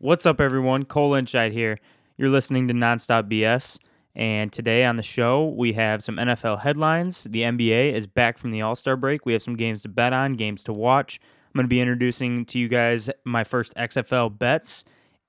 What's 0.00 0.26
up, 0.26 0.40
everyone? 0.40 0.84
Cole 0.84 1.10
Lynchite 1.10 1.50
here. 1.50 1.80
You're 2.16 2.28
listening 2.28 2.68
to 2.68 2.74
Nonstop 2.74 3.28
BS. 3.28 3.78
And 4.14 4.52
today 4.52 4.84
on 4.84 4.94
the 4.94 5.02
show, 5.02 5.48
we 5.48 5.72
have 5.72 6.04
some 6.04 6.18
NFL 6.18 6.60
headlines. 6.60 7.24
The 7.24 7.42
NBA 7.42 7.94
is 7.94 8.06
back 8.06 8.38
from 8.38 8.52
the 8.52 8.62
All 8.62 8.76
Star 8.76 8.94
break. 8.94 9.26
We 9.26 9.32
have 9.32 9.42
some 9.42 9.56
games 9.56 9.82
to 9.82 9.88
bet 9.88 10.12
on, 10.12 10.34
games 10.34 10.62
to 10.64 10.72
watch. 10.72 11.18
I'm 11.46 11.58
going 11.58 11.64
to 11.64 11.68
be 11.68 11.80
introducing 11.80 12.44
to 12.44 12.60
you 12.60 12.68
guys 12.68 13.10
my 13.24 13.42
first 13.42 13.74
XFL 13.74 14.38
bets. 14.38 14.84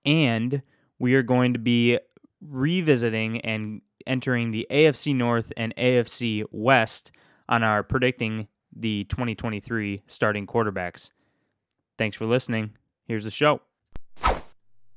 And 0.06 0.62
we 1.00 1.16
are 1.16 1.24
going 1.24 1.54
to 1.54 1.60
be 1.60 1.98
revisiting 2.40 3.42
and 3.42 3.82
entering 4.06 4.52
the 4.52 4.68
AFC 4.70 5.16
North 5.16 5.52
and 5.58 5.76
AFC 5.78 6.44
West 6.52 7.12
on 7.48 7.64
our 7.64 7.82
predicting 7.82 8.48
the 8.76 9.06
2023 9.06 10.02
starting 10.06 10.46
quarterbacks. 10.46 11.10
Thanks 11.98 12.16
for 12.16 12.28
listening. 12.28 12.76
Here's 13.08 13.24
the 13.24 13.32
show. 13.32 13.62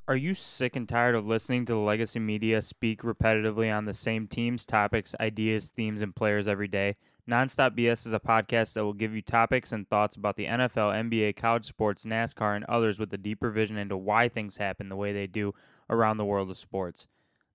Are 0.08 0.16
you 0.16 0.34
sick 0.34 0.74
and 0.74 0.88
tired 0.88 1.14
of 1.14 1.28
listening 1.28 1.64
to 1.66 1.74
the 1.74 1.78
legacy 1.78 2.18
media 2.18 2.60
speak 2.60 3.02
repetitively 3.02 3.72
on 3.72 3.84
the 3.84 3.94
same 3.94 4.26
teams, 4.26 4.66
topics, 4.66 5.14
ideas, 5.20 5.68
themes, 5.68 6.02
and 6.02 6.14
players 6.14 6.48
every 6.48 6.66
day? 6.66 6.96
Nonstop 7.30 7.78
BS 7.78 8.04
is 8.04 8.12
a 8.12 8.18
podcast 8.18 8.72
that 8.72 8.82
will 8.82 8.94
give 8.94 9.14
you 9.14 9.22
topics 9.22 9.70
and 9.70 9.88
thoughts 9.88 10.16
about 10.16 10.34
the 10.34 10.46
NFL, 10.46 11.08
NBA, 11.08 11.36
college 11.36 11.66
sports, 11.66 12.02
NASCAR, 12.02 12.56
and 12.56 12.64
others 12.64 12.98
with 12.98 13.14
a 13.14 13.16
deeper 13.16 13.52
vision 13.52 13.76
into 13.76 13.96
why 13.96 14.28
things 14.28 14.56
happen 14.56 14.88
the 14.88 14.96
way 14.96 15.12
they 15.12 15.28
do 15.28 15.54
around 15.88 16.16
the 16.16 16.24
world 16.24 16.50
of 16.50 16.58
sports. 16.58 17.06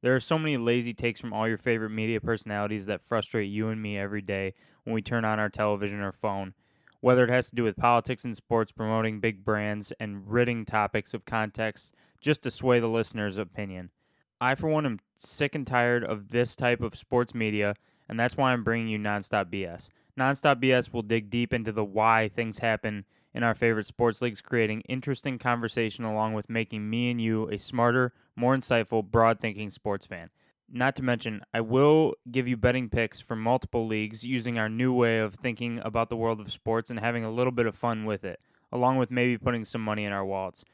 There 0.02 0.16
are 0.16 0.22
so 0.22 0.40
many 0.40 0.56
lazy 0.56 0.94
takes 0.94 1.20
from 1.20 1.34
all 1.34 1.50
your 1.50 1.58
favorite 1.58 1.90
media 1.90 2.22
personalities 2.22 2.86
that 2.86 3.06
frustrate 3.06 3.52
you 3.52 3.68
and 3.68 3.82
me 3.82 3.98
every 3.98 4.22
day 4.22 4.54
when 4.86 4.94
we 4.94 5.02
turn 5.02 5.26
on 5.26 5.38
our 5.38 5.50
television 5.50 6.00
or 6.00 6.14
phone. 6.14 6.54
Whether 7.02 7.26
it 7.26 7.30
has 7.30 7.50
to 7.50 7.56
do 7.56 7.64
with 7.64 7.76
politics 7.76 8.24
and 8.24 8.38
sports, 8.38 8.72
promoting 8.72 9.20
big 9.20 9.44
brands, 9.44 9.92
and 10.00 10.32
ridding 10.32 10.64
topics 10.64 11.14
of 11.14 11.26
context 11.26 11.94
just 12.20 12.44
to 12.44 12.52
sway 12.52 12.80
the 12.80 12.88
listener's 12.88 13.38
opinion. 13.38 13.92
I, 14.40 14.56
for 14.56 14.68
one, 14.68 14.86
am 14.86 15.00
sick 15.18 15.56
and 15.56 15.66
tired 15.66 16.04
of 16.04 16.30
this 16.30 16.56
type 16.56 16.82
of 16.82 16.96
sports 16.96 17.34
media, 17.34 17.76
and 18.08 18.20
that's 18.20 18.38
why 18.38 18.54
I'm 18.54 18.64
bringing 18.64 18.88
you 18.88 19.00
Nonstop 19.00 19.52
BS. 19.52 19.90
Nonstop 20.18 20.62
BS 20.62 20.94
will 20.94 21.02
dig 21.02 21.30
deep 21.30 21.54
into 21.54 21.72
the 21.72 21.84
why 21.84 22.28
things 22.28 22.60
happen 22.60 23.06
in 23.34 23.44
our 23.44 23.54
favorite 23.54 23.86
sports 23.86 24.22
leagues, 24.22 24.42
creating 24.42 24.82
interesting 24.82 25.38
conversation 25.38 26.04
along 26.04 26.34
with 26.34 26.50
making 26.50 26.90
me 26.90 27.12
and 27.12 27.22
you 27.22 27.48
a 27.50 27.58
smarter, 27.58 28.14
more 28.36 28.56
insightful, 28.56 29.04
broad 29.04 29.40
thinking 29.40 29.70
sports 29.70 30.06
fan. 30.06 30.30
Not 30.70 30.96
to 30.98 31.04
mention, 31.04 31.44
I 31.54 31.62
will 31.62 32.16
give 32.30 32.48
you 32.48 32.58
betting 32.58 32.90
picks 32.90 33.22
for 33.22 33.36
multiple 33.36 33.88
leagues 33.88 34.24
using 34.24 34.58
our 34.58 34.68
new 34.68 34.92
way 34.92 35.20
of 35.20 35.36
thinking 35.36 35.80
about 35.84 36.10
the 36.10 36.18
world 36.18 36.42
of 36.42 36.52
sports 36.52 36.90
and 36.90 37.00
having 37.00 37.24
a 37.24 37.32
little 37.32 37.54
bit 37.54 37.68
of 37.68 37.76
fun 37.76 38.06
with 38.06 38.26
it, 38.26 38.40
along 38.72 38.98
with 38.98 39.12
maybe 39.12 39.38
putting 39.38 39.66
some 39.66 39.82
money 39.82 40.04
in 40.04 40.12
our 40.12 40.26
wallets. 40.26 40.66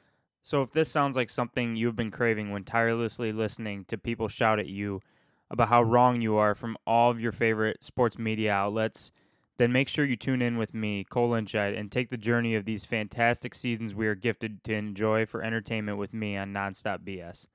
So 0.44 0.61
if 0.61 0.73
this 0.73 0.91
sounds 0.91 1.16
like 1.16 1.30
something 1.30 1.75
you've 1.77 1.95
been 1.95 2.11
craving 2.11 2.52
when 2.52 2.66
tirelessly 2.66 3.31
listening 3.31 3.86
to 3.86 3.97
people 3.97 4.27
shout 4.27 4.59
at 4.59 4.67
you 4.67 5.02
about 5.49 5.69
how 5.69 5.81
wrong 5.81 6.22
you 6.22 6.36
are 6.36 6.53
from 6.53 6.75
all 6.86 7.09
of 7.09 7.19
your 7.19 7.31
favorite 7.31 7.81
sports 7.81 8.19
media 8.19 8.52
outlets, 8.52 9.11
then 9.58 9.71
make 9.71 9.88
sure 9.88 10.03
you 10.03 10.17
tune 10.17 10.41
in 10.41 10.58
with 10.58 10.73
me, 10.73 11.05
Cole 11.05 11.30
Lynchite, 11.30 11.75
and 11.75 11.89
take 11.89 12.09
the 12.09 12.17
journey 12.17 12.55
of 12.55 12.66
these 12.66 12.83
fantastic 12.83 13.55
seasons 13.55 13.95
we 13.95 14.08
are 14.08 14.16
gifted 14.16 14.64
to 14.66 14.73
enjoy 14.73 15.25
for 15.25 15.41
entertainment 15.41 15.97
with 15.97 16.14
me 16.14 16.36
on 16.36 16.52
Nonstop 16.52 16.99
BS. 16.99 17.45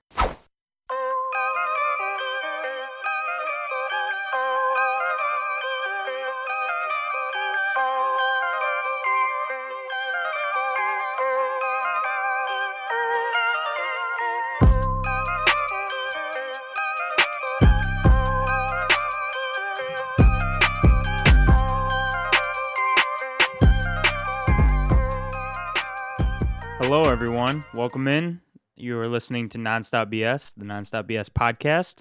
Everyone. 27.49 27.67
Welcome 27.73 28.07
in. 28.09 28.43
You 28.77 28.99
are 28.99 29.09
listening 29.09 29.49
to 29.51 29.59
Nonstop 29.59 30.13
BS, 30.13 30.53
the 30.55 30.67
Nonstop 30.67 31.05
BS 31.05 31.31
podcast. 31.31 32.01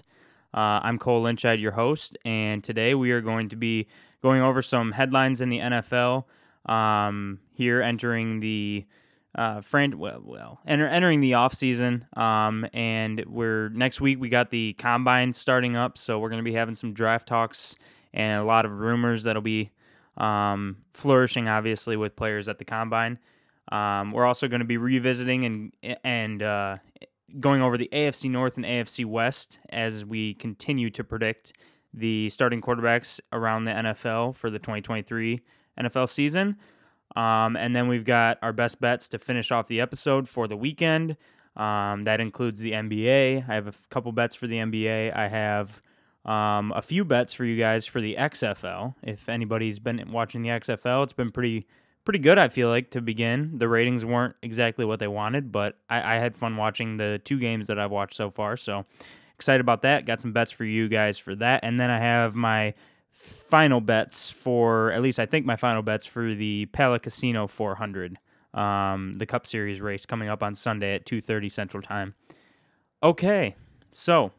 Uh, 0.52 0.84
I'm 0.84 0.98
Cole 0.98 1.24
Lynchide, 1.24 1.58
your 1.58 1.72
host, 1.72 2.18
and 2.22 2.62
today 2.62 2.94
we 2.94 3.12
are 3.12 3.22
going 3.22 3.48
to 3.48 3.56
be 3.56 3.86
going 4.22 4.42
over 4.42 4.60
some 4.60 4.92
headlines 4.92 5.40
in 5.40 5.48
the 5.48 5.58
NFL. 5.58 6.24
Um, 6.66 7.40
here, 7.54 7.80
entering 7.80 8.40
the 8.40 8.84
uh, 9.34 9.62
fran- 9.62 9.98
well, 9.98 10.20
well, 10.22 10.60
enter- 10.66 10.86
entering 10.86 11.22
the 11.22 11.32
off 11.32 11.54
season, 11.54 12.04
um, 12.14 12.66
and 12.74 13.24
we're 13.26 13.70
next 13.70 14.02
week 14.02 14.20
we 14.20 14.28
got 14.28 14.50
the 14.50 14.74
combine 14.74 15.32
starting 15.32 15.76
up, 15.76 15.96
so 15.96 16.18
we're 16.18 16.28
going 16.28 16.44
to 16.44 16.50
be 16.50 16.56
having 16.56 16.74
some 16.74 16.92
draft 16.92 17.26
talks 17.26 17.74
and 18.12 18.42
a 18.42 18.44
lot 18.44 18.66
of 18.66 18.72
rumors 18.72 19.22
that'll 19.22 19.40
be 19.40 19.70
um, 20.18 20.76
flourishing, 20.90 21.48
obviously, 21.48 21.96
with 21.96 22.16
players 22.16 22.48
at 22.48 22.58
the 22.58 22.66
combine. 22.66 23.18
Um, 23.70 24.12
we're 24.12 24.24
also 24.24 24.48
going 24.48 24.60
to 24.60 24.66
be 24.66 24.76
revisiting 24.76 25.44
and 25.44 25.98
and 26.04 26.42
uh, 26.42 26.76
going 27.38 27.62
over 27.62 27.76
the 27.76 27.88
AFC 27.92 28.30
North 28.30 28.56
and 28.56 28.64
AFC 28.64 29.04
West 29.04 29.58
as 29.70 30.04
we 30.04 30.34
continue 30.34 30.90
to 30.90 31.04
predict 31.04 31.52
the 31.92 32.30
starting 32.30 32.60
quarterbacks 32.60 33.20
around 33.32 33.64
the 33.64 33.72
NFL 33.72 34.36
for 34.36 34.50
the 34.50 34.58
2023 34.58 35.40
NFL 35.80 36.08
season. 36.08 36.56
Um, 37.16 37.56
and 37.56 37.74
then 37.74 37.88
we've 37.88 38.04
got 38.04 38.38
our 38.42 38.52
best 38.52 38.80
bets 38.80 39.08
to 39.08 39.18
finish 39.18 39.50
off 39.50 39.66
the 39.66 39.80
episode 39.80 40.28
for 40.28 40.46
the 40.46 40.56
weekend. 40.56 41.16
Um, 41.56 42.04
that 42.04 42.20
includes 42.20 42.60
the 42.60 42.72
NBA. 42.72 43.48
I 43.48 43.54
have 43.54 43.66
a 43.66 43.74
couple 43.90 44.12
bets 44.12 44.36
for 44.36 44.46
the 44.46 44.56
NBA. 44.56 45.16
I 45.16 45.28
have 45.28 45.82
um, 46.24 46.72
a 46.76 46.82
few 46.82 47.04
bets 47.04 47.32
for 47.32 47.44
you 47.44 47.56
guys 47.56 47.86
for 47.86 48.00
the 48.00 48.16
XFL. 48.18 48.94
If 49.02 49.28
anybody's 49.28 49.78
been 49.78 50.12
watching 50.12 50.42
the 50.42 50.50
XFL, 50.50 51.02
it's 51.04 51.12
been 51.12 51.32
pretty 51.32 51.66
pretty 52.08 52.20
good, 52.20 52.38
I 52.38 52.48
feel 52.48 52.70
like, 52.70 52.92
to 52.92 53.02
begin. 53.02 53.58
The 53.58 53.68
ratings 53.68 54.02
weren't 54.02 54.34
exactly 54.42 54.86
what 54.86 54.98
they 54.98 55.08
wanted, 55.08 55.52
but 55.52 55.76
I, 55.90 56.14
I 56.14 56.18
had 56.18 56.38
fun 56.38 56.56
watching 56.56 56.96
the 56.96 57.20
two 57.22 57.38
games 57.38 57.66
that 57.66 57.78
I've 57.78 57.90
watched 57.90 58.14
so 58.14 58.30
far. 58.30 58.56
So 58.56 58.86
excited 59.34 59.60
about 59.60 59.82
that. 59.82 60.06
Got 60.06 60.22
some 60.22 60.32
bets 60.32 60.50
for 60.50 60.64
you 60.64 60.88
guys 60.88 61.18
for 61.18 61.34
that. 61.34 61.60
And 61.62 61.78
then 61.78 61.90
I 61.90 61.98
have 61.98 62.34
my 62.34 62.72
final 63.12 63.82
bets 63.82 64.30
for, 64.30 64.90
at 64.92 65.02
least 65.02 65.18
I 65.18 65.26
think 65.26 65.44
my 65.44 65.56
final 65.56 65.82
bets 65.82 66.06
for 66.06 66.34
the 66.34 66.64
Pala 66.72 66.98
Casino 66.98 67.46
400, 67.46 68.16
um, 68.54 69.16
the 69.18 69.26
Cup 69.26 69.46
Series 69.46 69.82
race 69.82 70.06
coming 70.06 70.30
up 70.30 70.42
on 70.42 70.54
Sunday 70.54 70.94
at 70.94 71.04
2.30 71.04 71.52
Central 71.52 71.82
Time. 71.82 72.14
Okay, 73.02 73.54
so, 73.92 74.32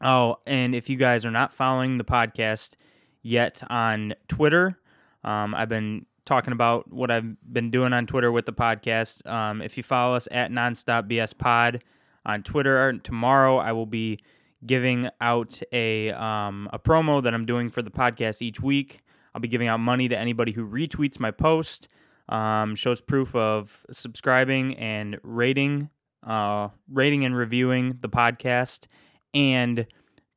oh, 0.00 0.36
and 0.46 0.72
if 0.72 0.88
you 0.88 0.96
guys 0.96 1.24
are 1.24 1.32
not 1.32 1.52
following 1.52 1.98
the 1.98 2.04
podcast 2.04 2.74
yet 3.22 3.60
on 3.68 4.14
Twitter, 4.28 4.78
um, 5.24 5.52
I've 5.52 5.68
been 5.68 6.06
talking 6.32 6.54
about 6.54 6.90
what 6.90 7.10
I've 7.10 7.36
been 7.52 7.70
doing 7.70 7.92
on 7.92 8.06
Twitter 8.06 8.32
with 8.32 8.46
the 8.46 8.54
podcast. 8.54 9.26
Um, 9.30 9.60
if 9.60 9.76
you 9.76 9.82
follow 9.82 10.16
us 10.16 10.26
at 10.30 10.50
Nonstop 10.50 11.06
BS 11.06 11.36
Pod 11.36 11.84
on 12.24 12.42
Twitter, 12.42 12.90
tomorrow 13.00 13.58
I 13.58 13.72
will 13.72 13.84
be 13.84 14.18
giving 14.64 15.10
out 15.20 15.60
a 15.72 16.10
um, 16.12 16.70
a 16.72 16.78
promo 16.78 17.22
that 17.22 17.34
I'm 17.34 17.44
doing 17.44 17.68
for 17.68 17.82
the 17.82 17.90
podcast 17.90 18.40
each 18.40 18.62
week. 18.62 19.02
I'll 19.34 19.42
be 19.42 19.48
giving 19.48 19.68
out 19.68 19.76
money 19.80 20.08
to 20.08 20.16
anybody 20.16 20.52
who 20.52 20.66
retweets 20.66 21.20
my 21.20 21.32
post, 21.32 21.86
um, 22.30 22.76
shows 22.76 23.02
proof 23.02 23.36
of 23.36 23.84
subscribing 23.92 24.74
and 24.78 25.18
rating, 25.22 25.90
uh, 26.26 26.68
rating 26.90 27.26
and 27.26 27.36
reviewing 27.36 27.98
the 28.00 28.08
podcast, 28.08 28.86
and 29.34 29.86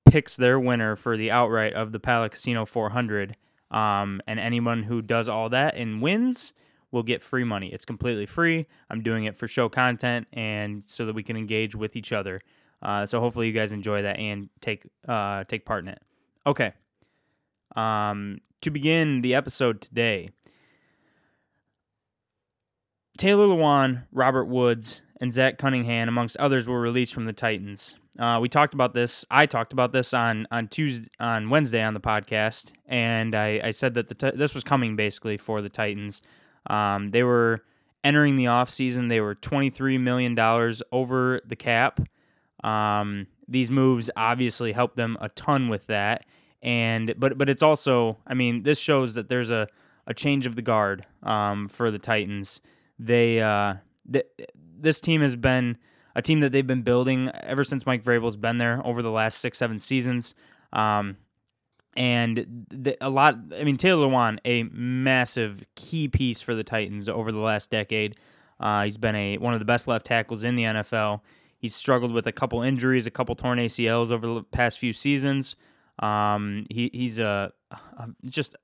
picks 0.04 0.36
their 0.36 0.60
winner 0.60 0.98
for 0.98 1.16
the 1.16 1.32
outright 1.32 1.72
of 1.74 1.94
the 1.94 2.02
Pala 2.02 2.32
Casino 2.32 2.66
400 2.66 3.38
um, 3.72 4.22
and 4.28 4.40
anyone 4.40 4.84
who 4.84 5.02
does 5.02 5.28
all 5.28 5.50
that 5.50 5.76
and 5.76 6.02
wins 6.02 6.54
will 6.92 7.04
get 7.04 7.22
free 7.22 7.44
money. 7.44 7.74
It's 7.74 7.86
completely 7.86 8.26
free. 8.26 8.66
I'm 8.90 9.02
doing 9.02 9.26
it 9.26 9.36
for 9.36 9.48
show 9.48 9.70
content 9.70 10.28
and 10.32 10.84
so 10.86 11.06
that 11.06 11.14
we 11.14 11.24
can 11.24 11.36
engage 11.36 11.76
with 11.76 11.96
each 11.96 12.14
other. 12.14 12.42
Uh, 12.82 13.06
so 13.06 13.20
hopefully 13.20 13.48
you 13.48 13.54
guys 13.54 13.72
enjoy 13.72 14.04
that 14.04 14.18
and 14.20 14.50
take 14.62 14.88
uh, 15.08 15.44
take 15.46 15.66
part 15.66 15.84
in 15.84 15.90
it. 15.90 16.02
Okay. 16.46 16.74
Um, 17.76 18.40
to 18.62 18.70
begin 18.70 19.22
the 19.22 19.36
episode 19.36 19.82
today, 19.82 20.30
Taylor 23.18 23.48
Lewan, 23.48 24.04
Robert 24.12 24.46
Woods, 24.46 25.02
and 25.22 25.32
Zach 25.32 25.58
Cunningham, 25.58 26.08
amongst 26.08 26.38
others, 26.38 26.68
were 26.68 26.80
released 26.80 27.14
from 27.14 27.26
the 27.26 27.34
Titans. 27.34 27.96
Uh, 28.18 28.40
we 28.42 28.48
talked 28.48 28.74
about 28.74 28.94
this. 28.94 29.26
I 29.30 29.46
talked 29.46 29.74
about 29.74 29.92
this 29.92 30.14
on 30.14 30.48
on 30.52 30.68
Tuesday, 30.68 31.08
on 31.20 31.50
Wednesday 31.50 31.82
on 31.82 31.94
the 31.94 32.00
podcast, 32.00 32.72
and 32.88 33.36
I, 33.36 33.60
I 33.64 33.72
said 33.72 33.94
that 33.96 34.08
the 34.08 34.32
this 34.36 34.54
was 34.54 34.64
coming 34.64 34.96
basically 34.96 35.38
for 35.38 35.62
the 35.62 35.70
Titans. 35.70 36.22
Um, 36.70 37.12
they 37.12 37.24
were 37.24 37.64
entering 38.04 38.38
the 38.38 38.46
offseason. 38.46 39.10
They 39.10 39.20
were 39.20 39.36
twenty 39.36 39.70
three 39.70 39.98
million 39.98 40.34
dollars 40.34 40.82
over 40.92 41.42
the 41.46 41.58
cap. 41.58 42.00
Um, 42.64 43.28
these 43.48 43.70
moves 43.70 44.10
obviously 44.16 44.72
helped 44.72 44.96
them 44.96 45.18
a 45.20 45.30
ton 45.30 45.68
with 45.68 45.86
that, 45.88 46.26
and 46.62 47.14
but 47.18 47.38
but 47.38 47.50
it's 47.50 47.64
also, 47.64 48.18
I 48.26 48.34
mean, 48.34 48.64
this 48.64 48.80
shows 48.80 49.16
that 49.16 49.28
there's 49.28 49.50
a 49.52 49.68
a 50.08 50.14
change 50.14 50.46
of 50.46 50.56
the 50.56 50.62
guard 50.62 51.06
um, 51.24 51.68
for 51.68 51.92
the 51.92 52.00
Titans. 52.00 52.62
They 52.98 53.42
uh, 53.42 53.76
this 54.80 55.00
team 55.00 55.22
has 55.22 55.36
been 55.36 55.78
a 56.16 56.22
team 56.22 56.40
that 56.40 56.52
they've 56.52 56.66
been 56.66 56.82
building 56.82 57.30
ever 57.44 57.64
since 57.64 57.86
Mike 57.86 58.04
Vrabel's 58.04 58.38
been 58.38 58.58
there 58.58 58.82
over 58.86 59.02
the 59.02 59.12
last 59.12 59.40
six, 59.40 59.58
seven 59.58 59.80
seasons. 59.80 60.34
Um, 60.72 61.18
and 61.98 62.66
the, 62.70 62.98
a 63.02 63.10
lot, 63.10 63.38
I 63.58 63.64
mean, 63.64 63.78
Taylor 63.78 64.08
Lewan, 64.08 64.40
a 64.46 64.64
massive 64.64 65.64
key 65.76 66.08
piece 66.08 66.42
for 66.42 66.56
the 66.56 66.64
Titans 66.64 67.08
over 67.08 67.32
the 67.32 67.40
last 67.40 67.70
decade. 67.70 68.16
Uh, 68.60 68.84
he's 68.84 68.98
been 68.98 69.16
a 69.16 69.38
one 69.38 69.54
of 69.54 69.60
the 69.60 69.66
best 69.66 69.88
left 69.88 70.06
tackles 70.06 70.44
in 70.44 70.56
the 70.56 70.64
NFL. 70.64 71.22
He's 71.58 71.76
struggled 71.76 72.12
with 72.12 72.28
a 72.28 72.32
couple 72.32 72.62
injuries, 72.62 73.06
a 73.06 73.12
couple 73.12 73.36
torn 73.36 73.60
ACLs 73.60 74.12
over 74.12 74.28
the 74.28 74.44
past 74.44 74.80
few 74.80 74.94
seasons. 74.94 75.56
Um, 76.00 76.66
he 76.70 76.90
he's 76.94 77.20
a, 77.20 77.52
a 77.72 78.10
just 78.26 78.56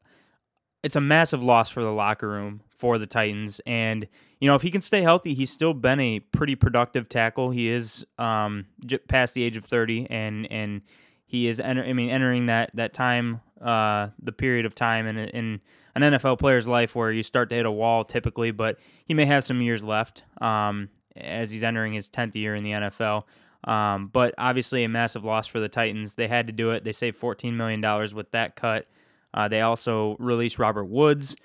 it's 0.83 0.95
a 0.95 1.01
massive 1.01 1.43
loss 1.43 1.69
for 1.69 1.83
the 1.83 1.91
locker 1.91 2.27
room 2.27 2.61
for 2.77 2.97
the 2.97 3.05
Titans. 3.05 3.61
And 3.65 4.07
you 4.41 4.47
know, 4.47 4.55
if 4.55 4.63
he 4.63 4.71
can 4.71 4.81
stay 4.81 5.03
healthy, 5.03 5.35
he's 5.35 5.51
still 5.51 5.75
been 5.75 5.99
a 5.99 6.19
pretty 6.19 6.55
productive 6.55 7.07
tackle. 7.07 7.51
He 7.51 7.69
is 7.69 8.05
um, 8.17 8.65
past 9.07 9.35
the 9.35 9.43
age 9.43 9.55
of 9.55 9.65
thirty, 9.65 10.07
and 10.09 10.51
and 10.51 10.81
he 11.27 11.47
is 11.47 11.59
enter- 11.59 11.83
I 11.85 11.93
mean 11.93 12.09
entering 12.09 12.47
that 12.47 12.71
that 12.73 12.93
time, 12.93 13.41
uh, 13.61 14.07
the 14.21 14.31
period 14.31 14.65
of 14.65 14.73
time 14.73 15.05
in 15.05 15.17
in 15.17 15.61
an 15.95 16.01
NFL 16.01 16.39
player's 16.39 16.67
life 16.67 16.95
where 16.95 17.11
you 17.11 17.21
start 17.21 17.49
to 17.51 17.55
hit 17.55 17.67
a 17.67 17.71
wall 17.71 18.03
typically, 18.03 18.49
but 18.49 18.79
he 19.05 19.13
may 19.13 19.25
have 19.25 19.43
some 19.43 19.61
years 19.61 19.83
left 19.83 20.23
um, 20.41 20.89
as 21.15 21.51
he's 21.51 21.61
entering 21.61 21.93
his 21.93 22.09
tenth 22.09 22.35
year 22.35 22.55
in 22.55 22.63
the 22.63 22.71
NFL. 22.71 23.23
Um, 23.63 24.07
but 24.07 24.33
obviously, 24.39 24.83
a 24.83 24.89
massive 24.89 25.23
loss 25.23 25.45
for 25.45 25.59
the 25.59 25.69
Titans. 25.69 26.15
They 26.15 26.27
had 26.27 26.47
to 26.47 26.53
do 26.53 26.71
it. 26.71 26.83
They 26.83 26.93
saved 26.93 27.19
$14 27.21 27.53
million 27.53 27.79
with 28.15 28.31
that 28.31 28.55
cut. 28.55 28.87
Uh, 29.33 29.47
they 29.47 29.61
also 29.61 30.15
released 30.19 30.57
Robert 30.57 30.85
Woods. 30.85 31.35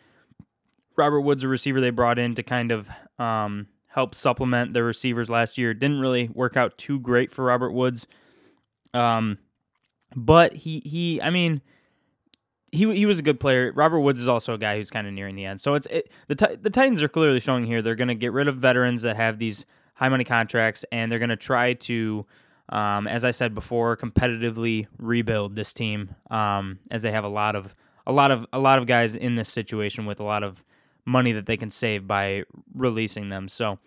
Robert 0.97 1.21
Woods, 1.21 1.43
a 1.43 1.49
receiver 1.49 1.81
they 1.81 1.91
brought 1.91 2.19
in 2.19 2.35
to 2.35 2.43
kind 2.43 2.73
of 2.73 2.89
um, 3.19 3.69
help 3.89 4.15
supplement 4.15 4.73
their 4.73 4.85
receivers 4.85 5.31
last 5.31 5.59
year. 5.59 5.75
Didn't 5.75 6.01
really 6.01 6.29
work 6.29 6.57
out 6.57 6.79
too 6.79 6.99
great 7.01 7.33
for 7.33 7.45
Robert 7.45 7.73
Woods. 7.73 8.07
Um, 8.95 9.39
but 10.15 10.55
he, 10.55 10.81
he, 10.85 11.21
I 11.21 11.31
mean, 11.31 11.61
he 12.73 12.93
he 12.95 13.07
was 13.07 13.19
a 13.19 13.23
good 13.23 13.41
player. 13.41 13.73
Robert 13.75 14.01
Woods 14.01 14.21
is 14.21 14.29
also 14.29 14.55
a 14.55 14.59
guy 14.59 14.77
who's 14.77 14.91
kind 14.91 15.07
of 15.07 15.13
nearing 15.13 15.35
the 15.35 15.45
end. 15.45 15.61
So 15.61 15.75
it's 15.75 15.87
it, 15.87 16.11
the 16.29 16.59
the 16.61 16.71
Titans 16.71 17.03
are 17.03 17.09
clearly 17.09 17.41
showing 17.41 17.65
here 17.65 17.83
they're 17.83 17.95
going 17.95 18.09
to 18.09 18.15
get 18.15 18.33
rid 18.33 18.49
of 18.49 18.57
veterans 18.57 19.03
that 19.03 19.17
have 19.17 19.39
these 19.39 19.67
high 19.95 20.09
money 20.09 20.25
contracts, 20.25 20.85
and 20.93 21.11
they're 21.11 21.19
going 21.19 21.31
to 21.31 21.37
try 21.37 21.73
to, 21.75 22.27
um, 22.69 23.07
as 23.07 23.25
I 23.25 23.31
said 23.31 23.55
before, 23.55 23.97
competitively 23.97 24.87
rebuild 24.99 25.57
this 25.57 25.73
team. 25.73 26.15
Um, 26.31 26.81
as 26.91 27.03
they 27.03 27.13
have 27.13 27.25
a 27.25 27.29
lot 27.29 27.57
of 27.57 27.75
a 28.07 28.13
lot 28.13 28.31
of 28.31 28.47
a 28.53 28.59
lot 28.59 28.79
of 28.79 28.87
guys 28.87 29.15
in 29.15 29.37
this 29.37 29.49
situation 29.49 30.07
with 30.07 30.21
a 30.21 30.25
lot 30.25 30.43
of 30.43 30.63
money 31.07 31.33
that 31.33 31.47
they 31.47 31.57
can 31.57 31.71
save 31.71 32.07
by 32.07 32.43
releasing 32.75 33.31
them. 33.31 33.49
So, 33.49 33.79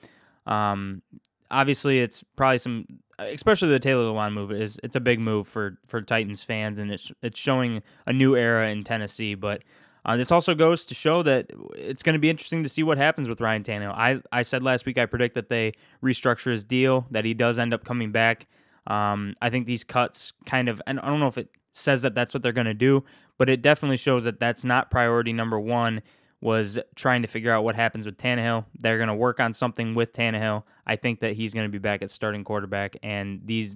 um, 0.47 1.03
obviously, 1.51 1.99
it's 1.99 2.23
probably 2.35 2.57
some, 2.57 2.87
especially 3.19 3.69
the 3.69 3.79
Taylor 3.79 4.05
Lewan 4.05 4.33
move 4.33 4.51
is 4.51 4.79
it's 4.81 4.95
a 4.95 4.99
big 4.99 5.19
move 5.19 5.47
for 5.47 5.77
for 5.85 6.01
Titans 6.01 6.41
fans, 6.41 6.79
and 6.79 6.91
it's 6.91 7.11
it's 7.21 7.37
showing 7.37 7.83
a 8.07 8.13
new 8.13 8.35
era 8.35 8.69
in 8.69 8.83
Tennessee, 8.83 9.35
but. 9.35 9.61
Uh, 10.05 10.15
this 10.15 10.31
also 10.31 10.55
goes 10.55 10.85
to 10.85 10.95
show 10.95 11.21
that 11.21 11.51
it's 11.75 12.01
going 12.01 12.13
to 12.13 12.19
be 12.19 12.29
interesting 12.29 12.63
to 12.63 12.69
see 12.69 12.81
what 12.81 12.97
happens 12.97 13.27
with 13.27 13.41
Ryan 13.41 13.63
Tannehill. 13.63 13.93
I, 13.93 14.21
I 14.31 14.43
said 14.43 14.63
last 14.63 14.85
week 14.85 14.97
I 14.97 15.05
predict 15.05 15.35
that 15.35 15.49
they 15.49 15.73
restructure 16.01 16.51
his 16.51 16.63
deal, 16.63 17.05
that 17.11 17.25
he 17.25 17.33
does 17.33 17.59
end 17.59 17.73
up 17.73 17.83
coming 17.83 18.13
back. 18.13 18.47
Um, 18.87 19.35
I 19.41 19.49
think 19.49 19.67
these 19.67 19.83
cuts 19.83 20.31
kind 20.45 20.69
of, 20.69 20.81
and 20.87 21.01
I 21.01 21.07
don't 21.07 21.19
know 21.19 21.27
if 21.27 21.37
it 21.37 21.49
says 21.73 22.01
that 22.03 22.15
that's 22.15 22.33
what 22.33 22.43
they're 22.43 22.53
going 22.53 22.65
to 22.65 22.73
do, 22.73 23.03
but 23.37 23.49
it 23.49 23.61
definitely 23.61 23.97
shows 23.97 24.23
that 24.23 24.39
that's 24.39 24.63
not 24.63 24.89
priority 24.89 25.33
number 25.33 25.59
one. 25.59 26.01
Was 26.41 26.79
trying 26.95 27.21
to 27.23 27.27
figure 27.27 27.51
out 27.51 27.63
what 27.65 27.75
happens 27.75 28.05
with 28.05 28.17
Tannehill. 28.17 28.65
They're 28.75 28.97
going 28.97 29.09
to 29.09 29.15
work 29.15 29.41
on 29.41 29.53
something 29.53 29.93
with 29.93 30.13
Tannehill. 30.13 30.63
I 30.87 30.95
think 30.95 31.19
that 31.19 31.33
he's 31.33 31.53
going 31.53 31.65
to 31.65 31.71
be 31.71 31.79
back 31.79 32.01
at 32.01 32.11
starting 32.11 32.45
quarterback, 32.45 32.95
and 33.03 33.41
these 33.43 33.75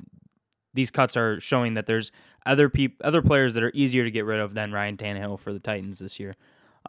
these 0.74 0.92
cuts 0.92 1.16
are 1.16 1.40
showing 1.40 1.76
that 1.76 1.86
there's 1.86 2.12
other 2.46 2.70
people, 2.70 3.06
other 3.06 3.22
players 3.22 3.54
that 3.54 3.64
are 3.64 3.72
easier 3.74 4.04
to 4.04 4.12
get 4.12 4.26
rid 4.26 4.40
of 4.40 4.54
than 4.54 4.72
Ryan 4.72 4.98
Tannehill 4.98 5.40
for 5.40 5.54
the 5.54 5.60
Titans 5.60 6.00
this 6.00 6.20
year. 6.20 6.36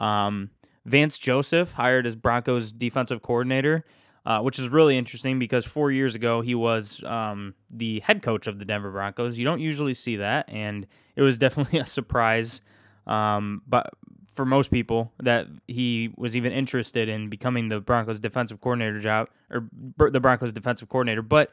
Um, 0.01 0.51
Vance 0.85 1.19
Joseph 1.19 1.73
hired 1.73 2.07
as 2.07 2.17
Broncos 2.17 2.73
defensive 2.73 3.23
coordinator, 3.23 3.85
uh, 4.27 4.41
which 4.41 4.59
is 4.59 4.69
really 4.69 4.99
interesting 4.99 5.39
because 5.39 5.65
four 5.65 5.91
years 5.91 6.15
ago 6.15 6.41
he 6.41 6.55
was 6.55 7.03
um, 7.05 7.55
the 7.71 8.01
head 8.01 8.23
coach 8.23 8.47
of 8.47 8.59
the 8.59 8.65
Denver 8.65 8.91
Broncos. 8.91 9.39
You 9.39 9.45
don't 9.45 9.61
usually 9.61 9.95
see 9.95 10.17
that, 10.17 10.49
and 10.49 10.87
it 11.17 11.23
was 11.23 11.39
definitely 11.39 11.79
a 11.81 11.87
surprise. 11.87 12.61
Um, 13.07 13.63
but 13.67 13.91
for 14.35 14.45
most 14.45 14.71
people, 14.71 15.13
that 15.23 15.47
he 15.67 16.13
was 16.17 16.37
even 16.37 16.53
interested 16.53 17.09
in 17.09 17.31
becoming 17.31 17.69
the 17.69 17.81
Broncos 17.81 18.21
defensive 18.21 18.61
coordinator 18.61 19.01
job 19.01 19.29
or 19.51 20.11
the 20.11 20.21
Broncos 20.21 20.53
defensive 20.53 20.89
coordinator. 20.89 21.23
But 21.23 21.53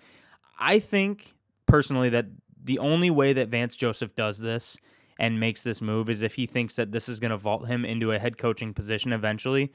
I 0.60 0.80
think 0.80 1.33
personally 1.68 2.10
that 2.10 2.25
the 2.63 2.80
only 2.80 3.10
way 3.10 3.33
that 3.33 3.50
Vance 3.50 3.75
Joseph 3.75 4.16
does 4.16 4.39
this 4.39 4.78
and 5.19 5.39
makes 5.39 5.63
this 5.63 5.81
move 5.81 6.10
is 6.10 6.24
if 6.24 6.36
he 6.36 6.48
thinks 6.48 6.75
that 6.75 6.92
this 6.92 7.07
is 7.07 7.19
going 7.19 7.31
to 7.31 7.38
vault 7.38 7.68
him 7.68 7.86
into 7.86 8.12
a 8.12 8.19
head 8.19 8.38
coaching 8.38 8.74
position 8.74 9.13
eventually. 9.13 9.72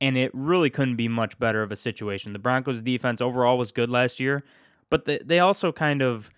And 0.00 0.16
it 0.16 0.30
really 0.34 0.70
couldn't 0.70 0.96
be 0.96 1.08
much 1.08 1.38
better 1.38 1.62
of 1.62 1.70
a 1.70 1.76
situation. 1.76 2.32
The 2.32 2.38
Broncos' 2.38 2.82
defense 2.82 3.20
overall 3.20 3.56
was 3.58 3.72
good 3.72 3.90
last 3.90 4.18
year, 4.18 4.42
but 4.90 5.04
they, 5.04 5.18
they 5.24 5.38
also 5.38 5.72
kind 5.72 6.02
of, 6.02 6.30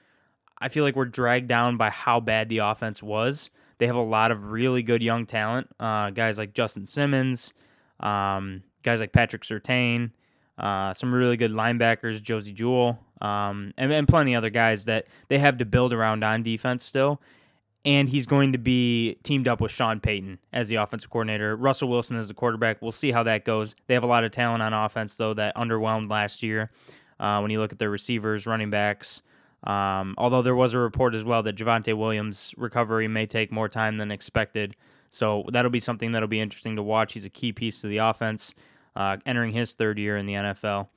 I 0.58 0.68
feel 0.68 0.84
like, 0.84 0.96
were 0.96 1.06
dragged 1.06 1.48
down 1.48 1.76
by 1.76 1.90
how 1.90 2.20
bad 2.20 2.48
the 2.48 2.58
offense 2.58 3.02
was. 3.02 3.50
They 3.78 3.86
have 3.86 3.96
a 3.96 4.02
lot 4.02 4.30
of 4.30 4.50
really 4.50 4.82
good 4.82 5.02
young 5.02 5.26
talent, 5.26 5.68
uh, 5.78 6.10
guys 6.10 6.38
like 6.38 6.54
Justin 6.54 6.86
Simmons, 6.86 7.52
um, 8.00 8.62
guys 8.82 9.00
like 9.00 9.12
Patrick 9.12 9.42
Surtain, 9.42 10.12
uh, 10.58 10.94
some 10.94 11.12
really 11.12 11.36
good 11.36 11.52
linebackers, 11.52 12.22
Josey 12.22 12.52
Jewell, 12.52 12.98
um, 13.20 13.74
and, 13.76 13.92
and 13.92 14.08
plenty 14.08 14.34
other 14.34 14.50
guys 14.50 14.86
that 14.86 15.06
they 15.28 15.38
have 15.38 15.58
to 15.58 15.64
build 15.64 15.92
around 15.92 16.24
on 16.24 16.42
defense 16.42 16.84
still. 16.84 17.20
And 17.84 18.08
he's 18.08 18.26
going 18.26 18.52
to 18.52 18.58
be 18.58 19.16
teamed 19.22 19.46
up 19.46 19.60
with 19.60 19.70
Sean 19.70 20.00
Payton 20.00 20.40
as 20.52 20.68
the 20.68 20.74
offensive 20.74 21.08
coordinator. 21.08 21.54
Russell 21.54 21.88
Wilson 21.88 22.16
is 22.16 22.26
the 22.26 22.34
quarterback. 22.34 22.82
We'll 22.82 22.90
see 22.90 23.12
how 23.12 23.22
that 23.22 23.44
goes. 23.44 23.76
They 23.86 23.94
have 23.94 24.02
a 24.02 24.08
lot 24.08 24.24
of 24.24 24.32
talent 24.32 24.62
on 24.62 24.72
offense, 24.72 25.14
though, 25.14 25.34
that 25.34 25.54
underwhelmed 25.54 26.10
last 26.10 26.42
year 26.42 26.72
uh, 27.20 27.38
when 27.38 27.52
you 27.52 27.60
look 27.60 27.70
at 27.72 27.78
their 27.78 27.90
receivers, 27.90 28.44
running 28.44 28.70
backs. 28.70 29.22
Um, 29.66 30.14
although 30.16 30.42
there 30.42 30.54
was 30.54 30.74
a 30.74 30.78
report 30.78 31.14
as 31.14 31.24
well 31.24 31.42
that 31.42 31.56
Javonte 31.56 31.96
Williams' 31.96 32.54
recovery 32.56 33.08
may 33.08 33.26
take 33.26 33.50
more 33.50 33.68
time 33.68 33.96
than 33.96 34.10
expected. 34.12 34.76
So 35.10 35.44
that'll 35.52 35.70
be 35.70 35.80
something 35.80 36.12
that'll 36.12 36.28
be 36.28 36.40
interesting 36.40 36.76
to 36.76 36.82
watch. 36.82 37.14
He's 37.14 37.24
a 37.24 37.30
key 37.30 37.52
piece 37.52 37.80
to 37.80 37.88
the 37.88 37.98
offense, 37.98 38.54
uh, 38.94 39.16
entering 39.26 39.52
his 39.52 39.72
third 39.72 39.98
year 39.98 40.16
in 40.16 40.26
the 40.26 40.34
NFL. 40.34 40.88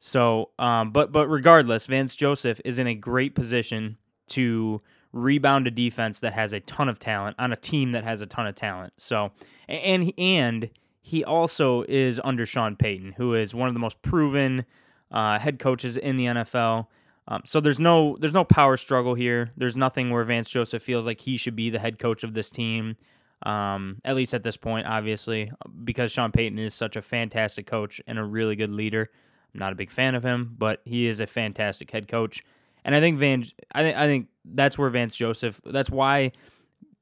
So, 0.00 0.50
um, 0.58 0.92
but 0.92 1.12
but 1.12 1.28
regardless, 1.28 1.86
Vance 1.86 2.14
Joseph 2.14 2.60
is 2.64 2.78
in 2.78 2.86
a 2.86 2.94
great 2.94 3.34
position 3.34 3.96
to 4.28 4.80
rebound 5.12 5.66
a 5.66 5.70
defense 5.70 6.20
that 6.20 6.32
has 6.32 6.52
a 6.52 6.60
ton 6.60 6.88
of 6.88 6.98
talent 6.98 7.36
on 7.38 7.52
a 7.52 7.56
team 7.56 7.92
that 7.92 8.04
has 8.04 8.20
a 8.20 8.26
ton 8.26 8.46
of 8.46 8.54
talent. 8.54 8.94
So, 8.96 9.32
and 9.68 10.12
and 10.18 10.70
he 11.02 11.24
also 11.24 11.84
is 11.88 12.20
under 12.22 12.46
Sean 12.46 12.76
Payton, 12.76 13.14
who 13.16 13.34
is 13.34 13.54
one 13.54 13.68
of 13.68 13.74
the 13.74 13.80
most 13.80 14.00
proven 14.02 14.64
uh, 15.10 15.38
head 15.38 15.58
coaches 15.58 15.96
in 15.96 16.16
the 16.16 16.26
NFL. 16.26 16.86
Um, 17.28 17.42
so 17.44 17.60
there's 17.60 17.78
no 17.78 18.16
there's 18.18 18.32
no 18.32 18.44
power 18.44 18.76
struggle 18.76 19.14
here. 19.14 19.52
There's 19.56 19.76
nothing 19.76 20.10
where 20.10 20.24
Vance 20.24 20.50
Joseph 20.50 20.82
feels 20.82 21.06
like 21.06 21.20
he 21.20 21.36
should 21.36 21.56
be 21.56 21.70
the 21.70 21.78
head 21.78 21.98
coach 21.98 22.24
of 22.24 22.34
this 22.34 22.50
team. 22.50 22.96
Um, 23.42 24.00
at 24.04 24.16
least 24.16 24.34
at 24.34 24.42
this 24.42 24.56
point, 24.56 24.86
obviously, 24.86 25.50
because 25.84 26.12
Sean 26.12 26.30
Payton 26.30 26.58
is 26.58 26.74
such 26.74 26.96
a 26.96 27.02
fantastic 27.02 27.66
coach 27.66 28.00
and 28.06 28.18
a 28.18 28.24
really 28.24 28.54
good 28.54 28.70
leader. 28.70 29.10
I'm 29.54 29.60
not 29.60 29.72
a 29.72 29.76
big 29.76 29.90
fan 29.90 30.14
of 30.14 30.22
him, 30.22 30.54
but 30.58 30.82
he 30.84 31.06
is 31.06 31.20
a 31.20 31.26
fantastic 31.26 31.90
head 31.90 32.06
coach. 32.06 32.44
And 32.84 32.94
I 32.94 33.00
think 33.00 33.18
Van, 33.18 33.44
I 33.72 33.82
think 33.82 33.96
I 33.96 34.06
think 34.06 34.28
that's 34.44 34.78
where 34.78 34.90
Vance 34.90 35.14
Joseph. 35.14 35.60
That's 35.64 35.90
why 35.90 36.32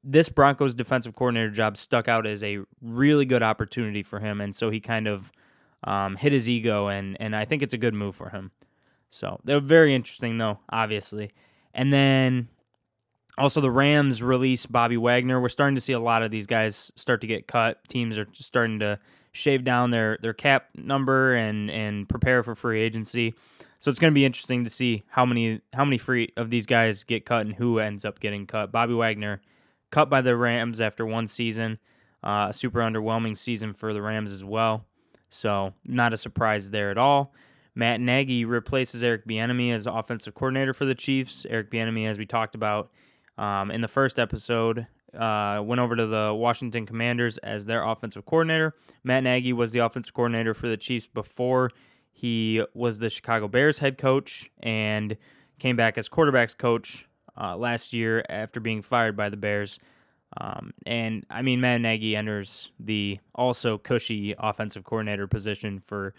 this 0.03 0.29
Broncos 0.29 0.75
defensive 0.75 1.15
coordinator 1.15 1.51
job 1.51 1.77
stuck 1.77 2.07
out 2.07 2.25
as 2.25 2.43
a 2.43 2.59
really 2.81 3.25
good 3.25 3.43
opportunity 3.43 4.03
for 4.03 4.19
him, 4.19 4.41
and 4.41 4.55
so 4.55 4.69
he 4.69 4.79
kind 4.79 5.07
of 5.07 5.31
um, 5.83 6.15
hit 6.15 6.31
his 6.31 6.49
ego, 6.49 6.87
and 6.87 7.17
and 7.19 7.35
I 7.35 7.45
think 7.45 7.61
it's 7.61 7.73
a 7.73 7.77
good 7.77 7.93
move 7.93 8.15
for 8.15 8.29
him. 8.29 8.51
So 9.09 9.39
they're 9.43 9.59
very 9.59 9.95
interesting, 9.95 10.37
though, 10.37 10.59
obviously. 10.69 11.31
And 11.73 11.91
then 11.93 12.49
also 13.37 13.61
the 13.61 13.71
Rams 13.71 14.21
release 14.21 14.65
Bobby 14.65 14.97
Wagner. 14.97 15.41
We're 15.41 15.49
starting 15.49 15.75
to 15.75 15.81
see 15.81 15.93
a 15.93 15.99
lot 15.99 16.23
of 16.23 16.31
these 16.31 16.45
guys 16.45 16.91
start 16.95 17.21
to 17.21 17.27
get 17.27 17.47
cut. 17.47 17.87
Teams 17.87 18.17
are 18.17 18.27
starting 18.33 18.79
to 18.79 18.99
shave 19.31 19.63
down 19.63 19.91
their 19.91 20.17
their 20.21 20.33
cap 20.33 20.67
number 20.75 21.35
and 21.35 21.71
and 21.71 22.07
prepare 22.09 22.43
for 22.43 22.55
free 22.55 22.81
agency. 22.81 23.33
So 23.79 23.89
it's 23.89 23.99
going 23.99 24.11
to 24.11 24.15
be 24.15 24.25
interesting 24.25 24.65
to 24.65 24.69
see 24.69 25.03
how 25.07 25.25
many 25.25 25.61
how 25.73 25.85
many 25.85 25.97
free 25.97 26.33
of 26.35 26.49
these 26.49 26.65
guys 26.65 27.03
get 27.03 27.25
cut 27.25 27.45
and 27.45 27.55
who 27.55 27.79
ends 27.79 28.03
up 28.03 28.19
getting 28.19 28.45
cut. 28.45 28.71
Bobby 28.71 28.93
Wagner 28.93 29.41
cut 29.89 30.09
by 30.09 30.21
the 30.21 30.35
Rams 30.35 30.81
after 30.81 31.05
one 31.05 31.27
season, 31.27 31.79
uh, 32.23 32.51
super 32.51 32.79
underwhelming 32.79 33.37
season 33.37 33.73
for 33.73 33.93
the 33.93 34.01
Rams 34.01 34.33
as 34.33 34.43
well. 34.43 34.85
So 35.29 35.73
not 35.85 36.13
a 36.13 36.17
surprise 36.17 36.69
there 36.69 36.91
at 36.91 36.97
all. 36.97 37.33
Matt 37.75 38.01
Nagy 38.01 38.45
replaces 38.45 39.03
Eric 39.03 39.27
Bieniemy 39.27 39.73
as 39.73 39.87
offensive 39.87 40.33
coordinator 40.33 40.73
for 40.73 40.85
the 40.85 40.95
Chiefs. 40.95 41.45
Eric 41.49 41.71
Bieniemy, 41.71 42.07
as 42.07 42.17
we 42.17 42.25
talked 42.25 42.55
about 42.55 42.91
um, 43.37 43.71
in 43.71 43.81
the 43.81 43.87
first 43.87 44.19
episode, 44.19 44.87
uh, 45.17 45.61
went 45.63 45.79
over 45.79 45.95
to 45.95 46.05
the 46.05 46.33
Washington 46.33 46.85
Commanders 46.85 47.37
as 47.39 47.65
their 47.65 47.83
offensive 47.83 48.25
coordinator. 48.25 48.75
Matt 49.03 49.23
Nagy 49.23 49.53
was 49.53 49.71
the 49.71 49.79
offensive 49.79 50.13
coordinator 50.13 50.53
for 50.53 50.67
the 50.67 50.77
Chiefs 50.77 51.07
before 51.07 51.71
He 52.11 52.61
was 52.73 52.99
the 52.99 53.09
Chicago 53.09 53.47
Bears 53.47 53.79
head 53.79 53.97
coach 53.97 54.51
and 54.61 55.15
came 55.57 55.77
back 55.77 55.97
as 55.97 56.09
quarterbacks 56.09 56.57
coach 56.57 57.07
uh, 57.39 57.55
last 57.55 57.93
year 57.93 58.25
after 58.27 58.59
being 58.59 58.81
fired 58.81 59.15
by 59.15 59.29
the 59.29 59.37
Bears. 59.37 59.79
Um, 60.35 60.73
and 60.85 61.25
I 61.29 61.41
mean, 61.41 61.61
Matt 61.61 61.79
Nagy 61.79 62.17
enters 62.17 62.71
the 62.77 63.19
also 63.33 63.77
cushy 63.77 64.35
offensive 64.37 64.83
coordinator 64.83 65.27
position 65.27 65.81
for 65.85 66.13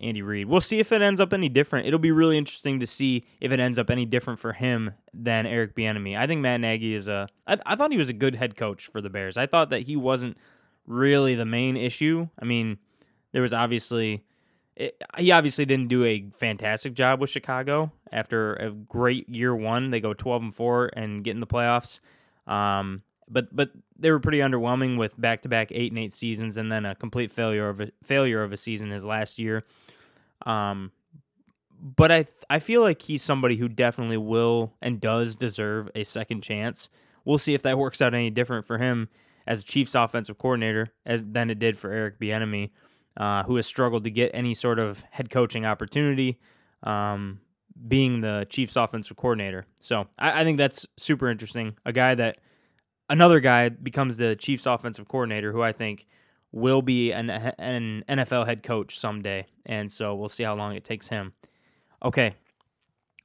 Andy 0.00 0.22
Reid. 0.22 0.48
We'll 0.48 0.60
see 0.60 0.78
if 0.78 0.92
it 0.92 1.02
ends 1.02 1.20
up 1.20 1.32
any 1.32 1.48
different. 1.48 1.86
It'll 1.86 1.98
be 1.98 2.12
really 2.12 2.38
interesting 2.38 2.80
to 2.80 2.86
see 2.86 3.24
if 3.40 3.52
it 3.52 3.60
ends 3.60 3.78
up 3.78 3.90
any 3.90 4.04
different 4.04 4.38
for 4.38 4.52
him 4.52 4.92
than 5.12 5.46
Eric 5.46 5.74
Bieniemy. 5.74 6.16
I 6.16 6.26
think 6.26 6.40
Matt 6.40 6.60
Nagy 6.60 6.94
is 6.94 7.08
a. 7.08 7.28
I, 7.46 7.58
I 7.66 7.76
thought 7.76 7.90
he 7.92 7.98
was 7.98 8.08
a 8.08 8.14
good 8.14 8.34
head 8.36 8.56
coach 8.56 8.86
for 8.86 9.00
the 9.00 9.10
Bears. 9.10 9.36
I 9.36 9.46
thought 9.46 9.70
that 9.70 9.82
he 9.82 9.96
wasn't 9.96 10.36
really 10.86 11.34
the 11.34 11.44
main 11.44 11.76
issue. 11.76 12.28
I 12.40 12.44
mean, 12.44 12.78
there 13.32 13.42
was 13.42 13.52
obviously. 13.52 14.24
It, 14.76 15.02
he 15.16 15.32
obviously 15.32 15.64
didn't 15.64 15.88
do 15.88 16.04
a 16.04 16.30
fantastic 16.38 16.94
job 16.94 17.20
with 17.20 17.30
Chicago 17.30 17.90
after 18.12 18.54
a 18.54 18.70
great 18.70 19.28
year 19.28 19.54
one. 19.54 19.90
They 19.90 19.98
go 19.98 20.14
12 20.14 20.42
and 20.42 20.54
4 20.54 20.90
and 20.94 21.24
get 21.24 21.32
in 21.32 21.40
the 21.40 21.48
playoffs. 21.48 21.98
Um, 22.46 23.02
but 23.30 23.54
but 23.54 23.70
they 23.98 24.10
were 24.10 24.20
pretty 24.20 24.38
underwhelming 24.38 24.96
with 24.96 25.18
back 25.20 25.42
to 25.42 25.48
back 25.48 25.68
eight 25.72 25.92
and 25.92 25.98
eight 25.98 26.12
seasons, 26.12 26.56
and 26.56 26.70
then 26.70 26.84
a 26.84 26.94
complete 26.94 27.30
failure 27.30 27.68
of 27.68 27.80
a 27.80 27.90
failure 28.02 28.42
of 28.42 28.52
a 28.52 28.56
season 28.56 28.90
his 28.90 29.04
last 29.04 29.38
year. 29.38 29.64
Um, 30.46 30.92
but 31.80 32.10
I 32.10 32.26
I 32.48 32.58
feel 32.58 32.80
like 32.80 33.02
he's 33.02 33.22
somebody 33.22 33.56
who 33.56 33.68
definitely 33.68 34.16
will 34.16 34.74
and 34.80 35.00
does 35.00 35.36
deserve 35.36 35.90
a 35.94 36.04
second 36.04 36.42
chance. 36.42 36.88
We'll 37.24 37.38
see 37.38 37.54
if 37.54 37.62
that 37.62 37.78
works 37.78 38.00
out 38.00 38.14
any 38.14 38.30
different 38.30 38.66
for 38.66 38.78
him 38.78 39.08
as 39.46 39.64
Chiefs 39.64 39.94
offensive 39.94 40.38
coordinator 40.38 40.92
as 41.06 41.22
than 41.24 41.50
it 41.50 41.58
did 41.58 41.78
for 41.78 41.90
Eric 41.90 42.18
Bieniemy, 42.20 42.70
uh, 43.16 43.44
who 43.44 43.56
has 43.56 43.66
struggled 43.66 44.04
to 44.04 44.10
get 44.10 44.30
any 44.34 44.54
sort 44.54 44.78
of 44.78 45.04
head 45.10 45.30
coaching 45.30 45.64
opportunity. 45.64 46.38
Um, 46.82 47.40
being 47.86 48.20
the 48.22 48.46
Chiefs 48.48 48.76
offensive 48.76 49.16
coordinator. 49.16 49.66
So 49.78 50.08
I, 50.18 50.40
I 50.40 50.44
think 50.44 50.58
that's 50.58 50.86
super 50.96 51.30
interesting. 51.30 51.76
A 51.84 51.92
guy 51.92 52.14
that 52.14 52.38
another 53.08 53.40
guy 53.40 53.68
becomes 53.68 54.16
the 54.16 54.36
Chiefs 54.36 54.66
offensive 54.66 55.08
coordinator, 55.08 55.52
who 55.52 55.62
I 55.62 55.72
think 55.72 56.06
will 56.52 56.82
be 56.82 57.12
an, 57.12 57.30
an 57.30 58.04
NFL 58.08 58.46
head 58.46 58.62
coach 58.62 58.98
someday. 58.98 59.46
And 59.66 59.90
so 59.90 60.14
we'll 60.14 60.28
see 60.28 60.42
how 60.42 60.54
long 60.54 60.74
it 60.74 60.84
takes 60.84 61.08
him. 61.08 61.32
Okay. 62.04 62.34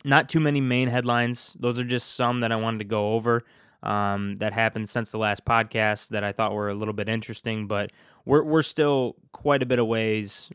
Not 0.04 0.28
too 0.28 0.40
many 0.40 0.60
main 0.60 0.90
headlines. 0.90 1.56
Those 1.60 1.80
are 1.80 1.86
just 1.86 2.16
some 2.16 2.42
that 2.42 2.52
I 2.52 2.58
wanted 2.58 2.80
to 2.80 2.86
go 2.86 3.14
over 3.14 3.44
um, 3.82 4.38
that 4.40 4.54
happened 4.54 4.90
since 4.90 5.12
the 5.12 5.18
last 5.18 5.46
podcast 5.46 6.10
that 6.10 6.24
I 6.24 6.32
thought 6.32 6.54
were 6.54 6.70
a 6.70 6.74
little 6.74 6.94
bit 6.94 7.08
interesting, 7.08 7.68
but 7.68 7.92
we're, 8.26 8.44
we're 8.44 8.62
still 8.62 9.16
quite 9.32 9.62
a 9.62 9.66
bit 9.66 9.80
of 9.80 9.88
ways, 9.88 10.50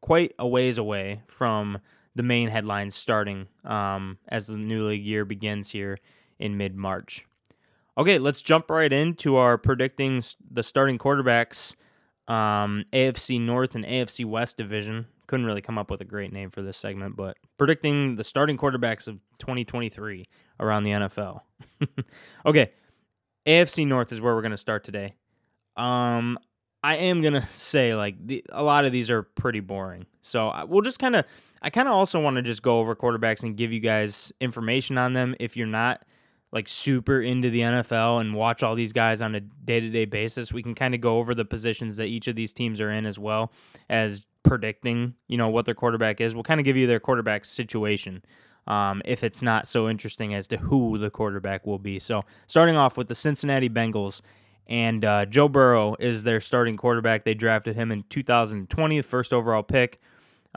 quite 0.00 0.34
a 0.38 0.46
ways 0.46 0.78
away 0.78 1.22
from 1.26 1.78
the 2.14 2.22
main 2.22 2.48
headlines 2.48 2.94
starting 2.94 3.48
um, 3.64 4.18
as 4.28 4.46
the 4.46 4.56
new 4.56 4.88
league 4.88 5.04
year 5.04 5.24
begins 5.26 5.70
here 5.70 5.98
in 6.38 6.56
mid 6.56 6.74
March. 6.74 7.26
Okay, 7.98 8.18
let's 8.18 8.42
jump 8.42 8.70
right 8.70 8.92
into 8.92 9.36
our 9.36 9.56
predicting 9.56 10.22
the 10.50 10.62
starting 10.62 10.98
quarterbacks, 10.98 11.74
um, 12.28 12.84
AFC 12.92 13.40
North 13.40 13.74
and 13.74 13.84
AFC 13.84 14.24
West 14.24 14.58
division. 14.58 15.06
Couldn't 15.26 15.46
really 15.46 15.62
come 15.62 15.78
up 15.78 15.90
with 15.90 16.02
a 16.02 16.04
great 16.04 16.32
name 16.32 16.50
for 16.50 16.60
this 16.60 16.76
segment, 16.76 17.16
but 17.16 17.38
predicting 17.56 18.16
the 18.16 18.22
starting 18.22 18.58
quarterbacks 18.58 19.08
of 19.08 19.18
2023 19.38 20.26
around 20.60 20.84
the 20.84 20.90
NFL. 20.90 21.40
okay, 22.46 22.72
AFC 23.46 23.86
North 23.86 24.12
is 24.12 24.20
where 24.20 24.34
we're 24.34 24.42
going 24.42 24.50
to 24.50 24.58
start 24.58 24.84
today. 24.84 25.14
Um, 25.76 26.38
I 26.82 26.96
am 26.96 27.22
gonna 27.22 27.48
say 27.56 27.94
like 27.94 28.14
the, 28.24 28.44
a 28.50 28.62
lot 28.62 28.84
of 28.84 28.92
these 28.92 29.10
are 29.10 29.22
pretty 29.22 29.60
boring, 29.60 30.06
so 30.22 30.48
I, 30.48 30.64
we'll 30.64 30.82
just 30.82 30.98
kind 30.98 31.16
of. 31.16 31.24
I 31.62 31.70
kind 31.70 31.88
of 31.88 31.94
also 31.94 32.20
want 32.20 32.36
to 32.36 32.42
just 32.42 32.62
go 32.62 32.78
over 32.78 32.94
quarterbacks 32.94 33.42
and 33.42 33.56
give 33.56 33.72
you 33.72 33.80
guys 33.80 34.30
information 34.40 34.98
on 34.98 35.14
them 35.14 35.34
if 35.40 35.56
you're 35.56 35.66
not 35.66 36.02
like 36.56 36.68
super 36.68 37.20
into 37.20 37.50
the 37.50 37.60
NFL 37.60 38.22
and 38.22 38.34
watch 38.34 38.62
all 38.62 38.74
these 38.74 38.94
guys 38.94 39.20
on 39.20 39.34
a 39.34 39.40
day 39.40 39.78
to 39.78 39.90
day 39.90 40.06
basis, 40.06 40.54
we 40.54 40.62
can 40.62 40.74
kind 40.74 40.94
of 40.94 41.02
go 41.02 41.18
over 41.18 41.34
the 41.34 41.44
positions 41.44 41.98
that 41.98 42.06
each 42.06 42.28
of 42.28 42.34
these 42.34 42.50
teams 42.50 42.80
are 42.80 42.90
in 42.90 43.04
as 43.04 43.18
well 43.18 43.52
as 43.90 44.22
predicting, 44.42 45.12
you 45.28 45.36
know, 45.36 45.50
what 45.50 45.66
their 45.66 45.74
quarterback 45.74 46.18
is. 46.18 46.34
We'll 46.34 46.44
kind 46.44 46.58
of 46.58 46.64
give 46.64 46.74
you 46.74 46.86
their 46.86 46.98
quarterback 46.98 47.44
situation. 47.44 48.24
Um, 48.66 49.02
if 49.04 49.22
it's 49.22 49.42
not 49.42 49.68
so 49.68 49.86
interesting 49.86 50.32
as 50.32 50.46
to 50.46 50.56
who 50.56 50.96
the 50.96 51.10
quarterback 51.10 51.66
will 51.66 51.78
be. 51.78 51.98
So, 51.98 52.24
starting 52.46 52.74
off 52.74 52.96
with 52.96 53.08
the 53.08 53.14
Cincinnati 53.14 53.68
Bengals, 53.68 54.22
and 54.66 55.04
uh, 55.04 55.26
Joe 55.26 55.48
Burrow 55.48 55.94
is 56.00 56.24
their 56.24 56.40
starting 56.40 56.76
quarterback. 56.78 57.24
They 57.24 57.34
drafted 57.34 57.76
him 57.76 57.92
in 57.92 58.04
2020, 58.08 58.96
the 58.96 59.02
first 59.02 59.32
overall 59.32 59.62
pick. 59.62 60.00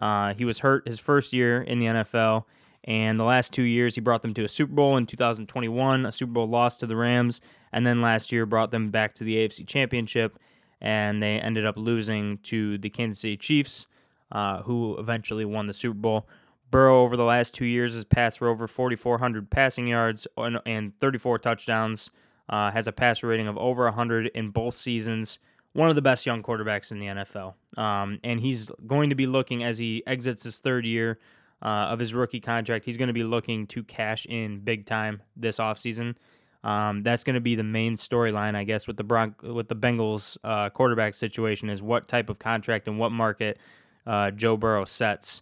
Uh, 0.02 0.34
he 0.34 0.46
was 0.46 0.60
hurt 0.60 0.88
his 0.88 0.98
first 0.98 1.34
year 1.34 1.62
in 1.62 1.78
the 1.80 1.88
NFL, 1.88 2.46
and 2.86 3.20
the 3.20 3.24
last 3.24 3.54
two 3.54 3.64
years, 3.64 3.96
he 3.96 4.02
brought 4.02 4.22
them 4.22 4.34
to 4.36 4.44
a 4.44 4.48
Super 4.48 4.74
Bowl 4.74 4.98
in 4.98 5.06
2021, 5.06 6.06
a 6.06 6.12
Super 6.12 6.32
Bowl 6.32 6.48
loss 6.48 6.78
to 6.78 6.88
the 6.88 6.96
Rams, 6.96 7.42
and 7.74 7.86
then 7.86 8.02
last 8.02 8.32
year 8.32 8.46
brought 8.46 8.72
them 8.72 8.90
back 8.90 9.14
to 9.16 9.24
the 9.24 9.36
AFC 9.36 9.68
Championship, 9.68 10.40
and 10.82 11.22
they 11.22 11.40
ended 11.40 11.66
up 11.66 11.78
losing 11.78 12.38
to 12.40 12.78
the 12.78 12.90
Kansas 12.90 13.20
City 13.20 13.38
Chiefs, 13.38 13.86
uh, 14.32 14.62
who 14.64 14.98
eventually 14.98 15.46
won 15.46 15.68
the 15.68 15.74
Super 15.74 15.98
Bowl. 15.98 16.28
Burrow, 16.72 17.02
over 17.02 17.18
the 17.18 17.24
last 17.24 17.54
two 17.54 17.66
years, 17.66 17.96
has 17.96 18.06
passed 18.06 18.38
for 18.40 18.48
over 18.48 18.68
4,400 18.68 19.50
passing 19.50 19.88
yards 19.88 20.28
and 20.38 20.94
34 21.00 21.40
touchdowns, 21.40 22.12
uh, 22.48 22.72
has 22.72 22.88
a 22.88 22.92
passer 22.92 23.28
rating 23.28 23.48
of 23.48 23.58
over 23.58 23.86
100 23.86 24.28
in 24.28 24.52
both 24.52 24.76
seasons. 24.76 25.40
One 25.74 25.90
of 25.90 25.96
the 25.96 26.02
best 26.02 26.26
young 26.26 26.42
quarterbacks 26.44 26.92
in 26.92 27.00
the 27.00 27.08
NFL. 27.08 27.56
Um, 27.78 28.20
and 28.24 28.40
he's 28.40 28.72
going 28.88 29.10
to 29.10 29.16
be 29.16 29.28
looking 29.28 29.64
as 29.64 29.78
he 29.78 30.04
exits 30.08 30.44
his 30.44 30.60
third 30.60 30.86
year 30.86 31.20
uh, 31.62 31.66
of 31.92 32.00
his 32.00 32.14
rookie 32.14 32.40
contract. 32.40 32.86
He's 32.86 32.98
going 32.98 33.08
to 33.08 33.14
be 33.14 33.24
looking 33.24 33.68
to 33.68 33.84
cash 33.84 34.26
in 34.26 34.60
big 34.60 34.86
time 34.86 35.22
this 35.36 35.58
offseason. 35.58 36.16
Um, 36.64 37.04
that's 37.04 37.24
going 37.24 37.36
to 37.36 37.42
be 37.42 37.56
the 37.56 37.64
main 37.64 37.96
storyline, 37.96 38.56
I 38.56 38.66
guess, 38.66 38.88
with 38.88 38.98
the 38.98 39.04
Bron- 39.04 39.36
with 39.42 39.70
the 39.70 39.76
Bengals 39.76 40.38
uh, 40.44 40.70
quarterback 40.70 41.14
situation 41.14 41.70
is 41.70 41.82
what 41.82 42.08
type 42.08 42.30
of 42.30 42.40
contract 42.40 42.88
and 42.88 43.00
what 43.00 43.12
market 43.12 43.58
uh, 44.06 44.32
Joe 44.32 44.58
Burrow 44.58 44.86
sets. 44.86 45.42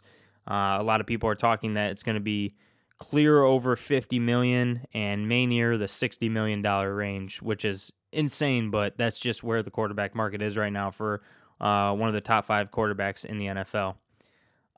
Uh, 0.49 0.77
a 0.79 0.83
lot 0.83 1.01
of 1.01 1.07
people 1.07 1.29
are 1.29 1.35
talking 1.35 1.73
that 1.73 1.91
it's 1.91 2.03
going 2.03 2.15
to 2.15 2.21
be 2.21 2.55
clear 2.99 3.43
over 3.43 3.75
50 3.75 4.19
million 4.19 4.85
and 4.93 5.27
may 5.27 5.45
near 5.45 5.77
the 5.77 5.87
60 5.87 6.29
million 6.29 6.61
dollar 6.61 6.93
range, 6.95 7.41
which 7.41 7.65
is 7.65 7.91
insane, 8.11 8.69
but 8.71 8.97
that's 8.97 9.19
just 9.19 9.43
where 9.43 9.61
the 9.63 9.71
quarterback 9.71 10.15
market 10.15 10.41
is 10.41 10.57
right 10.57 10.71
now 10.71 10.91
for 10.91 11.21
uh, 11.59 11.93
one 11.93 12.07
of 12.07 12.13
the 12.13 12.21
top 12.21 12.45
five 12.45 12.71
quarterbacks 12.71 13.25
in 13.25 13.37
the 13.37 13.45
NFL. 13.45 13.95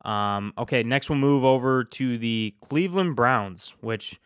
Um, 0.06 0.54
okay, 0.58 0.84
next 0.84 1.10
we'll 1.10 1.20
move 1.20 1.44
over 1.44 1.84
to 1.84 2.18
the 2.18 2.56
Cleveland 2.62 3.16
Browns, 3.16 3.74
which 3.82 4.20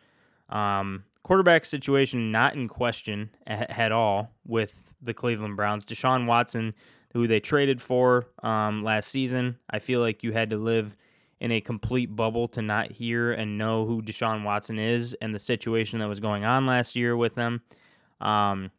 um, 0.48 1.04
quarterback 1.22 1.64
situation 1.64 2.30
not 2.30 2.54
in 2.54 2.68
question 2.68 3.30
at 3.46 3.92
all 3.92 4.30
with 4.46 4.94
the 5.02 5.14
Cleveland 5.14 5.56
Browns. 5.56 5.84
Deshaun 5.84 6.26
Watson, 6.26 6.74
who 7.12 7.26
they 7.26 7.40
traded 7.40 7.82
for 7.82 8.28
um, 8.42 8.84
last 8.84 9.08
season, 9.08 9.58
I 9.68 9.78
feel 9.78 10.00
like 10.00 10.22
you 10.22 10.32
had 10.32 10.50
to 10.50 10.56
live 10.56 10.96
in 11.40 11.50
a 11.50 11.60
complete 11.60 12.14
bubble 12.14 12.48
to 12.48 12.62
not 12.62 12.92
hear 12.92 13.32
and 13.32 13.58
know 13.58 13.84
who 13.84 14.00
Deshaun 14.00 14.44
Watson 14.44 14.78
is 14.78 15.14
and 15.20 15.34
the 15.34 15.38
situation 15.38 15.98
that 15.98 16.08
was 16.08 16.20
going 16.20 16.44
on 16.44 16.66
last 16.66 16.96
year 16.96 17.16
with 17.16 17.34
them. 17.34 17.60
Um, 18.20 18.70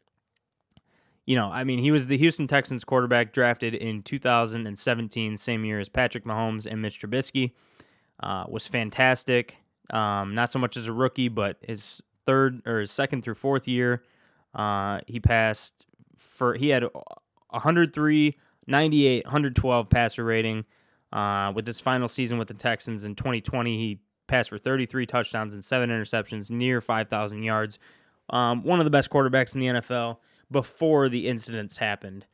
you 1.26 1.34
know, 1.34 1.50
I 1.50 1.64
mean, 1.64 1.80
he 1.80 1.90
was 1.90 2.06
the 2.06 2.16
Houston 2.16 2.46
Texans 2.46 2.84
quarterback 2.84 3.32
drafted 3.32 3.74
in 3.74 4.02
2017, 4.02 5.36
same 5.36 5.64
year 5.64 5.80
as 5.80 5.88
Patrick 5.88 6.24
Mahomes 6.24 6.66
and 6.66 6.80
Mitch 6.80 7.00
Trubisky. 7.00 7.52
Uh, 8.22 8.44
was 8.48 8.66
fantastic. 8.66 9.56
Um, 9.90 10.34
not 10.34 10.52
so 10.52 10.58
much 10.58 10.76
as 10.76 10.86
a 10.86 10.92
rookie, 10.92 11.28
but 11.28 11.58
his 11.60 12.00
third 12.24 12.62
or 12.64 12.80
his 12.80 12.92
second 12.92 13.22
through 13.22 13.34
fourth 13.34 13.66
year, 13.66 14.04
uh, 14.54 15.00
he 15.06 15.20
passed 15.20 15.86
for 16.16 16.54
he 16.54 16.68
had 16.68 16.84
103, 16.84 18.38
98, 18.66 19.24
112 19.24 19.90
passer 19.90 20.24
rating. 20.24 20.64
Uh, 21.12 21.52
with 21.54 21.66
his 21.66 21.80
final 21.80 22.08
season 22.08 22.36
with 22.36 22.48
the 22.48 22.54
Texans 22.54 23.04
in 23.04 23.14
2020, 23.14 23.78
he 23.78 24.00
passed 24.26 24.50
for 24.50 24.58
33 24.58 25.06
touchdowns 25.06 25.54
and 25.54 25.64
seven 25.64 25.88
interceptions, 25.88 26.50
near 26.50 26.80
5,000 26.80 27.42
yards. 27.42 27.78
Um, 28.28 28.64
one 28.64 28.80
of 28.80 28.84
the 28.84 28.90
best 28.90 29.08
quarterbacks 29.08 29.54
in 29.54 29.60
the 29.60 29.66
NFL 29.66 30.18
before 30.50 31.08
the 31.08 31.28
incidents 31.28 31.78
happened. 31.78 32.26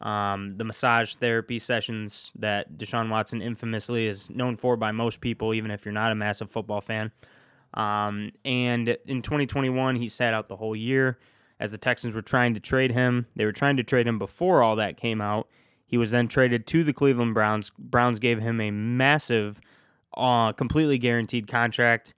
Um, 0.00 0.50
the 0.50 0.64
massage 0.64 1.14
therapy 1.16 1.58
sessions 1.58 2.30
that 2.38 2.78
Deshaun 2.78 3.10
Watson 3.10 3.42
infamously 3.42 4.06
is 4.06 4.30
known 4.30 4.56
for 4.56 4.76
by 4.76 4.92
most 4.92 5.20
people, 5.20 5.54
even 5.54 5.70
if 5.70 5.84
you're 5.84 5.92
not 5.92 6.12
a 6.12 6.14
massive 6.14 6.50
football 6.50 6.80
fan. 6.80 7.10
Um, 7.74 8.30
and 8.44 8.96
in 9.06 9.22
2021, 9.22 9.96
he 9.96 10.08
sat 10.08 10.34
out 10.34 10.48
the 10.48 10.56
whole 10.56 10.76
year 10.76 11.18
as 11.60 11.72
the 11.72 11.78
Texans 11.78 12.14
were 12.14 12.22
trying 12.22 12.54
to 12.54 12.60
trade 12.60 12.92
him. 12.92 13.26
They 13.34 13.44
were 13.44 13.52
trying 13.52 13.76
to 13.76 13.82
trade 13.82 14.06
him 14.06 14.18
before 14.18 14.62
all 14.62 14.76
that 14.76 14.96
came 14.96 15.20
out. 15.20 15.48
He 15.84 15.96
was 15.96 16.10
then 16.10 16.28
traded 16.28 16.66
to 16.68 16.84
the 16.84 16.92
Cleveland 16.92 17.34
Browns. 17.34 17.72
Browns 17.78 18.18
gave 18.18 18.40
him 18.40 18.60
a 18.60 18.70
massive, 18.70 19.60
uh, 20.16 20.52
completely 20.52 20.98
guaranteed 20.98 21.48
contract, 21.48 22.14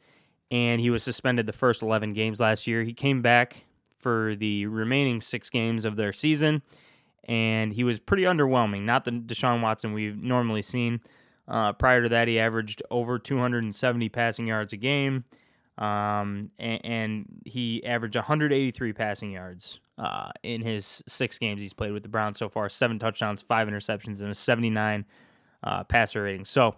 and 0.51 0.81
he 0.81 0.91
was 0.91 1.03
suspended 1.03 1.47
the 1.47 1.53
first 1.53 1.81
11 1.81 2.13
games 2.13 2.41
last 2.41 2.67
year. 2.67 2.83
He 2.83 2.93
came 2.93 3.23
back 3.23 3.65
for 4.01 4.35
the 4.37 4.67
remaining 4.67 5.21
six 5.21 5.51
games 5.51 5.85
of 5.85 5.97
their 5.97 6.13
season, 6.13 6.63
and 7.25 7.73
he 7.73 7.85
was 7.85 8.01
pretty 8.01 8.25
underwhelming. 8.25 8.83
Not 8.83 9.05
the 9.05 9.13
Deshaun 9.13 9.61
Watson 9.61 9.93
we've 9.93 10.17
normally 10.17 10.63
seen. 10.63 11.01
Uh, 11.47 11.73
prior 11.73 12.03
to 12.03 12.09
that, 12.09 12.29
he 12.29 12.39
averaged 12.39 12.83
over 12.91 13.19
270 13.19 14.09
passing 14.09 14.47
yards 14.47 14.73
a 14.73 14.77
game, 14.77 15.25
um, 15.79 16.51
and, 16.59 16.85
and, 16.85 17.27
he 17.45 17.85
averaged 17.85 18.15
183 18.15 18.93
passing 18.93 19.33
yards 19.33 19.81
uh, 19.99 20.31
in 20.43 20.61
his 20.61 21.03
six 21.09 21.39
games 21.39 21.61
he's 21.61 21.73
played 21.73 21.93
with 21.93 22.03
the 22.03 22.09
Browns 22.09 22.39
so 22.39 22.49
far. 22.49 22.69
Seven 22.69 22.99
touchdowns, 22.99 23.43
five 23.43 23.67
interceptions, 23.67 24.21
and 24.21 24.31
a 24.31 24.35
79 24.35 25.05
uh, 25.63 25.85
passer 25.85 26.23
rating. 26.23 26.45
So 26.45 26.77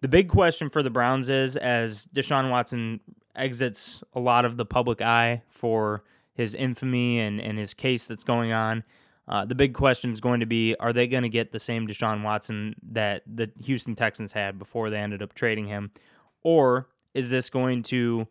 the 0.00 0.08
big 0.08 0.28
question 0.28 0.68
for 0.68 0.82
the 0.82 0.90
Browns 0.90 1.28
is 1.28 1.56
as 1.56 2.06
Deshaun 2.14 2.50
Watson 2.50 3.00
exits 3.34 4.02
a 4.14 4.20
lot 4.20 4.44
of 4.44 4.56
the 4.56 4.66
public 4.66 5.00
eye 5.00 5.42
for 5.48 6.04
his 6.42 6.54
infamy 6.54 7.20
and, 7.20 7.40
and 7.40 7.58
his 7.58 7.72
case 7.72 8.06
that's 8.06 8.24
going 8.24 8.52
on. 8.52 8.84
Uh, 9.28 9.44
the 9.44 9.54
big 9.54 9.72
question 9.72 10.12
is 10.12 10.20
going 10.20 10.40
to 10.40 10.46
be 10.46 10.74
are 10.80 10.92
they 10.92 11.06
going 11.06 11.22
to 11.22 11.28
get 11.28 11.52
the 11.52 11.60
same 11.60 11.86
Deshaun 11.86 12.22
Watson 12.22 12.74
that 12.90 13.22
the 13.26 13.50
Houston 13.64 13.94
Texans 13.94 14.32
had 14.32 14.58
before 14.58 14.90
they 14.90 14.98
ended 14.98 15.22
up 15.22 15.32
trading 15.34 15.66
him? 15.66 15.92
Or 16.42 16.88
is 17.14 17.30
this 17.30 17.48
going 17.48 17.84
to 17.84 18.26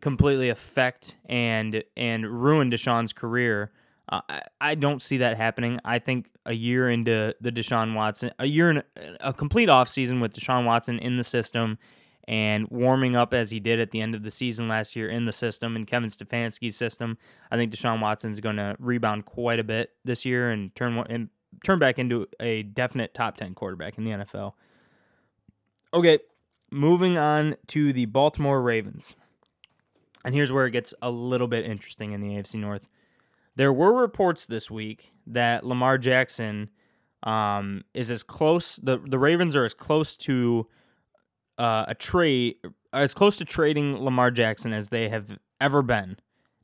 completely 0.00 0.50
affect 0.50 1.16
and 1.24 1.82
and 1.96 2.26
ruin 2.26 2.70
Deshaun's 2.70 3.12
career? 3.12 3.72
Uh, 4.08 4.20
I, 4.28 4.42
I 4.60 4.74
don't 4.74 5.00
see 5.00 5.16
that 5.16 5.36
happening. 5.36 5.80
I 5.84 5.98
think 5.98 6.28
a 6.44 6.52
year 6.52 6.90
into 6.90 7.34
the 7.40 7.50
Deshaun 7.50 7.94
Watson, 7.94 8.30
a 8.38 8.46
year 8.46 8.70
in 8.70 8.82
a 9.20 9.32
complete 9.32 9.68
offseason 9.68 10.20
with 10.20 10.34
Deshaun 10.34 10.64
Watson 10.64 10.98
in 10.98 11.16
the 11.16 11.24
system 11.24 11.78
and 12.28 12.66
warming 12.68 13.14
up 13.14 13.32
as 13.32 13.50
he 13.50 13.60
did 13.60 13.78
at 13.78 13.92
the 13.92 14.00
end 14.00 14.14
of 14.14 14.22
the 14.22 14.30
season 14.30 14.68
last 14.68 14.96
year 14.96 15.08
in 15.08 15.26
the 15.26 15.32
system 15.32 15.76
in 15.76 15.86
Kevin 15.86 16.10
Stefanski's 16.10 16.76
system, 16.76 17.18
I 17.50 17.56
think 17.56 17.72
Deshaun 17.72 18.00
Watson's 18.00 18.40
going 18.40 18.56
to 18.56 18.76
rebound 18.78 19.26
quite 19.26 19.60
a 19.60 19.64
bit 19.64 19.90
this 20.04 20.24
year 20.24 20.50
and 20.50 20.74
turn 20.74 20.98
and 21.08 21.28
turn 21.64 21.78
back 21.78 21.98
into 21.98 22.26
a 22.40 22.62
definite 22.64 23.14
top 23.14 23.36
10 23.36 23.54
quarterback 23.54 23.96
in 23.98 24.04
the 24.04 24.10
NFL. 24.10 24.54
Okay, 25.94 26.18
moving 26.70 27.16
on 27.16 27.56
to 27.68 27.92
the 27.92 28.06
Baltimore 28.06 28.60
Ravens. 28.60 29.14
And 30.24 30.34
here's 30.34 30.50
where 30.50 30.66
it 30.66 30.72
gets 30.72 30.92
a 31.00 31.10
little 31.10 31.46
bit 31.46 31.64
interesting 31.64 32.12
in 32.12 32.20
the 32.20 32.30
AFC 32.30 32.56
North. 32.56 32.88
There 33.54 33.72
were 33.72 33.92
reports 33.92 34.46
this 34.46 34.70
week 34.70 35.12
that 35.28 35.64
Lamar 35.64 35.96
Jackson 35.98 36.70
um, 37.22 37.84
is 37.94 38.10
as 38.10 38.22
close. 38.22 38.76
the 38.76 38.98
The 38.98 39.18
Ravens 39.18 39.54
are 39.54 39.64
as 39.64 39.72
close 39.72 40.16
to 40.18 40.66
uh, 41.58 41.86
a 41.88 41.94
trade 41.94 42.56
as 42.92 43.14
close 43.14 43.36
to 43.38 43.44
trading 43.44 44.02
Lamar 44.02 44.30
Jackson 44.30 44.72
as 44.72 44.88
they 44.88 45.08
have 45.08 45.38
ever 45.60 45.82
been. 45.82 46.16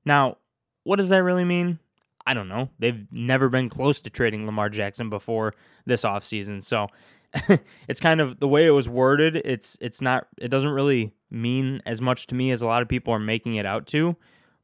Now, 0.05 0.39
what 0.85 0.97
does 0.97 1.11
that 1.11 1.23
really 1.23 1.45
mean? 1.45 1.79
I 2.27 2.35
don't 2.35 2.49
know. 2.49 2.71
They've 2.79 3.07
never 3.11 3.49
been 3.49 3.69
close 3.69 4.01
to 4.01 4.11
trading 4.11 4.47
Lamar 4.47 4.69
Jackson 4.69 5.11
before 5.11 5.55
this 5.87 6.03
offseason. 6.03 6.63
So 6.63 6.87
it's 7.89 8.01
kind 8.01 8.21
of 8.21 8.41
the 8.41 8.49
way 8.49 8.67
it 8.67 8.71
was 8.71 8.89
worded, 8.89 9.37
it's 9.37 9.77
it's 9.81 10.01
not 10.01 10.27
it 10.39 10.49
doesn't 10.49 10.71
really 10.71 11.13
mean 11.31 11.81
as 11.87 12.01
much 12.01 12.27
to 12.29 12.35
me 12.35 12.51
as 12.51 12.61
a 12.63 12.67
lot 12.67 12.83
of 12.83 12.89
people 12.89 13.13
are 13.13 13.19
making 13.19 13.57
it 13.57 13.67
out 13.67 13.87
to. 13.89 14.17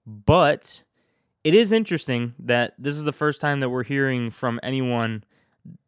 But 0.06 0.82
it 1.44 1.54
is 1.54 1.72
interesting 1.72 2.34
that 2.38 2.74
this 2.78 2.94
is 2.94 3.04
the 3.04 3.12
first 3.12 3.40
time 3.40 3.60
that 3.60 3.70
we're 3.70 3.84
hearing 3.84 4.30
from 4.30 4.60
anyone 4.62 5.24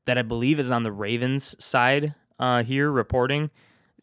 that 0.07 0.19
I 0.19 0.23
believe 0.23 0.59
is 0.59 0.71
on 0.71 0.83
the 0.83 0.93
Ravens 0.93 1.55
side 1.63 2.15
uh, 2.39 2.63
here 2.63 2.91
reporting 2.91 3.51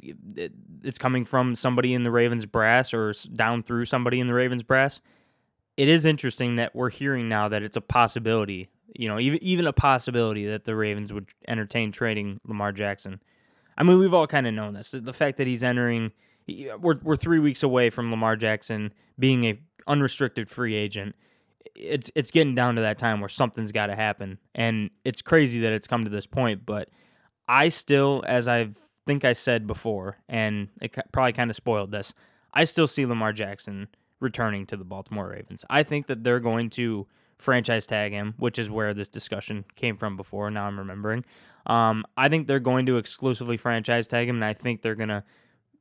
it's 0.01 0.97
coming 0.97 1.25
from 1.25 1.55
somebody 1.55 1.93
in 1.93 2.03
the 2.03 2.11
Ravens 2.11 2.45
brass 2.45 2.93
or 2.93 3.13
down 3.33 3.63
through 3.63 3.85
somebody 3.85 4.19
in 4.19 4.27
the 4.27 4.33
Ravens 4.33 4.63
brass. 4.63 5.01
It 5.75 5.87
is 5.87 6.05
interesting 6.05 6.55
that 6.55 6.75
we're 6.75 6.89
hearing 6.89 7.29
now 7.29 7.47
that 7.49 7.63
it's 7.63 7.77
a 7.77 7.81
possibility, 7.81 8.69
you 8.93 9.07
know, 9.07 9.19
even 9.19 9.43
even 9.43 9.67
a 9.67 9.73
possibility 9.73 10.45
that 10.47 10.65
the 10.65 10.75
Ravens 10.75 11.13
would 11.13 11.27
entertain 11.47 11.91
trading 11.91 12.39
Lamar 12.47 12.71
Jackson. 12.71 13.21
I 13.77 13.83
mean, 13.83 13.99
we've 13.99 14.13
all 14.13 14.27
kind 14.27 14.47
of 14.47 14.53
known 14.53 14.73
this. 14.73 14.91
The 14.91 15.13
fact 15.13 15.37
that 15.37 15.45
he's 15.45 15.63
entering, 15.63 16.11
we're 16.47 16.99
we're 17.03 17.15
three 17.15 17.39
weeks 17.39 17.61
away 17.61 17.89
from 17.89 18.09
Lamar 18.09 18.35
Jackson 18.35 18.91
being 19.19 19.43
a 19.45 19.59
unrestricted 19.87 20.49
free 20.49 20.75
agent. 20.75 21.15
It's 21.75 22.09
it's 22.15 22.31
getting 22.31 22.55
down 22.55 22.75
to 22.75 22.81
that 22.81 22.97
time 22.97 23.19
where 23.19 23.29
something's 23.29 23.71
got 23.71 23.87
to 23.87 23.95
happen, 23.95 24.39
and 24.55 24.89
it's 25.05 25.21
crazy 25.21 25.59
that 25.61 25.73
it's 25.73 25.87
come 25.87 26.03
to 26.03 26.09
this 26.09 26.25
point. 26.25 26.65
But 26.65 26.89
I 27.47 27.69
still, 27.69 28.23
as 28.27 28.47
I've 28.47 28.77
think 29.07 29.25
I 29.25 29.33
said 29.33 29.65
before, 29.65 30.19
and 30.29 30.67
it 30.79 30.95
probably 31.11 31.33
kind 31.33 31.49
of 31.49 31.55
spoiled 31.55 31.91
this. 31.91 32.13
I 32.53 32.65
still 32.65 32.87
see 32.87 33.05
Lamar 33.05 33.33
Jackson 33.33 33.87
returning 34.19 34.65
to 34.67 34.77
the 34.77 34.85
Baltimore 34.85 35.29
Ravens. 35.29 35.65
I 35.69 35.81
think 35.81 36.07
that 36.07 36.23
they're 36.23 36.39
going 36.39 36.69
to 36.71 37.07
franchise 37.39 37.87
tag 37.87 38.11
him, 38.11 38.35
which 38.37 38.59
is 38.59 38.69
where 38.69 38.93
this 38.93 39.07
discussion 39.07 39.65
came 39.75 39.97
from 39.97 40.17
before. 40.17 40.51
Now 40.51 40.65
I'm 40.65 40.77
remembering. 40.77 41.25
Um, 41.65 42.05
I 42.15 42.29
think 42.29 42.47
they're 42.47 42.59
going 42.59 42.85
to 42.85 42.97
exclusively 42.97 43.57
franchise 43.57 44.07
tag 44.07 44.29
him, 44.29 44.37
and 44.37 44.45
I 44.45 44.53
think 44.53 44.81
they're 44.81 44.95
going 44.95 45.09
to 45.09 45.23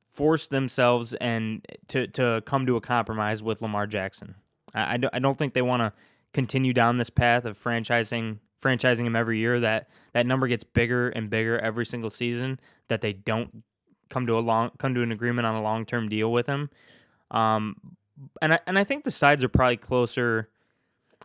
force 0.09 0.47
themselves 0.47 1.13
and 1.15 1.67
to 1.89 2.07
to 2.09 2.43
come 2.47 2.65
to 2.67 2.77
a 2.77 2.81
compromise 2.81 3.43
with 3.43 3.61
Lamar 3.61 3.87
Jackson. 3.87 4.35
I, 4.75 4.95
I, 4.95 4.99
I 5.15 5.19
don't 5.19 5.39
think 5.39 5.53
they 5.53 5.63
want 5.63 5.81
to 5.81 5.93
continue 6.33 6.73
down 6.73 6.99
this 6.99 7.11
path 7.11 7.45
of 7.45 7.63
franchising 7.63 8.39
franchising 8.63 9.07
him 9.07 9.17
every 9.17 9.39
year, 9.39 9.61
that 9.61 9.89
that 10.13 10.27
number 10.27 10.49
gets 10.49 10.65
bigger 10.65 11.09
and 11.11 11.31
bigger 11.31 11.59
every 11.59 11.87
single 11.87 12.11
season. 12.11 12.61
That 12.89 13.01
they 13.01 13.13
don't 13.13 13.63
come 14.09 14.27
to 14.27 14.39
a 14.39 14.41
long 14.41 14.71
come 14.79 14.95
to 14.95 15.03
an 15.03 15.13
agreement 15.13 15.47
on 15.47 15.55
a 15.55 15.63
long 15.63 15.85
term 15.87 16.09
deal 16.09 16.33
with 16.33 16.47
him. 16.47 16.71
Um, 17.31 17.77
and 18.41 18.55
I 18.55 18.61
and 18.67 18.79
I 18.79 18.85
think 18.85 19.05
the 19.05 19.11
sides 19.11 19.45
are 19.45 19.49
probably 19.49 19.77
closer. 19.77 20.49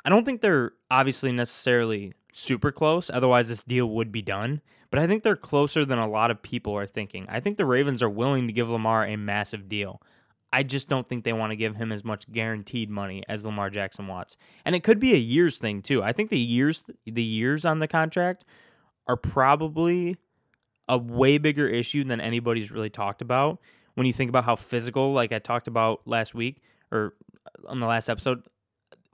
I 0.04 0.10
don't 0.10 0.26
think 0.26 0.42
they're 0.42 0.74
obviously 0.90 1.32
necessarily 1.32 2.14
super 2.34 2.72
close. 2.72 3.10
Otherwise, 3.10 3.50
this 3.50 3.64
deal 3.64 3.88
would 3.88 4.12
be 4.12 4.22
done. 4.22 4.62
But 4.90 5.00
I 5.00 5.08
think 5.08 5.24
they're 5.24 5.38
closer 5.38 5.86
than 5.86 6.00
a 6.00 6.08
lot 6.08 6.32
of 6.32 6.42
people 6.42 6.76
are 6.76 6.86
thinking. 6.86 7.26
I 7.30 7.40
think 7.40 7.58
the 7.58 7.66
Ravens 7.66 8.04
are 8.04 8.10
willing 8.10 8.48
to 8.48 8.54
give 8.54 8.70
Lamar 8.70 9.06
a 9.06 9.16
massive 9.16 9.70
deal. 9.70 10.02
I 10.54 10.64
just 10.64 10.90
don't 10.90 11.08
think 11.08 11.24
they 11.24 11.34
want 11.34 11.52
to 11.52 11.56
give 11.56 11.76
him 11.76 11.92
as 11.92 12.04
much 12.04 12.30
guaranteed 12.32 12.90
money 12.90 13.24
as 13.30 13.46
Lamar 13.46 13.70
Jackson 13.70 14.08
wants. 14.08 14.36
And 14.66 14.76
it 14.76 14.84
could 14.84 15.00
be 15.00 15.14
a 15.14 15.18
years 15.18 15.58
thing 15.58 15.82
too. 15.82 16.04
I 16.04 16.12
think 16.12 16.30
the 16.30 16.40
years 16.40 16.84
the 17.06 17.24
years 17.24 17.64
on 17.66 17.80
the 17.80 17.88
contract 17.88 18.44
are 19.08 19.16
probably 19.16 20.18
a 20.88 20.98
way 20.98 21.38
bigger 21.38 21.68
issue 21.68 22.04
than 22.04 22.20
anybody's 22.20 22.72
really 22.72 22.90
talked 22.90 23.22
about. 23.22 23.60
When 23.96 24.06
you 24.06 24.14
think 24.14 24.30
about 24.30 24.46
how 24.46 24.56
physical, 24.56 25.14
like 25.14 25.32
I 25.32 25.40
talked 25.40 25.68
about 25.68 26.02
last 26.06 26.34
week 26.34 26.62
or 26.92 27.14
on 27.68 27.80
the 27.80 27.88
last 27.88 28.10
episode, 28.10 28.44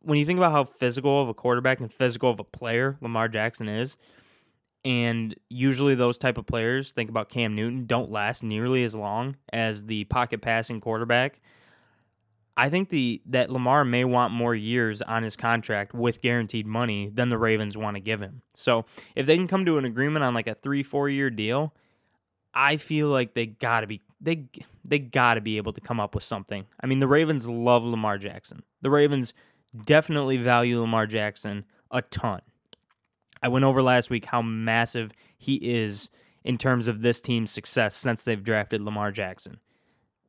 when 0.02 0.17
you 0.17 0.26
think 0.26 0.38
about 0.38 0.52
how 0.52 0.63
physical 0.63 1.21
of 1.21 1.30
a 1.30 1.34
quarterback 1.34 1.80
and 1.80 1.93
physical 1.93 2.32
of 2.32 2.39
a 2.39 2.43
player 2.43 2.97
Lamar 3.02 3.28
Jackson 3.28 3.67
is, 3.67 3.95
and 4.88 5.36
usually 5.50 5.95
those 5.95 6.17
type 6.17 6.38
of 6.38 6.45
players 6.45 6.91
think 6.91 7.10
about 7.10 7.28
Cam 7.28 7.56
Newton 7.56 7.88
don't 7.88 8.10
last 8.10 8.41
nearly 8.41 8.86
as 8.86 8.95
long 8.95 9.36
as 9.52 9.84
the 9.84 10.06
pocket 10.06 10.41
passing 10.41 10.80
quarterback. 10.80 11.41
I 12.56 12.69
think 12.69 12.88
the 12.88 13.21
that 13.26 13.52
Lamar 13.52 13.84
may 13.84 14.06
want 14.06 14.32
more 14.32 14.56
years 14.56 15.02
on 15.02 15.23
his 15.23 15.36
contract 15.36 15.93
with 15.93 16.21
guaranteed 16.21 16.65
money 16.65 17.12
than 17.13 17.28
the 17.28 17.38
Ravens 17.38 17.76
want 17.76 17.95
to 17.95 18.00
give 18.00 18.21
him. 18.21 18.43
So 18.54 18.86
if 19.13 19.26
they 19.26 19.36
can 19.36 19.50
come 19.50 19.65
to 19.65 19.78
an 19.78 19.84
agreement 19.84 20.23
on 20.23 20.34
like 20.34 20.47
a 20.47 20.56
three 20.56 20.84
four 20.84 21.10
year 21.10 21.30
deal, 21.30 21.73
I 22.54 22.78
feel 22.78 23.10
like 23.10 23.34
they 23.34 23.45
gotta 23.45 23.88
be 23.88 24.02
they 24.21 24.45
they 24.86 25.00
gotta 25.00 25.41
be 25.41 25.58
able 25.58 25.73
to 25.73 25.82
come 25.82 26.00
up 26.00 26.15
with 26.15 26.23
something. 26.23 26.65
I 26.82 26.88
mean 26.88 27.02
the 27.02 27.10
Ravens 27.10 27.45
love 27.50 27.84
Lamar 27.84 28.17
Jackson. 28.17 28.63
The 28.82 28.89
Ravens 28.89 29.34
definitely 29.86 30.38
value 30.38 30.80
Lamar 30.80 31.08
Jackson 31.08 31.65
a 31.91 32.02
ton. 32.02 32.41
I 33.41 33.47
went 33.47 33.65
over 33.65 33.82
last 33.82 34.10
week 34.10 34.26
how 34.26 34.41
massive 34.41 35.12
he 35.38 35.56
is 35.56 36.10
in 36.43 36.58
terms 36.58 36.88
of 36.88 37.02
this 37.02 37.21
team's 37.21 37.52
success 37.52 37.95
since 37.95 38.23
they've 38.23 38.43
drafted 38.43 38.82
Lamar 38.82 39.12
Jackson. 39.12 39.60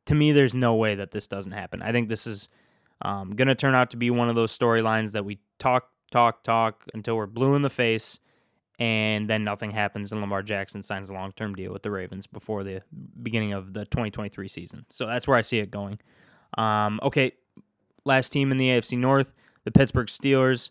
To 0.06 0.14
me, 0.14 0.32
there's 0.32 0.54
no 0.54 0.74
way 0.74 0.94
that 0.94 1.10
this 1.10 1.26
doesn't 1.26 1.52
happen. 1.52 1.82
I 1.82 1.92
think 1.92 2.08
this 2.08 2.26
is 2.26 2.48
um, 3.02 3.36
going 3.36 3.48
to 3.48 3.54
turn 3.54 3.74
out 3.74 3.90
to 3.90 3.96
be 3.96 4.10
one 4.10 4.28
of 4.28 4.34
those 4.34 4.56
storylines 4.56 5.12
that 5.12 5.24
we 5.24 5.38
talk, 5.58 5.90
talk, 6.10 6.42
talk 6.42 6.84
until 6.94 7.16
we're 7.16 7.26
blue 7.26 7.54
in 7.54 7.62
the 7.62 7.70
face, 7.70 8.18
and 8.78 9.28
then 9.28 9.44
nothing 9.44 9.70
happens, 9.70 10.12
and 10.12 10.20
Lamar 10.20 10.42
Jackson 10.42 10.82
signs 10.82 11.10
a 11.10 11.12
long 11.12 11.32
term 11.32 11.54
deal 11.54 11.72
with 11.72 11.82
the 11.82 11.90
Ravens 11.90 12.26
before 12.26 12.64
the 12.64 12.82
beginning 13.22 13.52
of 13.52 13.72
the 13.72 13.84
2023 13.84 14.48
season. 14.48 14.86
So 14.90 15.06
that's 15.06 15.28
where 15.28 15.36
I 15.36 15.42
see 15.42 15.58
it 15.58 15.70
going. 15.70 15.98
Um, 16.56 17.00
okay, 17.02 17.32
last 18.04 18.30
team 18.30 18.50
in 18.50 18.58
the 18.58 18.68
AFC 18.70 18.96
North, 18.96 19.32
the 19.64 19.70
Pittsburgh 19.70 20.08
Steelers. 20.08 20.70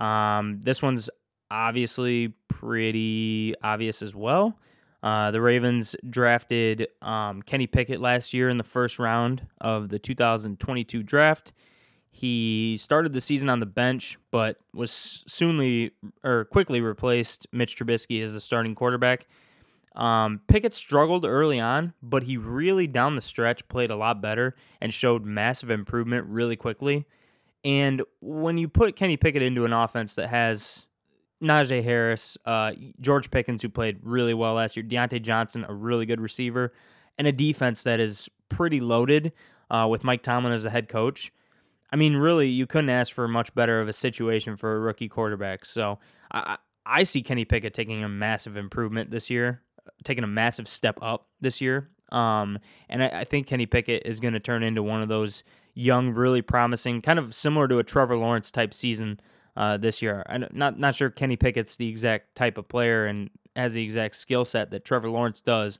Um, 0.00 0.60
this 0.62 0.82
one's 0.82 1.08
obviously 1.54 2.34
pretty 2.48 3.54
obvious 3.62 4.02
as 4.02 4.14
well. 4.14 4.58
Uh, 5.02 5.30
the 5.30 5.40
Ravens 5.40 5.94
drafted 6.08 6.88
um, 7.02 7.42
Kenny 7.42 7.66
Pickett 7.66 8.00
last 8.00 8.32
year 8.34 8.48
in 8.48 8.56
the 8.56 8.64
first 8.64 8.98
round 8.98 9.46
of 9.60 9.90
the 9.90 9.98
2022 9.98 11.02
draft. 11.02 11.52
He 12.10 12.78
started 12.80 13.12
the 13.12 13.20
season 13.20 13.48
on 13.48 13.60
the 13.60 13.66
bench, 13.66 14.18
but 14.30 14.56
was 14.72 15.24
soonly 15.26 15.92
or 16.22 16.46
quickly 16.46 16.80
replaced 16.80 17.46
Mitch 17.52 17.76
Trubisky 17.76 18.22
as 18.22 18.32
the 18.32 18.40
starting 18.40 18.74
quarterback. 18.74 19.26
Um, 19.94 20.40
Pickett 20.48 20.74
struggled 20.74 21.24
early 21.24 21.60
on, 21.60 21.92
but 22.02 22.24
he 22.24 22.36
really 22.36 22.86
down 22.86 23.14
the 23.14 23.20
stretch 23.20 23.66
played 23.68 23.90
a 23.90 23.96
lot 23.96 24.20
better 24.22 24.56
and 24.80 24.92
showed 24.92 25.24
massive 25.24 25.70
improvement 25.70 26.26
really 26.28 26.56
quickly. 26.56 27.04
And 27.64 28.02
when 28.20 28.58
you 28.58 28.68
put 28.68 28.96
Kenny 28.96 29.16
Pickett 29.16 29.42
into 29.42 29.64
an 29.64 29.72
offense 29.72 30.14
that 30.14 30.30
has 30.30 30.86
Najee 31.42 31.82
Harris, 31.82 32.38
uh, 32.44 32.72
George 33.00 33.30
Pickens, 33.30 33.62
who 33.62 33.68
played 33.68 33.98
really 34.02 34.34
well 34.34 34.54
last 34.54 34.76
year, 34.76 34.84
Diontae 34.84 35.22
Johnson, 35.22 35.64
a 35.68 35.74
really 35.74 36.06
good 36.06 36.20
receiver, 36.20 36.72
and 37.18 37.26
a 37.26 37.32
defense 37.32 37.82
that 37.82 38.00
is 38.00 38.28
pretty 38.48 38.80
loaded 38.80 39.32
uh, 39.70 39.86
with 39.90 40.04
Mike 40.04 40.22
Tomlin 40.22 40.52
as 40.52 40.64
a 40.64 40.70
head 40.70 40.88
coach. 40.88 41.32
I 41.92 41.96
mean, 41.96 42.16
really, 42.16 42.48
you 42.48 42.66
couldn't 42.66 42.90
ask 42.90 43.12
for 43.12 43.28
much 43.28 43.54
better 43.54 43.80
of 43.80 43.88
a 43.88 43.92
situation 43.92 44.56
for 44.56 44.74
a 44.74 44.80
rookie 44.80 45.08
quarterback. 45.08 45.64
So 45.64 45.98
I, 46.32 46.56
I 46.86 47.04
see 47.04 47.22
Kenny 47.22 47.44
Pickett 47.44 47.74
taking 47.74 48.02
a 48.02 48.08
massive 48.08 48.56
improvement 48.56 49.10
this 49.10 49.30
year, 49.30 49.62
taking 50.02 50.24
a 50.24 50.28
massive 50.28 50.66
step 50.66 50.98
up 51.02 51.28
this 51.40 51.60
year. 51.60 51.90
Um, 52.10 52.58
and 52.88 53.02
I, 53.02 53.20
I 53.20 53.24
think 53.24 53.46
Kenny 53.46 53.66
Pickett 53.66 54.02
is 54.04 54.20
going 54.20 54.34
to 54.34 54.40
turn 54.40 54.62
into 54.62 54.82
one 54.82 55.02
of 55.02 55.08
those 55.08 55.44
young, 55.74 56.10
really 56.10 56.42
promising, 56.42 57.02
kind 57.02 57.18
of 57.18 57.34
similar 57.34 57.68
to 57.68 57.78
a 57.78 57.84
Trevor 57.84 58.16
Lawrence 58.16 58.50
type 58.50 58.72
season 58.72 59.20
uh, 59.56 59.76
this 59.76 60.02
year. 60.02 60.24
I'm 60.28 60.46
not 60.52 60.78
not 60.78 60.94
sure 60.94 61.10
Kenny 61.10 61.36
Pickett's 61.36 61.76
the 61.76 61.88
exact 61.88 62.34
type 62.34 62.58
of 62.58 62.68
player 62.68 63.06
and 63.06 63.30
has 63.56 63.74
the 63.74 63.82
exact 63.82 64.16
skill 64.16 64.44
set 64.44 64.70
that 64.70 64.84
Trevor 64.84 65.08
Lawrence 65.08 65.40
does, 65.40 65.78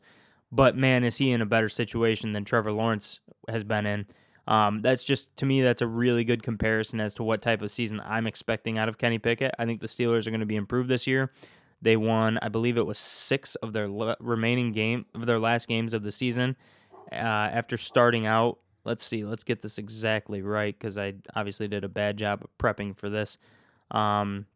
but 0.53 0.77
man, 0.77 1.05
is 1.05 1.17
he 1.17 1.33
in 1.33 1.43
a 1.43 1.47
better 1.47 1.69
situation 1.69 2.33
than 2.33 2.45
Trevor 2.45 2.73
Lawrence 2.73 3.21
has 3.49 3.65
been 3.65 3.87
in. 3.87 4.07
Um, 4.47 4.83
that's 4.83 5.05
just 5.05 5.35
to 5.39 5.47
me, 5.47 5.63
that's 5.63 5.81
a 5.81 5.87
really 5.87 6.25
good 6.25 6.43
comparison 6.43 7.01
as 7.01 7.15
to 7.15 7.23
what 7.23 7.43
type 7.43 7.63
of 7.63 7.71
season 7.71 8.01
I'm 8.05 8.27
expecting 8.27 8.79
out 8.79 8.89
of 8.89 8.99
Kenny 8.99 9.19
Pickett. 9.19 9.55
I 9.59 9.65
think 9.65 9.81
the 9.81 9.87
Steelers 9.87 10.27
are 10.27 10.31
going 10.31 10.41
to 10.41 10.47
be 10.47 10.57
improved 10.57 10.89
this 10.89 11.07
year. 11.07 11.33
They 11.81 11.97
won, 11.97 12.39
I 12.41 12.49
believe 12.49 12.77
it 12.77 12.87
was 12.87 12.99
six 12.99 13.55
of 13.57 13.73
their 13.73 13.89
le- 13.89 14.17
remaining 14.21 14.73
game 14.73 15.07
of 15.15 15.27
their 15.27 15.39
last 15.39 15.69
games 15.69 15.93
of 15.93 16.03
the 16.03 16.13
season. 16.13 16.57
Uh, 17.11 17.17
after 17.17 17.77
starting 17.77 18.27
out, 18.27 18.59
let's 18.85 19.05
see, 19.05 19.25
let's 19.25 19.45
get 19.45 19.63
this 19.63 19.79
exactly 19.79 20.43
right 20.43 20.79
because 20.79 20.97
I 20.97 21.15
obviously 21.35 21.69
did 21.69 21.85
a 21.85 21.89
bad 21.89 22.17
job 22.17 22.43
of 22.43 22.51
prepping 22.59 22.97
for 22.97 23.11
this 23.11 23.39
um, 23.91 24.47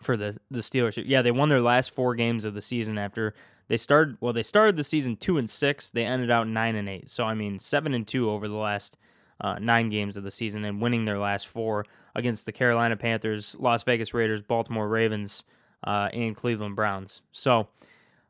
for 0.00 0.16
the 0.16 0.36
the 0.50 0.60
Steelers. 0.60 1.02
Yeah, 1.06 1.22
they 1.22 1.30
won 1.30 1.48
their 1.48 1.60
last 1.60 1.90
four 1.90 2.14
games 2.14 2.44
of 2.44 2.54
the 2.54 2.62
season 2.62 2.98
after 2.98 3.34
they 3.68 3.76
started. 3.76 4.16
Well, 4.20 4.32
they 4.32 4.42
started 4.42 4.76
the 4.76 4.84
season 4.84 5.16
two 5.16 5.38
and 5.38 5.48
six. 5.48 5.90
They 5.90 6.04
ended 6.04 6.30
out 6.30 6.48
nine 6.48 6.76
and 6.76 6.88
eight. 6.88 7.10
So 7.10 7.24
I 7.24 7.34
mean, 7.34 7.58
seven 7.58 7.94
and 7.94 8.06
two 8.06 8.30
over 8.30 8.48
the 8.48 8.54
last 8.54 8.96
uh, 9.40 9.56
nine 9.60 9.90
games 9.90 10.16
of 10.16 10.24
the 10.24 10.30
season 10.30 10.64
and 10.64 10.80
winning 10.80 11.04
their 11.04 11.18
last 11.18 11.46
four 11.46 11.84
against 12.14 12.46
the 12.46 12.52
Carolina 12.52 12.96
Panthers, 12.96 13.54
Las 13.58 13.82
Vegas 13.84 14.12
Raiders, 14.12 14.42
Baltimore 14.42 14.88
Ravens, 14.88 15.44
uh, 15.84 16.08
and 16.12 16.34
Cleveland 16.34 16.74
Browns. 16.74 17.20
So, 17.32 17.68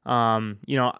um, 0.05 0.59
you 0.66 0.77
know, 0.77 0.92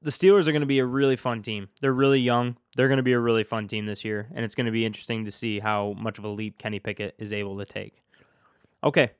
the 0.00 0.10
Steelers 0.10 0.46
are 0.46 0.52
going 0.52 0.60
to 0.60 0.66
be 0.66 0.78
a 0.78 0.86
really 0.86 1.16
fun 1.16 1.42
team. 1.42 1.68
They're 1.80 1.92
really 1.92 2.20
young. 2.20 2.56
They're 2.76 2.88
going 2.88 2.98
to 2.98 3.02
be 3.02 3.12
a 3.12 3.18
really 3.18 3.44
fun 3.44 3.68
team 3.68 3.86
this 3.86 4.04
year, 4.04 4.28
and 4.34 4.44
it's 4.44 4.54
going 4.54 4.66
to 4.66 4.72
be 4.72 4.86
interesting 4.86 5.24
to 5.24 5.32
see 5.32 5.58
how 5.58 5.94
much 5.98 6.18
of 6.18 6.24
a 6.24 6.28
leap 6.28 6.58
Kenny 6.58 6.78
Pickett 6.78 7.14
is 7.18 7.32
able 7.32 7.58
to 7.58 7.64
take. 7.64 8.00
Okay, 8.82 9.10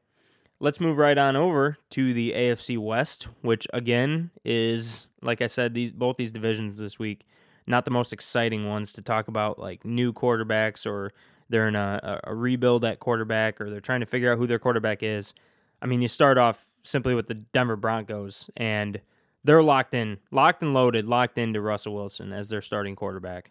let's 0.61 0.81
move 0.81 0.99
right 0.99 1.19
on 1.19 1.37
over 1.37 1.79
to 1.91 2.15
the 2.15 2.33
AFC 2.33 2.79
West, 2.79 3.29
which 3.43 3.67
again 3.73 4.31
is, 4.45 5.09
like 5.23 5.43
I 5.43 5.47
said, 5.47 5.75
these 5.75 5.93
both 5.93 6.17
these 6.17 6.33
divisions 6.33 6.79
this 6.79 6.99
week, 6.99 7.27
not 7.67 7.85
the 7.85 7.91
most 7.91 8.13
exciting 8.13 8.69
ones 8.69 8.93
to 8.95 9.03
talk 9.03 9.29
about, 9.29 9.59
like 9.59 9.85
new 9.85 10.13
quarterbacks 10.13 10.87
or 10.87 11.13
they're 11.49 11.69
in 11.69 11.77
a, 11.77 12.21
a 12.25 12.35
rebuild 12.35 12.85
at 12.85 13.01
quarterback 13.01 13.61
or 13.61 13.71
they're 13.71 13.81
trying 13.81 14.01
to 14.01 14.07
figure 14.07 14.33
out 14.33 14.39
who 14.39 14.47
their 14.47 14.59
quarterback 14.59 15.03
is. 15.03 15.35
I 15.81 15.87
mean, 15.87 16.03
you 16.03 16.09
start 16.09 16.39
off 16.39 16.67
simply 16.83 17.15
with 17.15 17.27
the 17.29 17.35
Denver 17.35 17.77
Broncos, 17.77 18.51
and 18.57 19.01
they're 19.45 19.63
locked 19.63 19.95
in, 19.95 20.19
locked 20.31 20.63
and 20.63 20.75
loaded, 20.75 21.07
locked 21.07 21.39
into 21.39 21.61
Russell 21.61 21.95
Wilson 21.95 22.33
as 22.33 22.49
their 22.49 22.63
starting 22.63 22.97
quarterback. 22.97 23.51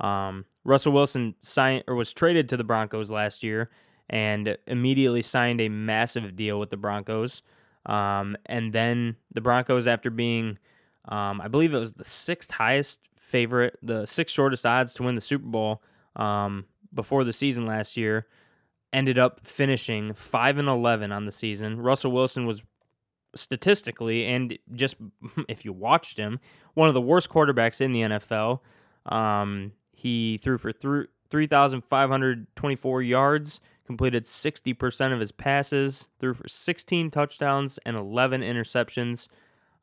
Um, 0.00 0.44
Russell 0.64 0.92
Wilson 0.92 1.34
signed 1.42 1.84
or 1.88 1.94
was 1.94 2.12
traded 2.12 2.48
to 2.50 2.56
the 2.56 2.64
Broncos 2.64 3.10
last 3.10 3.42
year 3.42 3.70
and 4.08 4.56
immediately 4.66 5.22
signed 5.22 5.60
a 5.60 5.68
massive 5.68 6.36
deal 6.36 6.58
with 6.58 6.70
the 6.70 6.76
Broncos. 6.76 7.42
Um, 7.86 8.36
and 8.46 8.72
then 8.72 9.16
the 9.32 9.40
Broncos, 9.40 9.86
after 9.86 10.10
being, 10.10 10.58
um, 11.06 11.40
I 11.40 11.48
believe 11.48 11.74
it 11.74 11.78
was 11.78 11.94
the 11.94 12.04
sixth 12.04 12.50
highest 12.50 13.00
favorite, 13.16 13.78
the 13.82 14.06
sixth 14.06 14.34
shortest 14.34 14.64
odds 14.64 14.94
to 14.94 15.02
win 15.02 15.14
the 15.14 15.20
Super 15.20 15.46
Bowl 15.46 15.82
um, 16.16 16.64
before 16.92 17.24
the 17.24 17.32
season 17.32 17.66
last 17.66 17.96
year, 17.96 18.26
ended 18.92 19.18
up 19.18 19.46
finishing 19.46 20.14
five 20.14 20.58
and 20.58 20.68
eleven 20.68 21.12
on 21.12 21.26
the 21.26 21.32
season. 21.32 21.80
Russell 21.80 22.12
Wilson 22.12 22.46
was 22.46 22.62
statistically 23.34 24.24
and 24.24 24.58
just 24.72 24.96
if 25.48 25.64
you 25.64 25.72
watched 25.72 26.18
him, 26.18 26.40
one 26.74 26.88
of 26.88 26.94
the 26.94 27.00
worst 27.00 27.28
quarterbacks 27.28 27.80
in 27.80 27.92
the 27.92 28.00
NFL. 28.02 28.60
Um, 29.06 29.72
he 29.92 30.38
threw 30.42 30.58
for 30.58 30.72
th- 30.72 31.08
3,524 31.30 33.02
yards, 33.02 33.60
completed 33.86 34.24
60% 34.24 35.12
of 35.12 35.20
his 35.20 35.32
passes, 35.32 36.06
threw 36.20 36.34
for 36.34 36.48
16 36.48 37.10
touchdowns 37.10 37.78
and 37.84 37.96
11 37.96 38.42
interceptions, 38.42 39.28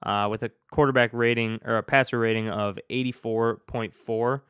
uh, 0.03 0.27
with 0.29 0.43
a 0.43 0.51
quarterback 0.71 1.09
rating 1.13 1.59
or 1.65 1.77
a 1.77 1.83
passer 1.83 2.19
rating 2.19 2.49
of 2.49 2.77
84.4. 2.89 4.41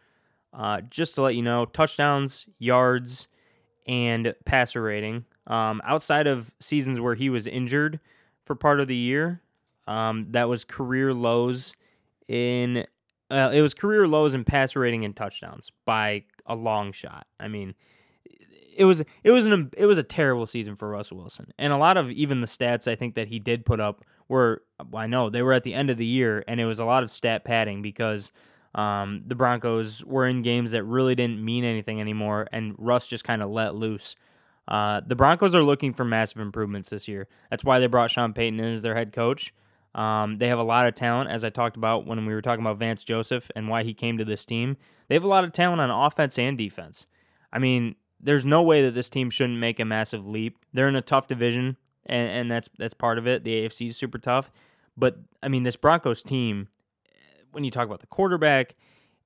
Uh, 0.54 0.82
just 0.90 1.16
to 1.16 1.22
let 1.22 1.36
you 1.36 1.42
know, 1.42 1.66
touchdowns, 1.66 2.48
yards, 2.60 3.28
and 3.88 4.34
passer 4.46 4.82
rating. 4.82 5.26
Um, 5.48 5.82
outside 5.84 6.28
of 6.28 6.56
seasons 6.60 7.00
where 7.00 7.16
he 7.16 7.30
was 7.30 7.46
injured 7.46 8.00
for 8.46 8.56
part 8.56 8.80
of 8.80 8.88
the 8.88 8.96
year, 8.96 9.42
um, 9.88 10.28
that 10.32 10.50
was 10.50 10.64
career 10.64 11.14
lows 11.14 11.74
in. 12.28 12.86
Uh, 13.30 13.52
it 13.54 13.62
was 13.62 13.74
career 13.74 14.08
lows 14.08 14.34
in 14.34 14.44
passer 14.44 14.80
rating 14.80 15.04
and 15.04 15.16
touchdowns 15.16 15.72
by 15.86 16.24
a 16.46 16.56
long 16.56 16.92
shot. 16.92 17.28
I 17.40 17.48
mean, 17.48 17.76
it 18.76 18.86
was 18.86 19.04
it 19.24 19.32
was 19.32 19.46
an 19.46 19.72
it 19.78 19.86
was 19.86 19.98
a 19.98 20.04
terrible 20.04 20.48
season 20.48 20.76
for 20.76 20.90
Russell 20.90 21.18
Wilson, 21.18 21.54
and 21.58 21.72
a 21.72 21.78
lot 21.78 21.98
of 21.98 22.12
even 22.12 22.42
the 22.42 22.48
stats 22.48 22.90
I 22.90 22.96
think 22.96 23.16
that 23.16 23.28
he 23.28 23.40
did 23.40 23.66
put 23.66 23.80
up 23.80 24.04
were 24.28 24.64
I 24.94 25.08
know 25.08 25.30
they 25.30 25.42
were 25.42 25.54
at 25.54 25.64
the 25.64 25.74
end 25.74 25.90
of 25.90 25.98
the 25.98 26.06
year, 26.06 26.44
and 26.48 26.60
it 26.60 26.66
was 26.66 26.80
a 26.80 26.86
lot 26.86 27.04
of 27.04 27.12
stat 27.12 27.46
padding 27.46 27.82
because 27.82 28.32
um, 28.74 29.24
the 29.26 29.36
Broncos 29.36 30.04
were 30.04 30.28
in 30.28 30.42
games 30.42 30.72
that 30.72 30.84
really 30.84 31.16
didn't 31.16 31.44
mean 31.44 31.64
anything 31.64 32.02
anymore, 32.02 32.48
and 32.52 32.76
Russ 32.78 33.08
just 33.08 33.24
kind 33.24 33.42
of 33.42 33.50
let 33.50 33.76
loose. 33.76 34.16
Uh, 34.68 35.02
the 35.06 35.16
Broncos 35.16 35.56
are 35.56 35.64
looking 35.64 35.94
for 35.94 36.04
massive 36.04 36.42
improvements 36.42 36.90
this 36.90 37.08
year. 37.08 37.28
That's 37.50 37.64
why 37.64 37.80
they 37.80 37.88
brought 37.88 38.12
Sean 38.12 38.34
Payton 38.34 38.60
in 38.60 38.74
as 38.74 38.82
their 38.82 38.96
head 38.96 39.14
coach. 39.14 39.54
Um, 39.96 40.40
they 40.40 40.50
have 40.50 40.60
a 40.60 40.64
lot 40.64 40.88
of 40.88 40.94
talent, 40.94 41.30
as 41.30 41.46
I 41.46 41.50
talked 41.50 41.78
about 41.78 42.06
when 42.06 42.26
we 42.26 42.34
were 42.34 42.42
talking 42.42 42.64
about 42.64 42.78
Vance 42.78 43.04
Joseph 43.04 43.50
and 43.56 43.70
why 43.70 43.84
he 43.84 43.94
came 43.94 44.18
to 44.18 44.26
this 44.26 44.46
team. 44.46 44.76
They 45.08 45.16
have 45.16 45.24
a 45.24 45.30
lot 45.30 45.46
of 45.46 45.54
talent 45.54 45.80
on 45.80 45.90
offense 45.90 46.38
and 46.38 46.58
defense. 46.58 47.06
I 47.54 47.60
mean, 47.60 47.96
there's 48.20 48.46
no 48.46 48.62
way 48.62 48.82
that 48.84 48.94
this 48.94 49.08
team 49.08 49.30
shouldn't 49.30 49.58
make 49.58 49.80
a 49.80 49.86
massive 49.86 50.28
leap. 50.28 50.58
They're 50.74 50.90
in 50.90 50.98
a 50.98 51.02
tough 51.02 51.28
division, 51.28 51.78
and, 52.06 52.30
and 52.30 52.52
that's 52.52 52.70
that's 52.78 52.94
part 52.94 53.18
of 53.18 53.26
it. 53.26 53.46
The 53.46 53.64
AFC 53.64 53.90
is 53.90 53.98
super 53.98 54.18
tough, 54.18 54.52
but 54.98 55.18
I 55.42 55.48
mean, 55.48 55.64
this 55.64 55.78
Broncos 55.78 56.22
team, 56.22 56.68
when 57.54 57.64
you 57.64 57.72
talk 57.72 57.86
about 57.86 58.02
the 58.02 58.08
quarterback 58.08 58.76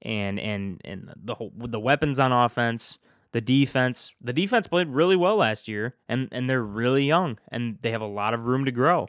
and 0.03 0.39
and 0.39 0.81
and 0.85 1.11
the 1.15 1.33
whole 1.33 1.51
the 1.55 1.79
weapons 1.79 2.19
on 2.19 2.31
offense, 2.31 2.99
the 3.31 3.41
defense, 3.41 4.13
the 4.21 4.33
defense 4.33 4.67
played 4.67 4.89
really 4.89 5.15
well 5.15 5.37
last 5.37 5.67
year, 5.67 5.95
and 6.07 6.27
and 6.31 6.47
they're 6.47 6.61
really 6.61 7.05
young, 7.05 7.39
and 7.51 7.79
they 7.81 7.89
have 7.89 8.01
a 8.01 8.07
lot 8.07 8.35
of 8.35 8.45
room 8.45 8.65
to 8.65 8.71
grow. 8.71 9.07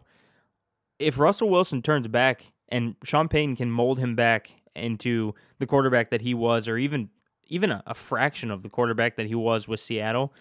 If 1.00 1.18
Russell 1.18 1.48
Wilson 1.48 1.82
turns 1.82 2.06
back 2.08 2.44
and 2.68 2.94
Sean 3.02 3.28
Payton 3.28 3.56
can 3.56 3.70
mold 3.70 3.98
him 3.98 4.14
back 4.14 4.50
into 4.76 5.34
the 5.58 5.66
quarterback 5.66 6.10
that 6.10 6.20
he 6.22 6.34
was, 6.34 6.68
or 6.68 6.78
even 6.78 7.10
even 7.48 7.72
a, 7.72 7.82
a 7.86 7.94
fraction 7.94 8.50
of 8.50 8.62
the 8.62 8.68
quarterback 8.68 9.16
that 9.16 9.26
he 9.26 9.34
was 9.34 9.66
with 9.66 9.80
Seattle, 9.80 10.32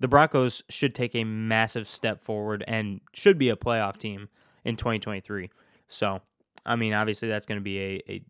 the 0.00 0.08
Broncos 0.08 0.62
should 0.68 0.94
take 0.94 1.14
a 1.14 1.24
massive 1.24 1.88
step 1.88 2.20
forward 2.20 2.62
and 2.68 3.00
should 3.14 3.38
be 3.38 3.48
a 3.48 3.56
playoff 3.56 3.96
team 3.96 4.28
in 4.64 4.76
2023. 4.76 5.50
So, 5.88 6.20
I 6.66 6.76
mean, 6.76 6.92
obviously 6.92 7.28
that's 7.28 7.46
going 7.46 7.58
to 7.58 7.64
be 7.64 7.78
a, 7.78 8.02
a 8.08 8.22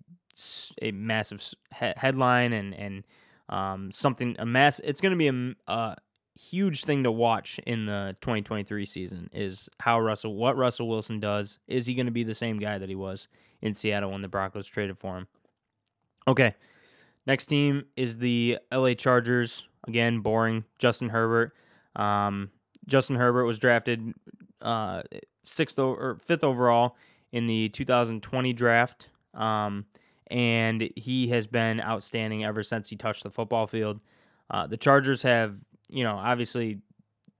a 0.83 0.93
massive 0.93 1.43
headline 1.73 2.53
and 2.53 2.73
and 2.75 3.05
um, 3.49 3.91
something 3.91 4.37
a 4.39 4.47
mass. 4.47 4.81
It's 4.85 5.01
going 5.01 5.13
to 5.13 5.17
be 5.19 5.29
a, 5.29 5.73
a, 5.73 5.97
huge 6.39 6.85
thing 6.85 7.03
to 7.03 7.11
watch 7.11 7.59
in 7.67 7.87
the 7.87 8.17
2023 8.21 8.87
season. 8.87 9.31
Is 9.33 9.69
how 9.81 10.01
Russell 10.01 10.35
what 10.35 10.57
Russell 10.57 10.89
Wilson 10.89 11.21
does. 11.21 11.59
Is 11.67 11.87
he 11.87 11.95
going 11.95 12.07
to 12.07 12.13
be 12.13 12.25
the 12.25 12.35
same 12.35 12.59
guy 12.59 12.79
that 12.79 12.89
he 12.89 12.95
was 12.95 13.29
in 13.61 13.75
Seattle 13.75 14.13
when 14.13 14.23
the 14.23 14.29
Broncos 14.29 14.67
traded 14.67 14.99
for 14.99 15.19
him? 15.19 15.27
Okay, 16.27 16.55
Next 17.29 17.45
team 17.45 17.85
is 17.95 18.17
the 18.17 18.59
LA 18.73 18.95
Chargers. 18.95 19.69
Again, 19.87 20.21
boring. 20.21 20.65
Justin 20.79 21.11
Herbert. 21.11 21.53
Um, 21.95 22.51
Justin 22.87 23.17
Herbert 23.17 23.45
was 23.45 23.59
drafted 23.59 24.15
uh, 24.63 25.03
sixth 25.45 25.79
or 25.79 26.19
fifth 26.25 26.43
overall 26.43 26.97
in 27.31 27.47
the 27.47 27.69
2020 27.69 28.55
draft, 28.55 29.09
um, 29.35 29.85
and 30.29 30.89
he 30.97 31.29
has 31.29 31.47
been 31.47 31.83
outstanding 31.83 32.47
ever 32.47 32.63
since 32.63 32.89
he 32.89 32.97
touched 32.97 33.25
the 33.25 33.31
football 33.31 33.67
field. 33.67 34.01
Uh, 34.51 34.67
the 34.67 34.79
Chargers 34.79 35.21
have, 35.21 35.57
you 35.89 36.05
know, 36.05 36.17
obviously 36.17 36.81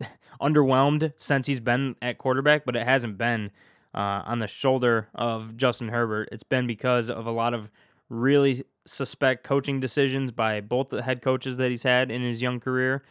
underwhelmed 0.41 1.13
since 1.17 1.47
he's 1.47 1.61
been 1.61 1.97
at 2.03 2.19
quarterback, 2.19 2.65
but 2.65 2.77
it 2.77 2.85
hasn't 2.85 3.19
been 3.19 3.51
uh, 3.95 4.23
on 4.27 4.39
the 4.39 4.49
shoulder 4.49 5.09
of 5.15 5.57
Justin 5.57 5.89
Herbert. 5.89 6.29
It's 6.33 6.43
been 6.43 6.67
because 6.67 7.11
of 7.11 7.27
a 7.27 7.31
lot 7.31 7.55
of 7.55 7.71
really 8.09 8.65
suspect 8.87 9.45
coaching 9.45 9.81
decisions 9.81 10.31
by 10.31 10.61
both 10.61 10.89
the 10.89 11.03
head 11.03 11.21
coaches 11.21 11.57
that 11.59 11.71
he's 11.71 11.83
had 11.83 12.11
in 12.11 12.23
his 12.23 12.41
young 12.41 12.59
career 12.59 13.03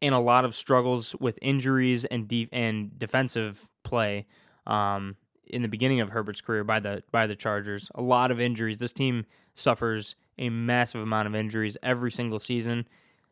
and 0.00 0.14
a 0.14 0.18
lot 0.18 0.44
of 0.44 0.54
struggles 0.54 1.14
with 1.20 1.38
injuries 1.42 2.04
and 2.04 2.28
de- 2.28 2.48
and 2.52 2.98
defensive 2.98 3.66
play 3.82 4.26
um, 4.66 5.16
in 5.46 5.62
the 5.62 5.68
beginning 5.68 6.00
of 6.00 6.10
Herbert's 6.10 6.40
career 6.40 6.64
by 6.64 6.80
the 6.80 7.02
by 7.10 7.26
the 7.26 7.36
Chargers. 7.36 7.90
A 7.94 8.02
lot 8.02 8.30
of 8.30 8.40
injuries. 8.40 8.78
This 8.78 8.92
team 8.92 9.26
suffers 9.54 10.14
a 10.38 10.50
massive 10.50 11.00
amount 11.00 11.26
of 11.26 11.34
injuries 11.34 11.76
every 11.82 12.12
single 12.12 12.38
season. 12.38 12.86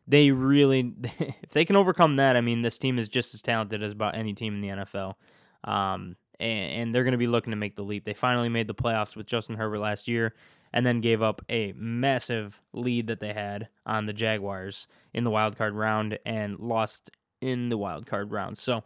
They 0.07 0.31
really, 0.31 0.93
if 1.19 1.51
they 1.51 1.65
can 1.65 1.75
overcome 1.75 2.17
that, 2.17 2.35
I 2.35 2.41
mean, 2.41 2.61
this 2.61 2.77
team 2.77 2.97
is 2.99 3.09
just 3.09 3.33
as 3.33 3.41
talented 3.41 3.83
as 3.83 3.91
about 3.91 4.15
any 4.15 4.33
team 4.33 4.55
in 4.55 4.61
the 4.61 4.85
NFL. 4.85 5.15
Um, 5.63 6.15
and, 6.39 6.71
and 6.71 6.95
they're 6.95 7.03
going 7.03 7.13
to 7.13 7.17
be 7.17 7.27
looking 7.27 7.51
to 7.51 7.57
make 7.57 7.75
the 7.75 7.83
leap. 7.83 8.05
They 8.05 8.13
finally 8.13 8.49
made 8.49 8.67
the 8.67 8.75
playoffs 8.75 9.15
with 9.15 9.27
Justin 9.27 9.55
Herbert 9.55 9.79
last 9.79 10.07
year 10.07 10.33
and 10.73 10.85
then 10.85 11.01
gave 11.01 11.21
up 11.21 11.41
a 11.49 11.73
massive 11.73 12.61
lead 12.73 13.07
that 13.07 13.19
they 13.19 13.33
had 13.33 13.69
on 13.85 14.05
the 14.05 14.13
Jaguars 14.13 14.87
in 15.13 15.23
the 15.23 15.29
wild 15.29 15.57
card 15.57 15.73
round 15.73 16.19
and 16.25 16.59
lost 16.59 17.09
in 17.41 17.69
the 17.69 17.77
wild 17.77 18.05
card 18.05 18.31
round. 18.31 18.57
So, 18.57 18.83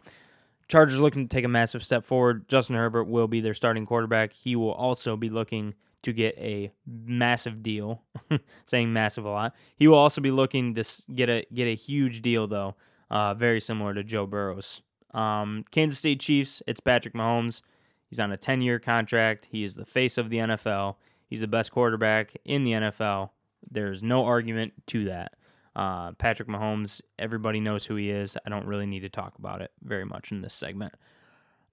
Chargers 0.68 1.00
looking 1.00 1.28
to 1.28 1.36
take 1.36 1.44
a 1.44 1.48
massive 1.48 1.84
step 1.84 2.04
forward. 2.04 2.48
Justin 2.48 2.76
Herbert 2.76 3.04
will 3.04 3.28
be 3.28 3.40
their 3.42 3.52
starting 3.52 3.84
quarterback. 3.84 4.32
He 4.32 4.56
will 4.56 4.72
also 4.72 5.16
be 5.16 5.28
looking 5.28 5.74
to 6.02 6.12
get 6.12 6.36
a 6.38 6.72
massive 6.86 7.62
deal. 7.62 8.02
saying 8.66 8.92
massive 8.92 9.24
a 9.24 9.30
lot. 9.30 9.54
He 9.76 9.88
will 9.88 9.98
also 9.98 10.20
be 10.20 10.30
looking 10.30 10.74
to 10.74 10.84
get 11.14 11.28
a 11.28 11.44
get 11.52 11.66
a 11.66 11.74
huge 11.74 12.22
deal 12.22 12.46
though, 12.46 12.76
uh, 13.10 13.34
very 13.34 13.60
similar 13.60 13.94
to 13.94 14.04
Joe 14.04 14.26
Burrows. 14.26 14.82
Um, 15.12 15.64
Kansas 15.70 15.98
State 15.98 16.20
Chiefs. 16.20 16.62
It's 16.66 16.80
Patrick 16.80 17.14
Mahomes. 17.14 17.60
He's 18.08 18.18
on 18.18 18.32
a 18.32 18.36
10 18.36 18.60
year 18.60 18.78
contract. 18.78 19.48
He 19.50 19.64
is 19.64 19.74
the 19.74 19.86
face 19.86 20.18
of 20.18 20.30
the 20.30 20.38
NFL. 20.38 20.96
He's 21.28 21.40
the 21.40 21.46
best 21.46 21.72
quarterback 21.72 22.34
in 22.44 22.64
the 22.64 22.72
NFL. 22.72 23.30
There's 23.70 24.02
no 24.02 24.24
argument 24.24 24.74
to 24.88 25.06
that. 25.06 25.32
Uh, 25.74 26.12
Patrick 26.12 26.48
Mahomes, 26.48 27.00
everybody 27.18 27.58
knows 27.58 27.86
who 27.86 27.96
he 27.96 28.10
is. 28.10 28.36
I 28.44 28.50
don't 28.50 28.66
really 28.66 28.84
need 28.84 29.00
to 29.00 29.08
talk 29.08 29.38
about 29.38 29.62
it 29.62 29.70
very 29.82 30.04
much 30.04 30.30
in 30.30 30.42
this 30.42 30.52
segment. 30.52 30.92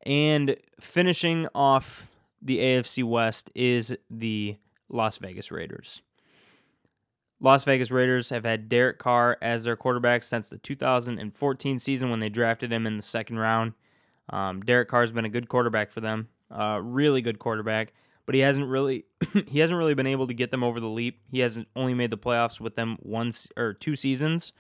And 0.04 0.56
finishing 0.80 1.48
off 1.54 2.08
the 2.42 2.60
AFC 2.60 3.04
West 3.04 3.52
is 3.56 3.96
the 4.10 4.58
Las 4.90 5.18
Vegas 5.18 5.52
Raiders. 5.52 6.02
Las 7.42 7.64
Vegas 7.64 7.90
Raiders 7.90 8.32
have 8.32 8.44
had 8.44 8.68
Derek 8.68 9.00
Carr 9.00 9.38
as 9.42 9.64
their 9.64 9.78
quarterback 9.78 10.24
since 10.24 10.50
the 10.50 10.58
2014 10.58 11.80
season 11.80 12.10
when 12.10 12.20
they 12.20 12.30
drafted 12.30 12.72
him 12.72 12.86
in 12.86 12.98
the 12.98 13.04
second 13.04 13.40
round. 13.40 13.74
Um, 14.30 14.62
Derek 14.62 14.90
Carr 14.90 15.02
has 15.02 15.12
been 15.12 15.26
a 15.26 15.30
good 15.30 15.48
quarterback 15.48 15.92
for 15.92 16.02
them, 16.02 16.28
uh, 16.52 16.80
really 16.84 17.22
good 17.22 17.40
quarterback 17.40 17.94
but 18.30 18.36
he 18.36 18.42
hasn't 18.42 18.68
really 18.68 19.06
he 19.48 19.58
hasn't 19.58 19.80
really 19.80 19.96
been 19.96 20.06
able 20.06 20.28
to 20.28 20.36
get 20.36 20.52
them 20.52 20.64
over 20.64 20.80
the 20.80 20.86
leap. 20.86 21.20
He 21.32 21.40
hasn't 21.40 21.68
only 21.76 21.96
made 21.96 22.12
the 22.12 22.18
playoffs 22.18 22.60
with 22.60 22.76
them 22.76 23.00
once 23.02 23.48
or 23.58 23.74
two 23.74 23.96
seasons. 23.96 24.54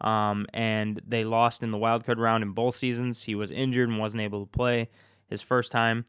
Um, 0.00 0.46
and 0.54 1.02
they 1.04 1.24
lost 1.24 1.64
in 1.64 1.72
the 1.72 1.76
wild 1.76 2.06
card 2.06 2.20
round 2.20 2.44
in 2.44 2.52
both 2.52 2.76
seasons. 2.76 3.24
He 3.24 3.34
was 3.34 3.50
injured 3.50 3.88
and 3.88 3.98
wasn't 3.98 4.20
able 4.20 4.46
to 4.46 4.46
play 4.46 4.90
his 5.28 5.42
first 5.42 5.72
time 5.72 6.04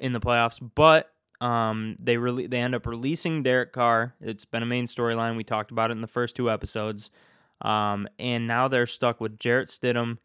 in 0.00 0.12
the 0.12 0.20
playoffs. 0.20 0.60
But 0.74 1.10
um, 1.40 1.96
they 2.00 2.16
really 2.16 2.46
they 2.46 2.58
end 2.58 2.74
up 2.74 2.86
releasing 2.86 3.42
Derek 3.42 3.72
Carr. 3.72 4.14
It's 4.20 4.44
been 4.44 4.62
a 4.62 4.66
main 4.66 4.86
storyline. 4.86 5.36
We 5.36 5.44
talked 5.44 5.70
about 5.70 5.90
it 5.90 5.94
in 5.94 6.00
the 6.00 6.06
first 6.06 6.36
two 6.36 6.50
episodes. 6.50 7.10
Um, 7.62 8.06
and 8.18 8.46
now 8.46 8.68
they're 8.68 8.86
stuck 8.86 9.20
with 9.20 9.38
Jarrett 9.38 9.68
Stidham 9.68 10.18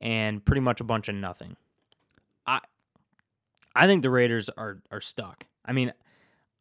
and 0.00 0.44
pretty 0.44 0.60
much 0.60 0.80
a 0.80 0.84
bunch 0.84 1.08
of 1.08 1.14
nothing. 1.14 1.56
I 2.46 2.60
I 3.74 3.86
think 3.86 4.02
the 4.02 4.10
Raiders 4.10 4.48
are 4.50 4.82
are 4.90 5.00
stuck. 5.00 5.46
I 5.64 5.72
mean, 5.72 5.92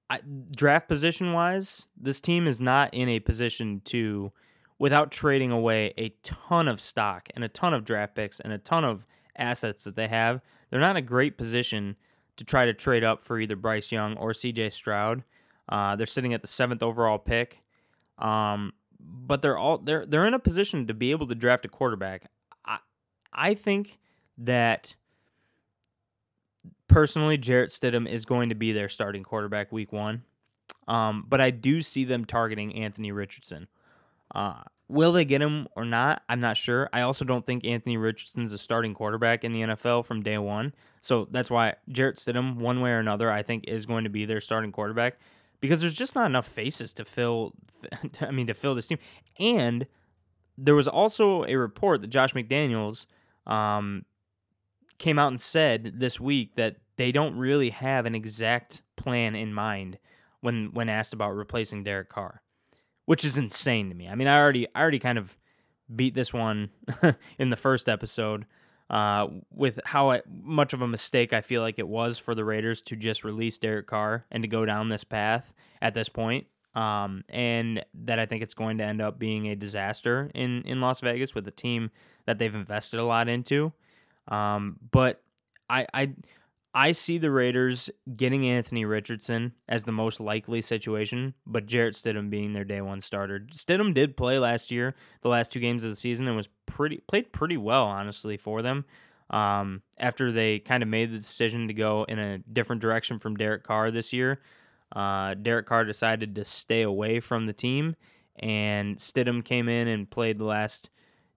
I, 0.10 0.20
draft 0.56 0.88
position 0.88 1.34
wise, 1.34 1.88
this 2.00 2.22
team 2.22 2.48
is 2.48 2.60
not 2.60 2.94
in 2.94 3.10
a 3.10 3.20
position 3.20 3.82
to, 3.86 4.32
without 4.78 5.12
trading 5.12 5.52
away 5.52 5.94
a 5.98 6.10
ton 6.24 6.68
of 6.68 6.80
stock 6.80 7.30
and 7.36 7.44
a 7.44 7.50
ton 7.50 7.74
of 7.74 7.86
draft 7.86 8.16
picks 8.16 8.40
and 8.40 8.54
a 8.54 8.58
ton 8.58 8.84
of 8.84 9.06
assets 9.36 9.84
that 9.84 9.96
they 9.96 10.08
have, 10.08 10.42
they're 10.70 10.80
not 10.80 10.92
in 10.92 10.98
a 10.98 11.02
great 11.02 11.38
position 11.38 11.96
to 12.38 12.44
try 12.44 12.66
to 12.66 12.74
trade 12.74 13.04
up 13.04 13.22
for 13.22 13.40
either 13.40 13.56
Bryce 13.56 13.92
Young 13.92 14.18
or 14.18 14.32
CJ 14.32 14.72
Stroud. 14.72 15.24
Uh, 15.68 15.96
they're 15.96 16.06
sitting 16.06 16.34
at 16.34 16.42
the 16.42 16.48
seventh 16.48 16.84
overall 16.84 17.18
pick, 17.18 17.62
um, 18.20 18.74
but 19.00 19.42
they're 19.42 19.58
all 19.58 19.78
they're 19.80 20.06
they're 20.06 20.26
in 20.26 20.34
a 20.34 20.40
position 20.40 20.88
to 20.88 20.94
be 20.94 21.12
able 21.12 21.28
to 21.28 21.36
draft 21.36 21.66
a 21.66 21.70
quarterback. 21.70 22.30
I 22.66 22.78
I 23.34 23.54
think 23.54 24.00
that 24.38 24.96
personally, 26.88 27.38
Jarrett 27.38 27.72
Stidham 27.72 28.08
is 28.08 28.26
going 28.26 28.50
to 28.50 28.56
be 28.56 28.72
their 28.72 28.90
starting 28.90 29.24
quarterback 29.24 29.72
week 29.72 29.92
one. 29.92 30.24
Um, 30.88 31.26
but 31.28 31.42
I 31.42 31.50
do 31.50 31.82
see 31.82 32.04
them 32.04 32.26
targeting 32.26 32.76
Anthony 32.76 33.12
Richardson. 33.12 33.68
Uh, 34.36 34.62
will 34.88 35.14
they 35.14 35.26
get 35.26 35.42
him 35.42 35.68
or 35.76 35.86
not? 35.86 36.22
I'm 36.30 36.42
not 36.42 36.58
sure. 36.58 36.90
I 36.94 37.02
also 37.02 37.26
don't 37.26 37.46
think 37.46 37.66
Anthony 37.66 37.98
Richardson's 37.98 38.54
a 38.54 38.58
starting 38.58 38.94
quarterback 38.94 39.44
in 39.44 39.54
the 39.54 39.62
NFL 39.62 40.06
from 40.06 40.22
day 40.22 40.38
one. 40.38 40.74
So 41.02 41.28
that's 41.32 41.50
why 41.50 41.76
Jarrett 41.90 42.18
Stidham, 42.18 42.58
one 42.58 42.82
way 42.82 42.92
or 42.92 43.00
another, 43.00 43.32
I 43.32 43.44
think 43.44 43.66
is 43.68 43.86
going 43.86 44.04
to 44.04 44.10
be 44.10 44.26
their 44.26 44.42
starting 44.42 44.72
quarterback 44.72 45.18
because 45.62 45.82
there's 45.82 45.96
just 45.96 46.16
not 46.16 46.26
enough 46.28 46.48
faces 46.48 46.94
to 46.94 47.06
fill. 47.06 47.54
I 48.22 48.32
mean, 48.32 48.48
to 48.48 48.54
fill 48.54 48.76
this 48.76 48.88
team. 48.88 49.00
And 49.40 49.88
there 50.58 50.76
was 50.76 50.88
also 50.88 51.44
a 51.46 51.56
report 51.56 52.02
that 52.02 52.08
Josh 52.08 52.34
McDaniels 52.34 53.06
um, 53.48 54.06
came 54.98 55.20
out 55.20 55.30
and 55.30 55.42
said 55.42 55.94
this 55.98 56.20
week 56.20 56.56
that 56.56 56.78
they 56.98 57.12
don't 57.12 57.36
really 57.38 57.72
have 57.72 58.06
an 58.06 58.16
exact 58.16 58.82
plan 58.96 59.36
in 59.36 59.54
mind 59.54 59.98
when 60.42 60.70
when 60.74 60.90
asked 60.90 61.14
about 61.14 61.32
replacing 61.32 61.84
Derek 61.84 62.10
Carr, 62.10 62.42
which 63.06 63.24
is 63.24 63.38
insane 63.38 63.90
to 63.90 63.96
me. 63.96 64.08
I 64.08 64.16
mean, 64.16 64.28
I 64.28 64.38
already 64.40 64.68
I 64.76 64.82
already 64.82 65.00
kind 65.00 65.18
of 65.18 65.38
beat 65.94 66.16
this 66.16 66.34
one 66.34 66.70
in 67.40 67.50
the 67.50 67.56
first 67.56 67.88
episode 67.88 68.46
uh, 68.90 69.28
with 69.52 69.80
how 69.86 70.20
much 70.44 70.74
of 70.74 70.82
a 70.82 70.88
mistake 70.88 71.34
I 71.34 71.42
feel 71.42 71.62
like 71.62 71.80
it 71.80 71.88
was 71.88 72.18
for 72.18 72.36
the 72.36 72.46
Raiders 72.46 72.82
to 72.84 72.96
just 72.96 73.24
release 73.24 73.58
Derek 73.58 73.88
Carr 73.88 74.26
and 74.32 74.44
to 74.44 74.48
go 74.48 74.66
down 74.66 74.90
this 74.90 75.04
path 75.04 75.54
at 75.82 75.94
this 75.94 76.10
point. 76.10 76.48
Um, 76.76 77.24
and 77.30 77.86
that 78.04 78.20
I 78.20 78.26
think 78.26 78.44
it's 78.44 78.54
going 78.54 78.80
to 78.80 78.84
end 78.84 79.02
up 79.02 79.18
being 79.18 79.48
a 79.48 79.56
disaster 79.56 80.30
in, 80.36 80.62
in 80.64 80.82
Las 80.82 81.00
Vegas 81.00 81.34
with 81.34 81.48
a 81.48 81.52
team 81.52 81.90
that 82.26 82.38
they've 82.38 82.54
invested 82.54 83.00
a 83.00 83.06
lot 83.06 83.30
into. 83.30 83.72
Um, 84.28 84.76
but 84.92 85.22
I, 85.70 85.88
I 85.94 86.12
I 86.78 86.92
see 86.92 87.18
the 87.18 87.32
Raiders 87.32 87.90
getting 88.18 88.46
Anthony 88.46 88.84
Richardson 88.84 89.54
as 89.70 89.86
the 89.86 89.94
most 89.94 90.20
likely 90.20 90.62
situation, 90.62 91.34
but 91.48 91.68
Jarrett 91.68 91.96
Stidham 91.96 92.30
being 92.30 92.52
their 92.52 92.66
day 92.66 92.82
one 92.82 93.00
starter. 93.00 93.48
Stidham 93.54 93.94
did 93.94 94.18
play 94.18 94.40
last 94.40 94.72
year, 94.72 94.94
the 95.22 95.30
last 95.30 95.54
two 95.54 95.62
games 95.62 95.86
of 95.86 95.90
the 95.90 95.96
season, 95.96 96.28
and 96.28 96.36
was 96.36 96.50
pretty 96.66 96.98
played 97.08 97.32
pretty 97.32 97.56
well, 97.56 97.86
honestly, 97.86 98.36
for 98.36 98.62
them. 98.62 98.84
Um, 99.30 99.84
after 99.98 100.34
they 100.34 100.60
kind 100.60 100.84
of 100.84 100.90
made 100.90 101.14
the 101.14 101.18
decision 101.18 101.70
to 101.70 101.74
go 101.74 102.04
in 102.04 102.20
a 102.20 102.40
different 102.40 102.82
direction 102.82 103.20
from 103.20 103.38
Derek 103.38 103.64
Carr 103.64 103.90
this 103.90 104.12
year, 104.12 104.42
uh, 104.94 105.34
Derek 105.34 105.68
Carr 105.68 105.86
decided 105.86 106.36
to 106.36 106.44
stay 106.44 106.82
away 106.82 107.22
from 107.22 107.46
the 107.46 107.54
team, 107.54 107.96
and 108.38 108.98
Stidham 108.98 109.46
came 109.46 109.70
in 109.70 109.88
and 109.88 110.12
played 110.12 110.40
the 110.40 110.44
last 110.44 110.90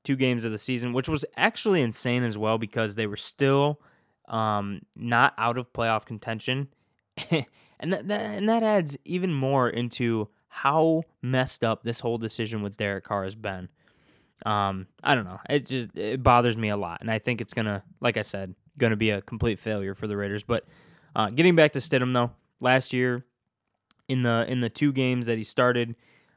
two 0.03 0.16
games 0.16 0.42
of 0.42 0.51
the 0.51 0.59
season, 0.59 0.92
which 0.92 1.09
was 1.09 1.24
actually 1.37 1.81
insane 1.81 2.24
as 2.24 2.37
well 2.37 2.59
because 2.59 2.96
they 2.96 3.07
were 3.07 3.16
still 3.16 3.81
um, 4.29 4.83
not 4.97 5.35
out 5.38 5.59
of 5.59 5.73
playoff 5.73 6.05
contention, 6.05 6.69
and 7.31 7.93
that, 7.93 8.11
and 8.11 8.49
that 8.49 8.62
adds 8.62 8.97
even 9.05 9.33
more 9.33 9.69
into 9.69 10.29
how 10.49 11.03
messed 11.23 11.62
up 11.62 11.83
this 11.83 12.01
whole 12.01 12.19
decision 12.19 12.62
with 12.62 12.77
Derek 12.77 13.05
Carr 13.05 13.25
has 13.25 13.35
been. 13.35 13.69
Um, 14.47 14.87
I 15.03 15.14
don't 15.14 15.25
know. 15.25 15.41
It 15.49 15.67
just 15.67 15.97
it 15.97 16.23
bothers 16.23 16.57
me 16.57 16.69
a 16.69 16.77
lot, 16.77 17.01
and 17.01 17.11
I 17.11 17.19
think 17.19 17.41
it's 17.41 17.55
gonna, 17.55 17.83
like 18.01 18.17
I 18.17 18.23
said, 18.23 18.55
gonna 18.77 18.97
be 18.97 19.11
a 19.11 19.21
complete 19.23 19.59
failure 19.59 19.95
for 19.95 20.07
the 20.07 20.17
Raiders. 20.17 20.43
But 20.43 20.64
uh, 21.17 21.31
getting 21.31 21.57
back 21.57 21.73
to 21.73 21.81
Stidham 21.81 22.12
though, 22.12 22.31
last 22.61 22.93
year 22.93 23.25
in 24.09 24.23
the 24.23 24.47
in 24.49 24.61
the 24.61 24.71
two 24.71 24.93
games 24.93 25.27
that 25.27 25.38
he 25.38 25.45
started, 25.45 25.97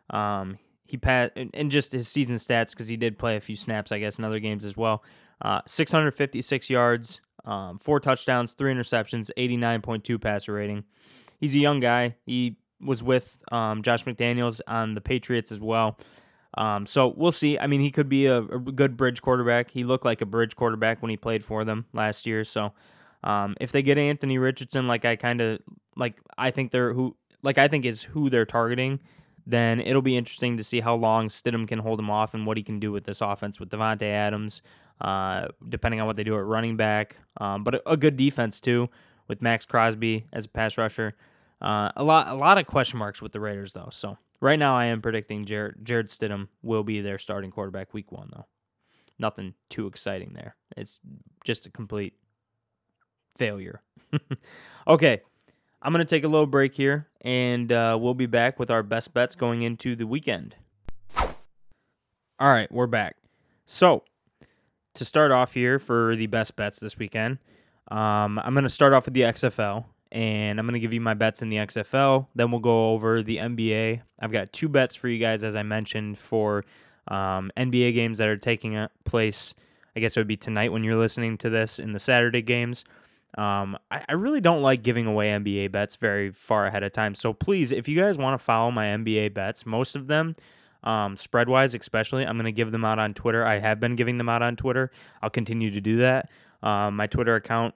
um, 0.09 0.57
he 0.85 0.97
passed 0.97 1.31
and, 1.35 1.51
and 1.53 1.71
just 1.71 1.91
his 1.91 2.07
season 2.07 2.35
stats 2.35 2.71
because 2.71 2.87
he 2.87 2.97
did 2.97 3.17
play 3.17 3.37
a 3.37 3.41
few 3.41 3.55
snaps, 3.55 3.91
I 3.91 3.99
guess, 3.99 4.17
in 4.17 4.25
other 4.25 4.39
games 4.39 4.65
as 4.65 4.75
well. 4.75 5.03
Uh, 5.41 5.61
656 5.65 6.69
yards, 6.69 7.21
um, 7.45 7.77
four 7.79 7.99
touchdowns, 7.99 8.53
three 8.53 8.73
interceptions, 8.73 9.29
89.2 9.37 10.19
passer 10.21 10.53
rating. 10.53 10.83
He's 11.39 11.55
a 11.55 11.59
young 11.59 11.79
guy. 11.79 12.15
He 12.25 12.57
was 12.79 13.03
with 13.03 13.41
um, 13.51 13.81
Josh 13.83 14.05
McDaniels 14.05 14.61
on 14.67 14.95
the 14.95 15.01
Patriots 15.01 15.51
as 15.51 15.59
well. 15.59 15.97
Um, 16.57 16.85
so 16.85 17.13
we'll 17.15 17.31
see. 17.31 17.57
I 17.57 17.67
mean, 17.67 17.79
he 17.81 17.91
could 17.91 18.09
be 18.09 18.25
a, 18.25 18.39
a, 18.39 18.59
good 18.59 18.97
bridge 18.97 19.21
quarterback. 19.21 19.71
He 19.71 19.83
looked 19.83 20.03
like 20.03 20.21
a 20.21 20.25
bridge 20.25 20.55
quarterback 20.55 21.01
when 21.01 21.09
he 21.09 21.15
played 21.15 21.45
for 21.45 21.63
them 21.63 21.85
last 21.93 22.25
year. 22.25 22.43
So 22.43 22.73
um, 23.23 23.55
if 23.61 23.71
they 23.71 23.81
get 23.81 23.97
Anthony 23.97 24.37
Richardson, 24.37 24.87
like 24.87 25.05
I 25.05 25.15
kind 25.15 25.39
of 25.39 25.59
like, 25.95 26.19
I 26.37 26.51
think 26.51 26.71
they're 26.71 26.93
who, 26.93 27.15
like 27.41 27.57
I 27.57 27.67
think 27.69 27.85
is 27.85 28.01
who 28.01 28.29
they're 28.29 28.45
targeting. 28.45 28.99
Then 29.45 29.79
it'll 29.79 30.01
be 30.01 30.17
interesting 30.17 30.57
to 30.57 30.63
see 30.63 30.79
how 30.79 30.95
long 30.95 31.29
Stidham 31.29 31.67
can 31.67 31.79
hold 31.79 31.99
him 31.99 32.09
off 32.09 32.33
and 32.33 32.45
what 32.45 32.57
he 32.57 32.63
can 32.63 32.79
do 32.79 32.91
with 32.91 33.05
this 33.05 33.21
offense 33.21 33.59
with 33.59 33.69
Davante 33.69 34.03
Adams, 34.03 34.61
uh, 35.01 35.47
depending 35.67 35.99
on 35.99 36.07
what 36.07 36.15
they 36.15 36.23
do 36.23 36.37
at 36.37 36.45
running 36.45 36.77
back. 36.77 37.17
Um, 37.37 37.63
but 37.63 37.75
a, 37.75 37.91
a, 37.91 37.97
good 37.97 38.17
defense 38.17 38.59
too 38.61 38.89
with 39.27 39.41
Maxx 39.41 39.65
Crosby 39.65 40.25
as 40.31 40.45
a 40.45 40.49
pass 40.49 40.77
rusher. 40.77 41.15
Uh, 41.61 41.91
a 41.95 42.03
lot, 42.03 42.27
a 42.27 42.35
lot 42.35 42.57
of 42.57 42.67
question 42.67 42.99
marks 42.99 43.21
with 43.21 43.31
the 43.31 43.39
Raiders 43.39 43.73
though. 43.73 43.89
So 43.91 44.17
right 44.39 44.59
now, 44.59 44.75
I 44.75 44.85
am 44.85 45.01
predicting 45.01 45.45
Jared, 45.45 45.75
Jarrett 45.83 46.07
Stidham 46.07 46.47
will 46.61 46.83
be 46.83 47.01
their 47.01 47.17
starting 47.17 47.51
quarterback 47.51 47.93
week 47.93 48.11
one 48.11 48.29
though. 48.31 48.45
Nothing 49.17 49.53
too 49.69 49.87
exciting 49.87 50.33
there. 50.33 50.55
It's 50.75 50.99
just 51.43 51.65
a 51.65 51.71
complete 51.71 52.13
failure. 53.37 53.81
okay, 54.87 55.21
I'm 55.83 55.91
going 55.91 56.05
to 56.05 56.09
take 56.09 56.23
a 56.23 56.27
little 56.27 56.47
break 56.47 56.75
here, 56.75 57.07
and 57.21 57.71
uh, 57.71 57.97
we'll 57.99 58.13
be 58.13 58.27
back 58.27 58.59
with 58.59 58.69
our 58.69 58.83
best 58.83 59.15
bets 59.15 59.33
going 59.33 59.63
into 59.63 59.95
the 59.95 60.05
weekend. 60.05 60.55
All 61.17 62.49
right, 62.49 62.71
we're 62.71 62.85
back. 62.85 63.15
So, 63.65 64.03
to 64.93 65.05
start 65.05 65.31
off 65.31 65.53
here 65.53 65.79
for 65.79 66.15
the 66.15 66.27
best 66.27 66.55
bets 66.55 66.79
this 66.79 66.99
weekend, 66.99 67.39
um, 67.89 68.37
I'm 68.39 68.53
going 68.53 68.63
to 68.63 68.69
start 68.69 68.93
off 68.93 69.05
with 69.05 69.15
the 69.15 69.21
XFL, 69.21 69.85
and 70.11 70.59
I'm 70.59 70.67
going 70.67 70.75
to 70.75 70.79
give 70.79 70.93
you 70.93 71.01
my 71.01 71.15
bets 71.15 71.41
in 71.41 71.49
the 71.49 71.57
XFL. 71.57 72.27
Then 72.35 72.51
we'll 72.51 72.59
go 72.59 72.91
over 72.91 73.23
the 73.23 73.37
NBA. 73.37 74.01
I've 74.19 74.31
got 74.31 74.53
two 74.53 74.69
bets 74.69 74.95
for 74.95 75.07
you 75.07 75.17
guys, 75.17 75.43
as 75.43 75.55
I 75.55 75.63
mentioned, 75.63 76.19
for 76.19 76.63
um, 77.07 77.51
NBA 77.57 77.95
games 77.95 78.19
that 78.19 78.27
are 78.27 78.37
taking 78.37 78.87
place. 79.03 79.55
I 79.95 79.99
guess 79.99 80.15
it 80.15 80.19
would 80.19 80.27
be 80.27 80.37
tonight 80.37 80.71
when 80.71 80.83
you're 80.83 80.95
listening 80.95 81.39
to 81.39 81.49
this 81.49 81.79
in 81.79 81.93
the 81.93 81.99
Saturday 81.99 82.43
games. 82.43 82.85
Um, 83.37 83.77
I, 83.89 84.03
I, 84.09 84.13
really 84.13 84.41
don't 84.41 84.61
like 84.61 84.83
giving 84.83 85.07
away 85.07 85.27
NBA 85.27 85.71
bets 85.71 85.95
very 85.95 86.31
far 86.31 86.67
ahead 86.67 86.83
of 86.83 86.91
time. 86.91 87.15
So 87.15 87.31
please, 87.31 87.71
if 87.71 87.87
you 87.87 87.97
guys 87.97 88.17
want 88.17 88.37
to 88.37 88.43
follow 88.43 88.71
my 88.71 88.87
NBA 88.87 89.33
bets, 89.33 89.65
most 89.65 89.95
of 89.95 90.07
them, 90.07 90.35
um, 90.83 91.15
spread 91.15 91.47
wise 91.47 91.73
especially, 91.73 92.25
I'm 92.25 92.35
going 92.35 92.45
to 92.45 92.51
give 92.51 92.71
them 92.71 92.83
out 92.83 92.99
on 92.99 93.13
Twitter. 93.13 93.45
I 93.45 93.59
have 93.59 93.79
been 93.79 93.95
giving 93.95 94.17
them 94.17 94.27
out 94.27 94.41
on 94.41 94.57
Twitter. 94.57 94.91
I'll 95.21 95.29
continue 95.29 95.71
to 95.71 95.79
do 95.79 95.97
that. 95.97 96.29
Um, 96.61 96.97
my 96.97 97.07
Twitter 97.07 97.35
account 97.35 97.73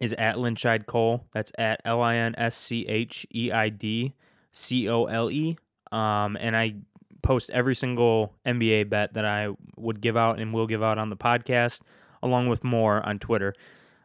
is 0.00 0.14
at 0.14 0.36
Linscheid 0.36 0.86
Cole. 0.86 1.26
That's 1.32 1.52
at 1.58 1.80
L 1.84 2.00
I 2.00 2.16
N 2.16 2.34
S 2.38 2.56
C 2.56 2.86
H 2.86 3.26
E 3.34 3.52
I 3.52 3.68
D 3.68 4.14
C 4.52 4.88
O 4.88 5.04
L 5.04 5.30
E. 5.30 5.58
Um, 5.92 6.36
and 6.40 6.56
I 6.56 6.76
post 7.22 7.50
every 7.50 7.74
single 7.74 8.34
NBA 8.46 8.88
bet 8.88 9.14
that 9.14 9.24
I 9.24 9.48
would 9.76 10.00
give 10.00 10.16
out 10.16 10.38
and 10.38 10.52
will 10.54 10.66
give 10.66 10.82
out 10.82 10.98
on 10.98 11.10
the 11.10 11.16
podcast, 11.16 11.80
along 12.22 12.48
with 12.48 12.64
more 12.64 13.04
on 13.06 13.18
Twitter. 13.18 13.54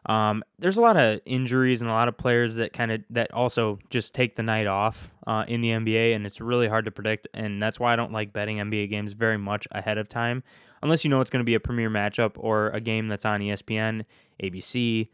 Um, 0.06 0.44
there's 0.58 0.76
a 0.76 0.82
lot 0.82 0.96
of 0.96 1.20
injuries 1.24 1.80
and 1.80 1.88
a 1.88 1.92
lot 1.92 2.08
of 2.08 2.16
players 2.16 2.56
that 2.56 2.72
kind 2.72 2.92
of 2.92 3.02
that 3.10 3.32
also 3.32 3.78
just 3.88 4.14
take 4.14 4.36
the 4.36 4.42
night 4.42 4.66
off 4.66 5.10
uh, 5.26 5.44
in 5.48 5.60
the 5.62 5.70
NBA, 5.70 6.14
and 6.14 6.26
it's 6.26 6.40
really 6.40 6.68
hard 6.68 6.84
to 6.84 6.90
predict. 6.90 7.26
And 7.32 7.62
that's 7.62 7.80
why 7.80 7.92
I 7.92 7.96
don't 7.96 8.12
like 8.12 8.32
betting 8.32 8.58
NBA 8.58 8.90
games 8.90 9.14
very 9.14 9.38
much 9.38 9.66
ahead 9.72 9.96
of 9.96 10.08
time, 10.08 10.42
unless 10.82 11.04
you 11.04 11.10
know 11.10 11.20
it's 11.20 11.30
going 11.30 11.40
to 11.40 11.44
be 11.44 11.54
a 11.54 11.60
premier 11.60 11.88
matchup 11.88 12.32
or 12.36 12.68
a 12.70 12.80
game 12.80 13.08
that's 13.08 13.24
on 13.24 13.40
ESPN, 13.40 14.04
ABC, 14.42 15.08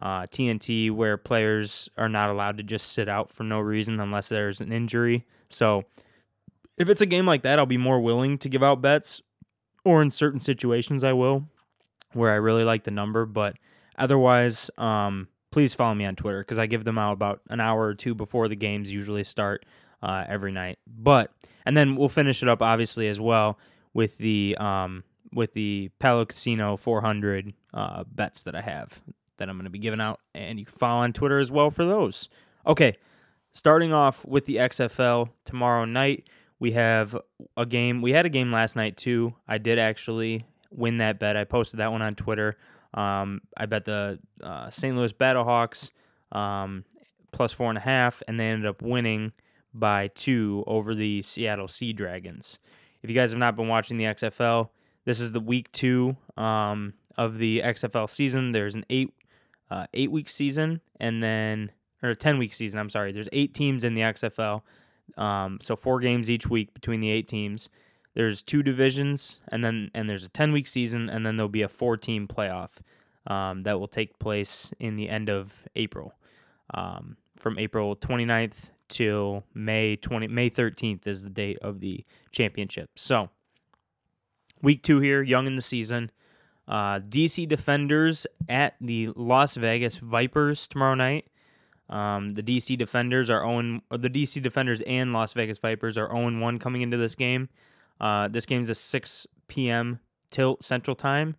uh, 0.00 0.22
TNT, 0.22 0.92
where 0.92 1.16
players 1.16 1.88
are 1.98 2.08
not 2.08 2.30
allowed 2.30 2.56
to 2.58 2.62
just 2.62 2.92
sit 2.92 3.08
out 3.08 3.30
for 3.30 3.42
no 3.42 3.58
reason 3.58 3.98
unless 3.98 4.28
there's 4.28 4.60
an 4.60 4.70
injury. 4.70 5.26
So 5.50 5.84
if 6.78 6.88
it's 6.88 7.00
a 7.00 7.06
game 7.06 7.26
like 7.26 7.42
that, 7.42 7.58
I'll 7.58 7.66
be 7.66 7.78
more 7.78 8.00
willing 8.00 8.38
to 8.38 8.48
give 8.48 8.62
out 8.62 8.80
bets, 8.80 9.22
or 9.84 10.02
in 10.02 10.12
certain 10.12 10.40
situations, 10.40 11.02
I 11.02 11.14
will, 11.14 11.48
where 12.12 12.32
I 12.32 12.36
really 12.36 12.64
like 12.64 12.84
the 12.84 12.90
number, 12.92 13.26
but 13.26 13.56
Otherwise, 13.98 14.70
um, 14.78 15.28
please 15.50 15.74
follow 15.74 15.94
me 15.94 16.04
on 16.04 16.16
Twitter 16.16 16.40
because 16.40 16.58
I 16.58 16.66
give 16.66 16.84
them 16.84 16.98
out 16.98 17.12
about 17.12 17.40
an 17.48 17.60
hour 17.60 17.86
or 17.86 17.94
two 17.94 18.14
before 18.14 18.48
the 18.48 18.56
games 18.56 18.90
usually 18.90 19.24
start 19.24 19.64
uh, 20.02 20.24
every 20.28 20.52
night. 20.52 20.78
But 20.86 21.32
and 21.64 21.76
then 21.76 21.96
we'll 21.96 22.08
finish 22.08 22.42
it 22.42 22.48
up 22.48 22.62
obviously 22.62 23.08
as 23.08 23.18
well 23.18 23.58
with 23.94 24.18
the 24.18 24.56
um, 24.58 25.04
with 25.32 25.54
the 25.54 25.90
Pala 25.98 26.26
Casino 26.26 26.76
400 26.76 27.52
uh, 27.74 28.04
bets 28.04 28.42
that 28.44 28.54
I 28.54 28.60
have 28.60 29.00
that 29.38 29.48
I'm 29.48 29.56
going 29.56 29.64
to 29.64 29.70
be 29.70 29.78
giving 29.78 30.00
out, 30.00 30.20
and 30.34 30.58
you 30.58 30.64
can 30.64 30.74
follow 30.74 31.02
on 31.02 31.12
Twitter 31.12 31.38
as 31.38 31.50
well 31.50 31.70
for 31.70 31.84
those. 31.84 32.28
Okay, 32.66 32.96
starting 33.52 33.92
off 33.92 34.24
with 34.24 34.46
the 34.46 34.56
XFL 34.56 35.30
tomorrow 35.44 35.84
night, 35.84 36.28
we 36.58 36.72
have 36.72 37.16
a 37.56 37.66
game. 37.66 38.02
We 38.02 38.12
had 38.12 38.26
a 38.26 38.30
game 38.30 38.52
last 38.52 38.76
night 38.76 38.96
too. 38.96 39.34
I 39.46 39.58
did 39.58 39.78
actually 39.78 40.46
win 40.70 40.98
that 40.98 41.18
bet. 41.18 41.36
I 41.36 41.44
posted 41.44 41.80
that 41.80 41.92
one 41.92 42.02
on 42.02 42.14
Twitter. 42.14 42.56
Um, 42.96 43.42
I 43.56 43.66
bet 43.66 43.84
the 43.84 44.18
uh, 44.42 44.70
St. 44.70 44.96
Louis 44.96 45.12
Battlehawks 45.12 45.90
um, 46.32 46.84
plus 47.32 47.52
four 47.52 47.68
and 47.68 47.78
a 47.78 47.82
half, 47.82 48.22
and 48.26 48.40
they 48.40 48.46
ended 48.46 48.66
up 48.66 48.82
winning 48.82 49.32
by 49.74 50.08
two 50.08 50.64
over 50.66 50.94
the 50.94 51.22
Seattle 51.22 51.68
Sea 51.68 51.92
Dragons. 51.92 52.58
If 53.02 53.10
you 53.10 53.14
guys 53.14 53.30
have 53.30 53.38
not 53.38 53.56
been 53.56 53.68
watching 53.68 53.98
the 53.98 54.04
XFL, 54.04 54.70
this 55.04 55.20
is 55.20 55.32
the 55.32 55.40
week 55.40 55.70
two 55.72 56.16
um, 56.36 56.94
of 57.16 57.38
the 57.38 57.60
XFL 57.60 58.08
season. 58.08 58.52
There's 58.52 58.74
an 58.74 58.84
eight 58.90 59.12
uh, 59.70 59.86
eight 59.92 60.10
week 60.10 60.28
season, 60.28 60.80
and 60.98 61.22
then 61.22 61.72
or 62.02 62.10
a 62.10 62.16
ten 62.16 62.38
week 62.38 62.54
season. 62.54 62.78
I'm 62.78 62.90
sorry. 62.90 63.12
There's 63.12 63.28
eight 63.32 63.52
teams 63.52 63.84
in 63.84 63.94
the 63.94 64.00
XFL, 64.00 64.62
um, 65.16 65.58
so 65.60 65.76
four 65.76 66.00
games 66.00 66.30
each 66.30 66.48
week 66.48 66.72
between 66.72 67.00
the 67.00 67.10
eight 67.10 67.28
teams 67.28 67.68
there's 68.16 68.42
two 68.42 68.62
divisions, 68.62 69.40
and 69.48 69.62
then 69.62 69.90
and 69.94 70.08
there's 70.08 70.24
a 70.24 70.28
10 70.30 70.50
week 70.50 70.66
season, 70.66 71.10
and 71.10 71.24
then 71.24 71.36
there'll 71.36 71.50
be 71.50 71.62
a 71.62 71.68
four 71.68 71.98
team 71.98 72.26
playoff 72.26 72.70
um, 73.26 73.62
that 73.64 73.78
will 73.78 73.88
take 73.88 74.18
place 74.18 74.72
in 74.80 74.96
the 74.96 75.10
end 75.10 75.28
of 75.28 75.52
April, 75.76 76.14
um, 76.72 77.18
from 77.36 77.58
April 77.58 77.94
29th 77.94 78.70
till 78.88 79.44
May 79.52 79.96
20 79.96 80.28
May 80.28 80.48
13th 80.48 81.06
is 81.06 81.22
the 81.22 81.28
date 81.28 81.58
of 81.60 81.80
the 81.80 82.06
championship. 82.32 82.88
So 82.96 83.28
week 84.62 84.82
two 84.82 85.00
here, 85.00 85.22
young 85.22 85.46
in 85.46 85.56
the 85.56 85.62
season. 85.62 86.10
Uh, 86.66 87.00
DC 87.00 87.46
Defenders 87.46 88.26
at 88.48 88.76
the 88.80 89.10
Las 89.14 89.56
Vegas 89.56 89.96
Vipers 89.96 90.66
tomorrow 90.66 90.94
night. 90.94 91.26
Um, 91.90 92.32
the 92.32 92.42
DC 92.42 92.78
Defenders 92.78 93.28
are 93.28 93.44
own 93.44 93.82
the 93.90 94.08
DC 94.08 94.42
Defenders 94.42 94.80
and 94.86 95.12
Las 95.12 95.34
Vegas 95.34 95.58
Vipers 95.58 95.98
are 95.98 96.08
0 96.08 96.40
1 96.40 96.58
coming 96.58 96.80
into 96.80 96.96
this 96.96 97.14
game. 97.14 97.50
Uh, 98.00 98.28
this 98.28 98.46
game's 98.46 98.70
a 98.70 98.74
6 98.74 99.26
p.m. 99.48 100.00
tilt 100.30 100.64
Central 100.64 100.94
Time, 100.94 101.36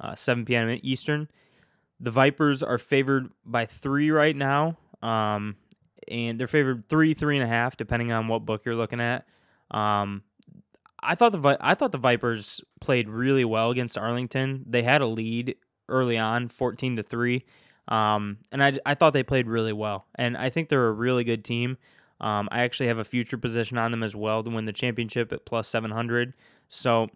uh, 0.00 0.14
7 0.14 0.44
p.m. 0.44 0.78
Eastern. 0.82 1.28
The 1.98 2.10
Vipers 2.10 2.62
are 2.62 2.78
favored 2.78 3.30
by 3.44 3.66
three 3.66 4.10
right 4.10 4.36
now, 4.36 4.76
um, 5.02 5.56
and 6.08 6.38
they're 6.38 6.46
favored 6.46 6.88
three, 6.88 7.14
three 7.14 7.36
and 7.38 7.44
a 7.44 7.48
half, 7.48 7.76
depending 7.76 8.12
on 8.12 8.28
what 8.28 8.44
book 8.44 8.62
you're 8.64 8.74
looking 8.74 9.00
at. 9.00 9.26
Um, 9.70 10.22
I 11.00 11.14
thought 11.14 11.32
the 11.32 11.56
I 11.60 11.74
thought 11.74 11.92
the 11.92 11.98
Vipers 11.98 12.60
played 12.80 13.08
really 13.08 13.44
well 13.44 13.70
against 13.70 13.96
Arlington. 13.96 14.64
They 14.68 14.82
had 14.82 15.00
a 15.00 15.06
lead 15.06 15.56
early 15.88 16.18
on, 16.18 16.48
14 16.48 16.96
to 16.96 17.02
three, 17.02 17.44
um, 17.88 18.38
and 18.50 18.62
I 18.62 18.78
I 18.84 18.94
thought 18.94 19.12
they 19.12 19.22
played 19.22 19.46
really 19.46 19.72
well, 19.72 20.06
and 20.16 20.36
I 20.36 20.50
think 20.50 20.68
they're 20.68 20.88
a 20.88 20.92
really 20.92 21.24
good 21.24 21.44
team. 21.44 21.78
Um, 22.20 22.48
I 22.50 22.60
actually 22.60 22.86
have 22.86 22.98
a 22.98 23.04
future 23.04 23.38
position 23.38 23.78
on 23.78 23.90
them 23.90 24.02
as 24.02 24.16
well 24.16 24.42
to 24.42 24.50
win 24.50 24.64
the 24.64 24.72
championship 24.72 25.32
at 25.32 25.44
plus 25.44 25.68
700. 25.68 26.32
So 26.68 27.08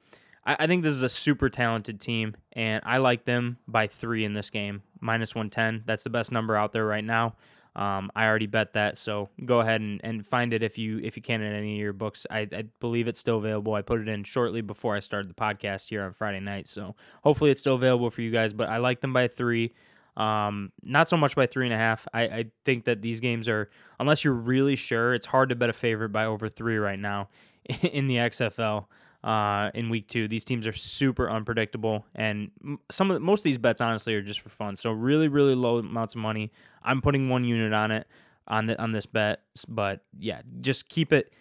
I, 0.45 0.57
I, 0.61 0.67
think 0.67 0.83
this 0.83 0.93
is 0.93 1.03
a 1.03 1.09
super 1.09 1.49
talented 1.49 2.01
team, 2.01 2.37
and 2.53 2.83
I 2.85 2.99
like 2.99 3.25
them 3.25 3.59
by 3.67 3.87
three 3.87 4.25
in 4.25 4.35
this 4.35 4.51
game, 4.51 4.83
minus 5.01 5.35
110. 5.35 5.85
That's 5.87 6.03
the 6.03 6.11
best 6.11 6.33
number 6.33 6.57
out 6.57 6.73
there 6.73 6.85
right 6.85 7.05
now. 7.05 7.37
Um, 7.77 8.11
I 8.17 8.27
already 8.27 8.47
bet 8.47 8.73
that, 8.73 8.99
so 8.99 9.29
go 9.45 9.61
ahead 9.61 9.81
and, 9.81 10.01
and 10.03 10.27
find 10.27 10.53
it 10.53 10.63
if 10.63 10.77
you 10.77 10.99
if 10.99 11.17
you 11.17 11.23
can 11.23 11.41
in 11.41 11.53
any 11.53 11.77
of 11.77 11.81
your 11.81 11.93
books. 11.93 12.27
I, 12.29 12.41
I 12.53 12.65
believe 12.81 13.07
it's 13.07 13.21
still 13.21 13.39
available. 13.39 13.75
I 13.75 13.83
put 13.83 14.01
it 14.01 14.09
in 14.09 14.25
shortly 14.25 14.61
before 14.61 14.97
I 14.97 15.01
started 15.01 15.31
the 15.31 15.35
podcast 15.35 15.89
here 15.89 16.03
on 16.03 16.13
Friday 16.13 16.41
night, 16.41 16.67
so 16.67 16.97
hopefully 17.23 17.53
it's 17.53 17.61
still 17.61 17.77
available 17.77 18.11
for 18.11 18.23
you 18.23 18.33
guys. 18.33 18.53
But 18.53 18.71
I 18.71 18.79
like 18.79 19.01
them 19.01 19.13
by 19.13 19.29
three. 19.29 19.73
Um, 20.17 20.73
not 20.83 21.09
so 21.09 21.17
much 21.17 21.35
by 21.37 21.47
three 21.47 21.67
and 21.67 21.75
a 21.75 21.79
half. 21.79 22.07
I, 22.13 22.23
I 22.23 22.45
think 22.65 22.85
that 22.85 23.03
these 23.03 23.21
games 23.21 23.49
are, 23.49 23.71
unless 23.99 24.25
you're 24.25 24.35
really 24.35 24.77
sure, 24.77 25.15
it's 25.15 25.27
hard 25.27 25.49
to 25.51 25.55
bet 25.55 25.71
a 25.71 25.73
favorite 25.73 26.11
by 26.11 26.27
over 26.27 26.49
three 26.49 26.77
right 26.77 26.99
now 26.99 27.29
in 27.83 28.07
the 28.07 28.17
XFL. 28.17 28.87
Uh, 29.23 29.71
in 29.75 29.91
week 29.91 30.09
two, 30.09 30.27
these 30.29 30.45
teams 30.45 30.67
are 30.67 30.73
super 30.73 31.29
unpredictable, 31.29 32.07
and 32.15 32.51
some 32.91 33.11
of 33.11 33.21
most 33.21 33.41
of 33.41 33.45
these 33.45 33.59
bets 33.59 33.83
honestly 33.83 34.15
are 34.15 34.23
just 34.23 34.41
for 34.41 34.49
fun. 34.49 34.79
So 34.79 34.93
really, 34.93 35.29
really 35.29 35.55
low 35.55 35.77
amounts 35.77 36.15
of 36.15 36.23
money. 36.23 36.51
I'm 36.83 37.03
putting 37.03 37.29
one 37.29 37.45
unit 37.45 37.75
on 37.75 37.91
it 37.91 38.07
on 38.49 38.65
the 38.65 38.81
on 38.81 38.93
this 38.93 39.05
bet, 39.05 39.41
but 39.69 40.01
yeah, 40.19 40.41
just 40.63 40.89
keep 40.89 41.13
it. 41.13 41.35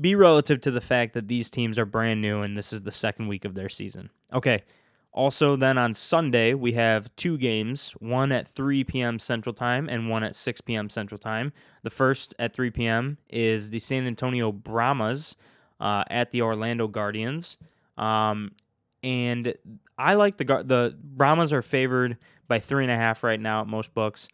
Be 0.00 0.14
relative 0.14 0.62
to 0.62 0.70
the 0.70 0.80
fact 0.80 1.12
that 1.14 1.28
these 1.28 1.50
teams 1.50 1.78
are 1.78 1.84
brand 1.86 2.22
new 2.22 2.40
and 2.40 2.56
this 2.56 2.72
is 2.72 2.82
the 2.82 2.92
second 2.92 3.28
week 3.28 3.44
of 3.44 3.54
their 3.54 3.68
season. 3.68 4.08
Okay, 4.32 4.62
also, 5.14 5.54
then 5.54 5.78
on 5.78 5.94
Sunday, 5.94 6.54
we 6.54 6.72
have 6.72 7.14
two 7.14 7.38
games 7.38 7.92
one 8.00 8.32
at 8.32 8.48
3 8.48 8.82
p.m. 8.82 9.20
Central 9.20 9.54
Time 9.54 9.88
and 9.88 10.10
one 10.10 10.24
at 10.24 10.34
6 10.34 10.60
p.m. 10.62 10.90
Central 10.90 11.18
Time. 11.18 11.52
The 11.84 11.90
first 11.90 12.34
at 12.40 12.52
3 12.52 12.70
p.m. 12.70 13.18
is 13.30 13.70
the 13.70 13.78
San 13.78 14.08
Antonio 14.08 14.50
Brahmas 14.50 15.36
uh, 15.78 16.02
at 16.10 16.32
the 16.32 16.42
Orlando 16.42 16.88
Guardians. 16.88 17.56
Um, 17.96 18.52
and 19.04 19.54
I 19.96 20.14
like 20.14 20.36
the 20.36 20.44
the 20.44 20.96
Brahmas 21.00 21.52
are 21.52 21.62
favored 21.62 22.16
by 22.48 22.58
three 22.58 22.82
and 22.82 22.90
a 22.90 22.96
half 22.96 23.22
right 23.22 23.38
now 23.38 23.60
at 23.60 23.68
most 23.68 23.94
books. 23.94 24.26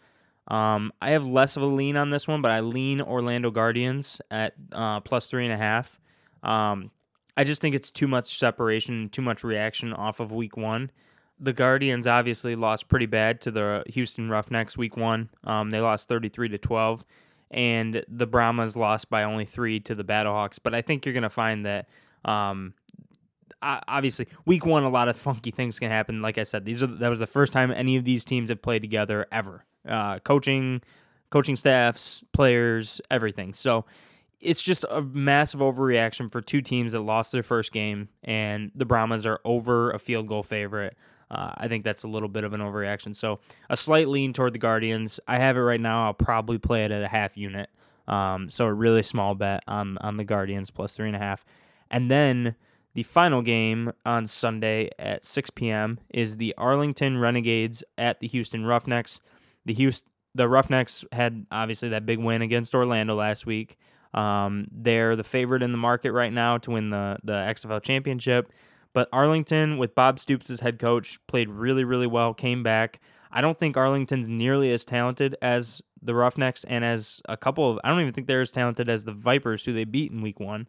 Um, 0.48 0.92
I 1.02 1.10
have 1.10 1.26
less 1.26 1.58
of 1.58 1.62
a 1.62 1.66
lean 1.66 1.98
on 1.98 2.08
this 2.08 2.26
one, 2.26 2.40
but 2.40 2.50
I 2.50 2.60
lean 2.60 3.02
Orlando 3.02 3.50
Guardians 3.50 4.20
at 4.30 4.54
uh, 4.72 5.00
plus 5.00 5.26
three 5.26 5.44
and 5.44 5.52
a 5.52 5.58
half. 5.58 6.00
Um, 6.42 6.90
I 7.40 7.44
just 7.44 7.62
think 7.62 7.74
it's 7.74 7.90
too 7.90 8.06
much 8.06 8.38
separation, 8.38 9.08
too 9.08 9.22
much 9.22 9.42
reaction 9.44 9.94
off 9.94 10.20
of 10.20 10.30
week 10.30 10.58
one. 10.58 10.90
The 11.38 11.54
Guardians 11.54 12.06
obviously 12.06 12.54
lost 12.54 12.86
pretty 12.86 13.06
bad 13.06 13.40
to 13.40 13.50
the 13.50 13.82
Houston 13.86 14.28
Roughnecks 14.28 14.76
week 14.76 14.94
one. 14.94 15.30
Um, 15.44 15.70
they 15.70 15.80
lost 15.80 16.06
33 16.06 16.50
to 16.50 16.58
12, 16.58 17.02
and 17.50 18.04
the 18.06 18.26
Brahmas 18.26 18.76
lost 18.76 19.08
by 19.08 19.22
only 19.22 19.46
three 19.46 19.80
to 19.80 19.94
the 19.94 20.04
Battlehawks. 20.04 20.58
But 20.62 20.74
I 20.74 20.82
think 20.82 21.06
you're 21.06 21.14
going 21.14 21.22
to 21.22 21.30
find 21.30 21.64
that 21.64 21.88
um, 22.26 22.74
obviously 23.62 24.28
week 24.44 24.66
one, 24.66 24.82
a 24.82 24.90
lot 24.90 25.08
of 25.08 25.16
funky 25.16 25.50
things 25.50 25.78
can 25.78 25.90
happen. 25.90 26.20
Like 26.20 26.36
I 26.36 26.42
said, 26.42 26.66
these 26.66 26.82
are 26.82 26.88
that 26.88 27.08
was 27.08 27.20
the 27.20 27.26
first 27.26 27.54
time 27.54 27.70
any 27.70 27.96
of 27.96 28.04
these 28.04 28.22
teams 28.22 28.50
have 28.50 28.60
played 28.60 28.82
together 28.82 29.26
ever. 29.32 29.64
Uh, 29.88 30.18
coaching, 30.18 30.82
coaching 31.30 31.56
staffs, 31.56 32.22
players, 32.34 33.00
everything. 33.10 33.54
So 33.54 33.86
it's 34.40 34.62
just 34.62 34.84
a 34.90 35.02
massive 35.02 35.60
overreaction 35.60 36.30
for 36.30 36.40
two 36.40 36.62
teams 36.62 36.92
that 36.92 37.00
lost 37.00 37.32
their 37.32 37.42
first 37.42 37.72
game, 37.72 38.08
and 38.24 38.70
the 38.74 38.84
Brahmas 38.84 39.26
are 39.26 39.40
over 39.44 39.90
a 39.90 39.98
field 39.98 40.28
goal 40.28 40.42
favorite. 40.42 40.96
Uh, 41.30 41.52
I 41.56 41.68
think 41.68 41.84
that's 41.84 42.02
a 42.02 42.08
little 42.08 42.28
bit 42.28 42.42
of 42.42 42.52
an 42.52 42.60
overreaction. 42.60 43.14
So 43.14 43.38
a 43.68 43.76
slight 43.76 44.08
lean 44.08 44.32
toward 44.32 44.52
the 44.52 44.58
Guardians. 44.58 45.20
I 45.28 45.38
have 45.38 45.56
it 45.56 45.60
right 45.60 45.80
now. 45.80 46.06
I'll 46.06 46.14
probably 46.14 46.58
play 46.58 46.84
it 46.84 46.90
at 46.90 47.02
a 47.02 47.08
half 47.08 47.36
unit. 47.36 47.70
Um, 48.08 48.50
so 48.50 48.64
a 48.64 48.72
really 48.72 49.04
small 49.04 49.34
bet 49.34 49.62
on 49.68 49.98
on 49.98 50.16
the 50.16 50.24
Guardians 50.24 50.70
plus 50.70 50.92
three 50.92 51.06
and 51.06 51.16
a 51.16 51.20
half, 51.20 51.44
and 51.90 52.10
then 52.10 52.56
the 52.94 53.02
final 53.04 53.40
game 53.40 53.92
on 54.04 54.26
Sunday 54.26 54.90
at 54.98 55.24
6 55.24 55.50
p.m. 55.50 56.00
is 56.12 56.38
the 56.38 56.52
Arlington 56.58 57.18
Renegades 57.18 57.84
at 57.96 58.18
the 58.18 58.26
Houston 58.26 58.66
Roughnecks. 58.66 59.20
The 59.64 59.74
Houston 59.74 60.10
the 60.34 60.48
Roughnecks 60.48 61.04
had 61.12 61.46
obviously 61.50 61.88
that 61.90 62.06
big 62.06 62.18
win 62.18 62.42
against 62.42 62.74
Orlando 62.74 63.14
last 63.14 63.46
week. 63.46 63.78
Um, 64.14 64.66
they're 64.72 65.16
the 65.16 65.24
favorite 65.24 65.62
in 65.62 65.72
the 65.72 65.78
market 65.78 66.12
right 66.12 66.32
now 66.32 66.58
to 66.58 66.70
win 66.72 66.90
the 66.90 67.18
the 67.22 67.32
XFL 67.32 67.82
championship. 67.82 68.52
But 68.92 69.08
Arlington, 69.12 69.78
with 69.78 69.94
Bob 69.94 70.18
Stoops 70.18 70.50
as 70.50 70.60
head 70.60 70.78
coach, 70.78 71.20
played 71.28 71.48
really, 71.48 71.84
really 71.84 72.08
well, 72.08 72.34
came 72.34 72.62
back. 72.62 73.00
I 73.30 73.40
don't 73.40 73.58
think 73.58 73.76
Arlington's 73.76 74.28
nearly 74.28 74.72
as 74.72 74.84
talented 74.84 75.36
as 75.40 75.80
the 76.02 76.14
Roughnecks 76.14 76.64
and 76.64 76.84
as 76.84 77.20
a 77.28 77.36
couple 77.36 77.70
of, 77.70 77.78
I 77.84 77.90
don't 77.90 78.00
even 78.00 78.12
think 78.12 78.26
they're 78.26 78.40
as 78.40 78.50
talented 78.50 78.88
as 78.88 79.04
the 79.04 79.12
Vipers, 79.12 79.64
who 79.64 79.72
they 79.72 79.84
beat 79.84 80.10
in 80.10 80.22
week 80.22 80.40
one. 80.40 80.66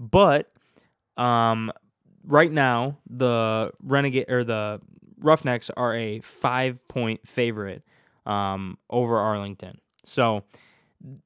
But 0.00 0.50
um, 1.16 1.70
right 2.26 2.50
now, 2.50 2.98
the 3.08 3.70
Renegade 3.82 4.28
or 4.28 4.42
the 4.42 4.80
Roughnecks 5.18 5.70
are 5.76 5.94
a 5.94 6.20
five 6.20 6.86
point 6.88 7.26
favorite 7.28 7.84
um, 8.26 8.78
over 8.88 9.18
Arlington. 9.18 9.80
So 10.02 10.42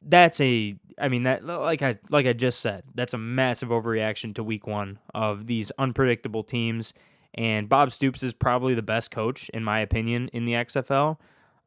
that's 0.03 0.41
a 0.41 0.77
I 0.99 1.09
mean 1.09 1.25
that 1.25 1.45
like 1.45 1.83
I 1.83 1.99
like 2.11 2.27
I 2.27 2.33
just 2.33 2.61
said, 2.61 2.85
that's 2.95 3.15
a 3.15 3.19
massive 3.19 3.71
overreaction 3.71 4.35
to 4.37 4.45
week 4.45 4.67
1 4.67 4.99
of 5.15 5.47
these 5.47 5.71
unpredictable 5.79 6.45
teams 6.45 6.95
and 7.35 7.69
Bob 7.69 7.91
Stoops 7.91 8.23
is 8.23 8.33
probably 8.33 8.75
the 8.75 8.83
best 8.83 9.11
coach 9.11 9.49
in 9.51 9.65
my 9.65 9.81
opinion 9.81 10.29
in 10.33 10.45
the 10.45 10.53
XFL. 10.53 11.19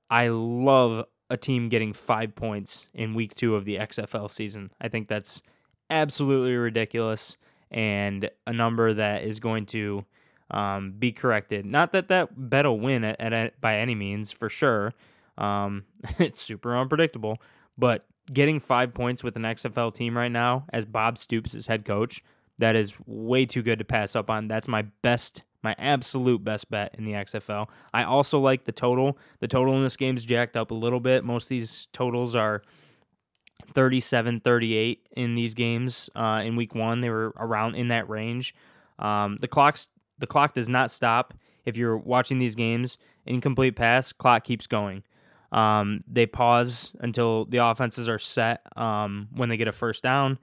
I 0.10 0.30
love 0.30 1.05
a 1.30 1.36
team 1.36 1.68
getting 1.68 1.91
5 1.91 2.36
points 2.36 2.88
in 2.93 3.14
week 3.14 3.36
2 3.36 3.55
of 3.55 3.66
the 3.66 3.76
XFL 3.76 4.32
season. 4.32 4.72
I 4.80 4.88
think 4.88 5.10
that's 5.10 5.41
absolutely 5.89 6.55
ridiculous 6.55 7.36
and 7.70 8.30
a 8.45 8.53
number 8.53 8.93
that 8.93 9.24
is 9.24 9.39
going 9.39 9.66
to 9.68 10.05
um, 10.51 10.93
be 10.97 11.12
corrected. 11.12 11.66
Not 11.66 11.91
that 11.91 12.08
that 12.08 12.30
bet 12.49 12.66
will 12.66 12.80
win 12.80 13.03
at, 13.03 13.20
at, 13.20 13.60
by 13.60 13.78
any 13.78 13.95
means, 13.95 14.32
for 14.32 14.49
sure. 14.49 14.93
Um, 15.38 15.86
it's 16.20 16.41
super 16.41 16.78
unpredictable, 16.78 17.38
but 17.78 18.05
getting 18.32 18.59
five 18.59 18.93
points 18.93 19.23
with 19.23 19.36
an 19.36 19.43
XFL 19.43 19.93
team 19.93 20.17
right 20.17 20.32
now 20.32 20.65
as 20.73 20.86
Bob 20.86 21.17
Stoops 21.17 21.53
is 21.53 21.67
head 21.67 21.86
coach, 21.86 22.23
that 22.57 22.75
is 22.75 22.93
way 23.05 23.45
too 23.45 23.61
good 23.61 23.80
to 23.80 23.86
pass 23.86 24.15
up 24.15 24.30
on. 24.30 24.47
That's 24.47 24.67
my 24.67 24.84
best, 25.01 25.43
my 25.63 25.75
absolute 25.78 26.43
best 26.43 26.69
bet 26.69 26.95
in 26.97 27.05
the 27.05 27.13
XFL. 27.13 27.67
I 27.93 28.03
also 28.03 28.39
like 28.39 28.65
the 28.65 28.71
total. 28.71 29.17
The 29.39 29.47
total 29.47 29.75
in 29.75 29.84
this 29.84 29.95
game 29.95 30.17
is 30.17 30.25
jacked 30.25 30.57
up 30.57 30.71
a 30.71 30.75
little 30.75 30.99
bit. 30.99 31.23
Most 31.23 31.43
of 31.43 31.49
these 31.49 31.88
totals 31.93 32.36
are 32.36 32.63
37 33.73 34.39
38 34.41 35.07
in 35.15 35.36
these 35.36 35.53
games 35.53 36.09
uh, 36.15 36.41
in 36.43 36.55
week 36.55 36.73
one. 36.73 37.01
They 37.01 37.09
were 37.09 37.34
around 37.38 37.75
in 37.75 37.89
that 37.89 38.09
range. 38.09 38.55
Um, 38.99 39.38
the 39.39 39.47
clock's 39.47 39.88
the 40.19 40.28
clock 40.28 40.53
does 40.53 40.69
not 40.69 40.89
stop 40.89 41.34
if 41.65 41.78
you're 41.78 41.97
watching 41.97 42.39
these 42.39 42.55
games. 42.55 42.97
Incomplete 43.25 43.75
pass, 43.75 44.11
clock 44.13 44.43
keeps 44.43 44.67
going. 44.67 45.03
Um, 45.52 46.04
they 46.08 46.26
pause 46.26 46.91
until 47.00 47.45
the 47.45 47.58
offenses 47.58 48.08
are 48.10 48.20
set 48.20 48.62
um, 48.76 49.30
when 49.34 49.50
they 49.50 49.58
get 49.58 49.68
a 49.68 49.72
first 49.72 50.04
down, 50.04 50.39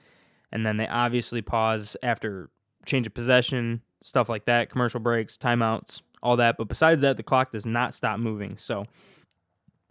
and 0.51 0.65
then 0.65 0.77
they 0.77 0.87
obviously 0.87 1.43
pause 1.43 1.97
after 2.03 2.51
change 2.87 3.07
of 3.07 3.15
possession, 3.15 3.83
stuff 4.03 4.29
like 4.29 4.45
that, 4.47 4.71
commercial 4.71 5.01
breaks, 5.01 5.37
timeouts, 5.37 6.03
all 6.23 6.37
that. 6.37 6.57
But 6.57 6.69
besides 6.69 7.03
that, 7.03 7.17
the 7.17 7.23
clock 7.23 7.53
does 7.53 7.67
not 7.67 7.95
stop 7.95 8.19
moving. 8.19 8.57
So 8.57 8.87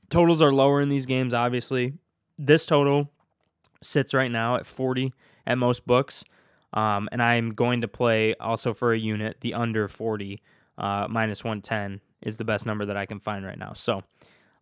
totals 0.09 0.41
are 0.41 0.53
lower 0.53 0.81
in 0.81 0.89
these 0.89 1.05
games, 1.05 1.33
obviously. 1.33 1.93
This 2.37 2.65
total 2.65 3.11
sits 3.81 4.13
right 4.13 4.31
now 4.31 4.55
at 4.55 4.65
40 4.65 5.13
at 5.45 5.57
most 5.57 5.85
books. 5.85 6.23
Um, 6.73 7.07
and 7.11 7.21
I'm 7.21 7.53
going 7.53 7.81
to 7.81 7.87
play 7.87 8.33
also 8.35 8.73
for 8.73 8.93
a 8.93 8.97
unit, 8.97 9.37
the 9.41 9.53
under 9.53 9.87
40 9.87 10.41
uh, 10.77 11.07
minus 11.09 11.43
110 11.43 12.01
is 12.21 12.37
the 12.37 12.45
best 12.45 12.65
number 12.65 12.85
that 12.85 12.97
I 12.97 13.05
can 13.05 13.19
find 13.19 13.45
right 13.45 13.57
now. 13.57 13.73
So 13.73 14.03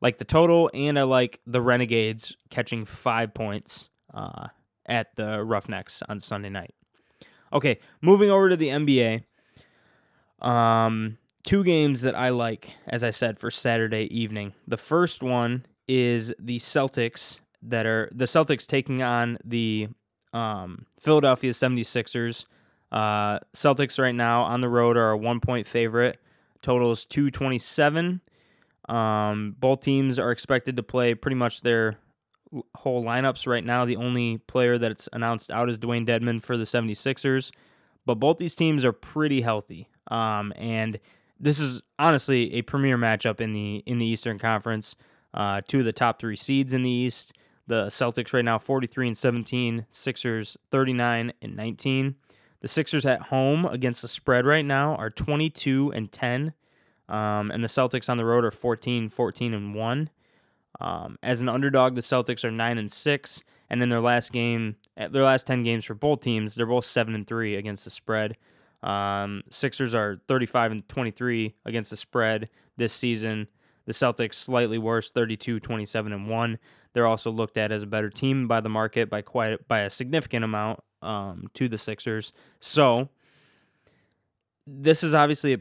like 0.02 0.18
the 0.18 0.26
total, 0.26 0.70
and 0.74 0.98
I 0.98 1.04
like 1.04 1.40
the 1.46 1.62
Renegades 1.62 2.36
catching 2.50 2.86
five 2.86 3.34
points 3.34 3.90
uh, 4.14 4.48
at 4.86 5.16
the 5.16 5.44
Roughnecks 5.44 6.02
on 6.10 6.20
Sunday 6.20 6.50
night. 6.50 6.74
Okay, 7.54 7.80
moving 8.02 8.30
over 8.30 8.50
to 8.50 8.58
the 8.58 8.70
NBA. 8.70 9.24
Um, 10.42 11.18
two 11.44 11.64
games 11.64 12.02
that 12.02 12.16
I 12.16 12.30
like, 12.30 12.74
as 12.88 13.04
I 13.04 13.12
said, 13.12 13.40
for 13.40 13.52
Saturday 13.52 14.08
evening. 14.12 14.54
The 14.68 14.78
first 14.78 15.22
one 15.22 15.66
is 15.88 16.34
the 16.40 16.58
Celtics 16.58 17.40
that 17.64 17.86
are 17.86 18.10
the 18.14 18.26
Celtics 18.26 18.66
taking 18.66 19.04
on 19.04 19.38
the 19.44 19.88
um, 20.34 20.86
Philadelphia 21.00 21.52
76ers. 21.52 22.46
Uh, 22.92 23.40
Celtics 23.54 24.00
right 24.00 24.16
now 24.16 24.44
on 24.44 24.62
the 24.62 24.70
road 24.70 24.98
are 24.98 25.12
a 25.12 25.18
one 25.18 25.40
point 25.40 25.68
favorite. 25.68 26.20
Total 26.62 26.92
is 26.92 27.06
227. 27.06 28.22
Um, 28.92 29.56
both 29.58 29.82
teams 29.82 30.20
are 30.20 30.32
expected 30.32 30.76
to 30.78 30.84
play 30.84 31.16
pretty 31.16 31.36
much 31.36 31.62
their 31.62 31.98
whole 32.76 33.04
lineups 33.04 33.48
right 33.48 33.64
now. 33.64 33.86
The 33.86 33.96
only 33.96 34.38
player 34.40 34.78
that's 34.78 35.08
announced 35.14 35.50
out 35.50 35.70
is 35.70 35.80
Dewayne 35.80 36.06
Dedmon 36.06 36.44
for 36.44 36.58
the 36.58 36.66
76ers. 36.66 37.52
But 38.06 38.16
both 38.16 38.38
these 38.38 38.56
teams 38.56 38.84
are 38.84 38.92
pretty 38.92 39.42
healthy. 39.42 39.88
Um, 40.10 40.52
and 40.58 41.00
this 41.40 41.60
is 41.60 41.82
honestly 41.98 42.54
a 42.56 42.62
premier 42.64 42.98
matchup 42.98 43.40
in 43.40 43.54
the 43.54 43.84
in 43.86 44.00
the 44.00 44.06
Eastern 44.06 44.38
Conference. 44.38 44.96
Uh, 45.34 45.62
two 45.66 45.80
of 45.80 45.86
the 45.86 45.94
top 45.94 46.20
three 46.20 46.36
seeds 46.36 46.74
in 46.74 46.84
the 46.84 46.90
East. 46.90 47.34
The 47.68 47.86
Celtics 47.86 48.34
right 48.34 48.44
now 48.44 48.60
43 48.60 49.08
and 49.08 49.18
17, 49.18 49.86
Sixers 49.90 50.58
39 50.72 51.32
and 51.42 51.56
19. 51.56 52.16
The 52.60 52.68
Sixers 52.68 53.06
at 53.06 53.22
home 53.22 53.66
against 53.66 54.02
the 54.02 54.08
spread 54.10 54.46
right 54.46 54.66
now 54.66 54.96
are 54.96 55.10
22 55.10 55.94
and 55.96 56.12
10. 56.12 56.54
Um, 57.10 57.52
and 57.52 57.64
the 57.64 57.68
Celtics 57.68 58.10
on 58.10 58.18
the 58.18 58.26
road 58.26 58.46
are 58.46 58.52
14, 58.52 59.10
14 59.10 59.54
and 59.54 59.76
1. 59.76 60.10
Um, 60.80 61.18
as 61.22 61.42
an 61.42 61.50
underdog, 61.50 61.96
the 61.96 62.02
Celtics 62.02 62.44
are 62.44 62.52
9 62.52 62.78
and 62.78 62.92
6. 62.92 63.44
And 63.70 63.82
in 63.82 63.90
their 63.90 64.02
last 64.02 64.32
game, 64.32 64.76
their 64.96 65.24
last 65.24 65.48
10 65.48 65.64
games 65.64 65.86
for 65.86 65.94
both 65.94 66.22
teams, 66.22 66.56
they're 66.56 66.66
both 66.66 66.86
7 66.86 67.16
and 67.16 67.26
3 67.26 67.56
against 67.56 67.84
the 67.86 67.90
spread. 67.90 68.38
Um, 68.84 69.44
Sixers 69.50 69.94
are 69.94 70.22
35 70.28 70.72
and 70.72 70.90
23 70.90 71.56
against 71.66 71.92
the 71.92 71.98
spread 71.98 72.50
this 72.78 72.94
season. 72.94 73.48
The 73.86 73.94
Celtics 73.94 74.36
slightly 74.36 74.78
worse, 74.78 75.12
32, 75.12 75.60
27 75.60 76.14
and 76.14 76.30
1. 76.30 76.60
They're 76.94 77.08
also 77.08 77.32
looked 77.32 77.58
at 77.58 77.72
as 77.72 77.84
a 77.84 77.88
better 77.88 78.10
team 78.10 78.48
by 78.48 78.62
the 78.62 78.70
market 78.70 79.10
by 79.10 79.22
quite 79.22 79.68
by 79.68 79.82
a 79.82 79.90
significant 79.90 80.44
amount 80.44 80.82
um, 81.02 81.50
to 81.54 81.70
the 81.70 81.78
Sixers. 81.78 82.34
So 82.60 83.10
this 84.68 85.04
is 85.04 85.14
obviously 85.14 85.54
a 85.54 85.60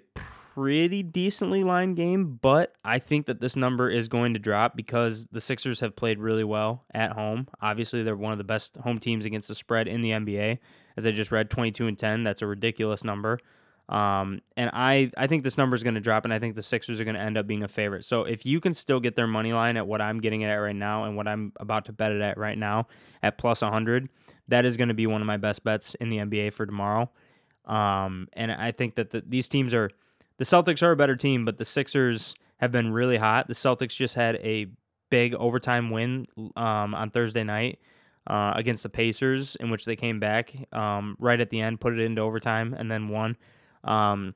pretty 0.55 1.03
decently 1.03 1.63
lined 1.63 1.97
game, 1.97 2.39
but 2.43 2.75
I 2.85 2.99
think 2.99 3.27
that 3.27 3.41
this 3.41 3.55
number 3.55 3.89
is 3.89 4.09
going 4.09 4.35
to 4.35 4.41
drop 4.41 4.77
because 4.77 5.27
the 5.31 5.41
Sixers 5.41 5.81
have 5.81 5.95
played 5.95 6.19
really 6.19 6.45
well 6.45 6.85
at 6.93 7.13
home. 7.13 7.47
Obviously, 7.61 8.03
they're 8.03 8.17
one 8.17 8.33
of 8.33 8.39
the 8.39 8.45
best 8.45 8.77
home 8.77 8.99
teams 8.99 9.25
against 9.25 9.49
the 9.49 9.55
spread 9.55 9.87
in 9.87 10.03
the 10.03 10.11
NBA. 10.11 10.59
As 10.97 11.07
I 11.07 11.13
just 11.13 11.31
read, 11.31 11.51
22 11.51 11.87
and 11.87 11.99
10. 11.99 12.25
That's 12.25 12.43
a 12.43 12.47
ridiculous 12.47 13.05
number. 13.05 13.39
Um, 13.89 14.41
and 14.57 14.71
I, 14.73 15.11
I 15.17 15.27
think 15.29 15.45
this 15.45 15.57
number 15.57 15.77
is 15.77 15.83
going 15.83 15.95
to 15.95 16.01
drop, 16.01 16.25
and 16.25 16.35
I 16.35 16.39
think 16.39 16.57
the 16.57 16.63
Sixers 16.63 17.01
are 17.01 17.05
going 17.05 17.17
to 17.17 17.21
end 17.21 17.39
up 17.39 17.47
being 17.47 17.63
a 17.63 17.69
favorite. 17.69 18.05
So 18.05 18.25
if 18.25 18.45
you 18.45 18.61
can 18.61 18.75
still 18.75 19.01
get 19.01 19.15
their 19.15 19.27
money 19.29 19.53
line 19.53 19.77
at 19.77 19.87
what 19.87 20.01
I'm 20.01 20.21
getting 20.21 20.43
it 20.43 20.49
at 20.49 20.57
right 20.57 20.77
now 20.77 21.05
and 21.05 21.17
what 21.17 21.29
I'm 21.29 21.53
about 21.61 21.85
to 21.87 21.93
bet 21.93 22.13
it 22.13 22.21
at 22.21 22.39
right 22.39 22.59
now 22.59 22.89
at 23.23 23.39
plus 23.39 23.63
100, 23.63 24.09
that 24.49 24.65
is 24.65 24.77
going 24.77 24.89
to 24.89 24.95
be 24.95 25.07
one 25.07 25.21
of 25.21 25.27
my 25.27 25.37
best 25.37 25.63
bets 25.63 25.95
in 26.01 26.11
the 26.11 26.19
NBA 26.19 26.55
for 26.55 26.67
tomorrow. 26.67 27.11
Um, 27.67 28.29
and 28.33 28.51
I 28.51 28.73
think 28.73 28.97
that 28.97 29.11
the, 29.11 29.23
these 29.25 29.49
teams 29.49 29.73
are– 29.75 29.91
the 30.41 30.47
Celtics 30.47 30.83
are 30.83 30.91
a 30.91 30.97
better 30.97 31.17
team, 31.17 31.45
but 31.45 31.59
the 31.59 31.67
Sixers 31.67 32.35
have 32.57 32.73
been 32.73 32.95
really 32.95 33.19
hot. 33.19 33.47
The 33.47 33.53
Celtics 33.53 33.95
just 33.95 34.15
had 34.15 34.37
a 34.37 34.69
big 35.11 35.35
overtime 35.35 35.91
win 35.91 36.27
um, 36.57 36.95
on 36.95 37.11
Thursday 37.11 37.45
night 37.45 37.79
uh, 38.27 38.55
against 38.57 38.83
the 38.83 38.89
Pacers, 38.89 39.55
in 39.57 39.69
which 39.69 39.85
they 39.85 39.97
came 39.97 40.19
back 40.19 40.55
um, 40.73 41.15
right 41.19 41.39
at 41.39 41.51
the 41.51 41.61
end, 41.61 41.79
put 41.79 41.93
it 41.93 42.01
into 42.01 42.23
overtime, 42.23 42.73
and 42.73 42.91
then 42.91 43.09
won. 43.09 43.37
Um, 43.85 44.35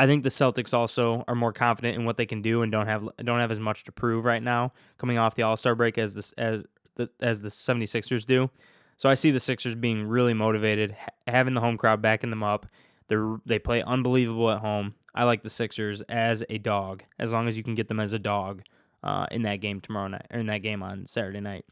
I 0.00 0.06
think 0.06 0.24
the 0.24 0.30
Celtics 0.30 0.74
also 0.74 1.22
are 1.28 1.36
more 1.36 1.52
confident 1.52 1.96
in 1.96 2.04
what 2.04 2.16
they 2.16 2.26
can 2.26 2.42
do 2.42 2.62
and 2.62 2.72
don't 2.72 2.88
have 2.88 3.08
don't 3.18 3.38
have 3.38 3.52
as 3.52 3.60
much 3.60 3.84
to 3.84 3.92
prove 3.92 4.24
right 4.24 4.42
now 4.42 4.72
coming 4.98 5.16
off 5.16 5.36
the 5.36 5.44
All 5.44 5.56
Star 5.56 5.76
break 5.76 5.96
as 5.96 6.14
this 6.14 6.32
as 6.36 6.64
the 6.96 7.08
as 7.20 7.40
the 7.40 7.50
76ers 7.50 8.26
do. 8.26 8.50
So 8.96 9.08
I 9.08 9.14
see 9.14 9.30
the 9.30 9.38
Sixers 9.38 9.76
being 9.76 10.08
really 10.08 10.34
motivated, 10.34 10.90
ha- 10.90 11.10
having 11.28 11.54
the 11.54 11.60
home 11.60 11.76
crowd 11.76 12.02
backing 12.02 12.30
them 12.30 12.42
up, 12.42 12.66
They 13.06 13.16
they 13.46 13.58
play 13.60 13.80
unbelievable 13.80 14.50
at 14.50 14.58
home. 14.58 14.96
I 15.14 15.24
like 15.24 15.42
the 15.42 15.50
Sixers 15.50 16.02
as 16.02 16.42
a 16.48 16.58
dog, 16.58 17.04
as 17.18 17.30
long 17.30 17.48
as 17.48 17.56
you 17.56 17.62
can 17.62 17.74
get 17.74 17.88
them 17.88 18.00
as 18.00 18.12
a 18.12 18.18
dog 18.18 18.62
uh, 19.02 19.26
in 19.30 19.42
that 19.42 19.60
game 19.60 19.80
tomorrow 19.80 20.08
night, 20.08 20.26
or 20.32 20.40
in 20.40 20.46
that 20.46 20.58
game 20.58 20.82
on 20.82 21.06
Saturday 21.06 21.40
night. 21.40 21.64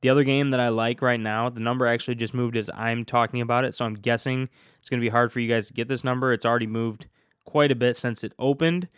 The 0.00 0.10
other 0.10 0.24
game 0.24 0.50
that 0.50 0.60
I 0.60 0.68
like 0.68 1.00
right 1.00 1.20
now, 1.20 1.48
the 1.48 1.60
number 1.60 1.86
actually 1.86 2.16
just 2.16 2.34
moved 2.34 2.56
as 2.56 2.68
I'm 2.74 3.04
talking 3.04 3.40
about 3.40 3.64
it, 3.64 3.74
so 3.74 3.84
I'm 3.84 3.94
guessing 3.94 4.48
it's 4.78 4.90
going 4.90 5.00
to 5.00 5.04
be 5.04 5.08
hard 5.08 5.32
for 5.32 5.40
you 5.40 5.48
guys 5.48 5.66
to 5.68 5.72
get 5.72 5.88
this 5.88 6.04
number. 6.04 6.32
It's 6.32 6.44
already 6.44 6.66
moved 6.66 7.06
quite 7.44 7.70
a 7.70 7.74
bit 7.74 7.96
since 7.96 8.22
it 8.22 8.34
opened, 8.38 8.88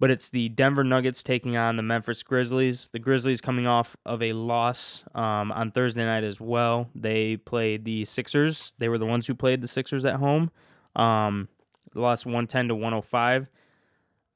but 0.00 0.10
it's 0.10 0.28
the 0.28 0.50
Denver 0.50 0.84
Nuggets 0.84 1.22
taking 1.22 1.56
on 1.56 1.76
the 1.76 1.82
Memphis 1.82 2.22
Grizzlies. 2.22 2.90
The 2.92 2.98
Grizzlies 2.98 3.40
coming 3.40 3.66
off 3.66 3.96
of 4.04 4.22
a 4.22 4.32
loss 4.34 5.02
um, 5.14 5.50
on 5.52 5.70
Thursday 5.70 6.04
night 6.04 6.24
as 6.24 6.40
well. 6.40 6.90
They 6.94 7.36
played 7.36 7.84
the 7.84 8.04
Sixers. 8.04 8.74
They 8.78 8.88
were 8.88 8.98
the 8.98 9.06
ones 9.06 9.26
who 9.26 9.34
played 9.34 9.60
the 9.62 9.68
Sixers 9.68 10.04
at 10.04 10.16
home. 10.16 10.50
Um, 10.94 11.48
lost 11.94 12.26
110 12.26 12.68
to 12.68 12.74
105. 12.74 13.48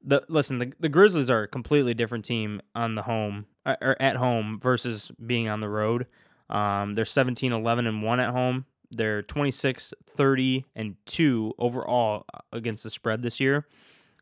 The 0.05 0.23
listen, 0.29 0.59
the, 0.59 0.73
the 0.81 0.89
Grizzlies 0.89 1.31
are 1.31 1.45
a 1.45 1.49
completely 1.49 1.95
different 1.95 2.25
team 2.25 2.61
on 2.75 2.95
the 2.95 3.03
home 3.03 3.47
uh, 3.65 3.77
or 3.81 4.01
at 4.01 4.17
home 4.17 4.59
versus 4.61 5.13
being 5.25 5.49
on 5.49 5.61
the 5.61 5.69
road. 5.69 6.07
Um, 6.51 6.95
they're 6.95 7.05
17 7.05 7.53
11 7.53 7.87
and 7.87 8.03
1 8.03 8.21
at 8.21 8.31
home. 8.31 8.67
They're 8.91 9.23
26 9.23 9.95
30 10.07 10.67
and 10.75 10.97
2 11.07 11.55
overall 11.59 12.25
uh, 12.35 12.41
against 12.53 12.83
the 12.83 12.91
spread 12.91 13.23
this 13.23 13.41
year. 13.41 13.67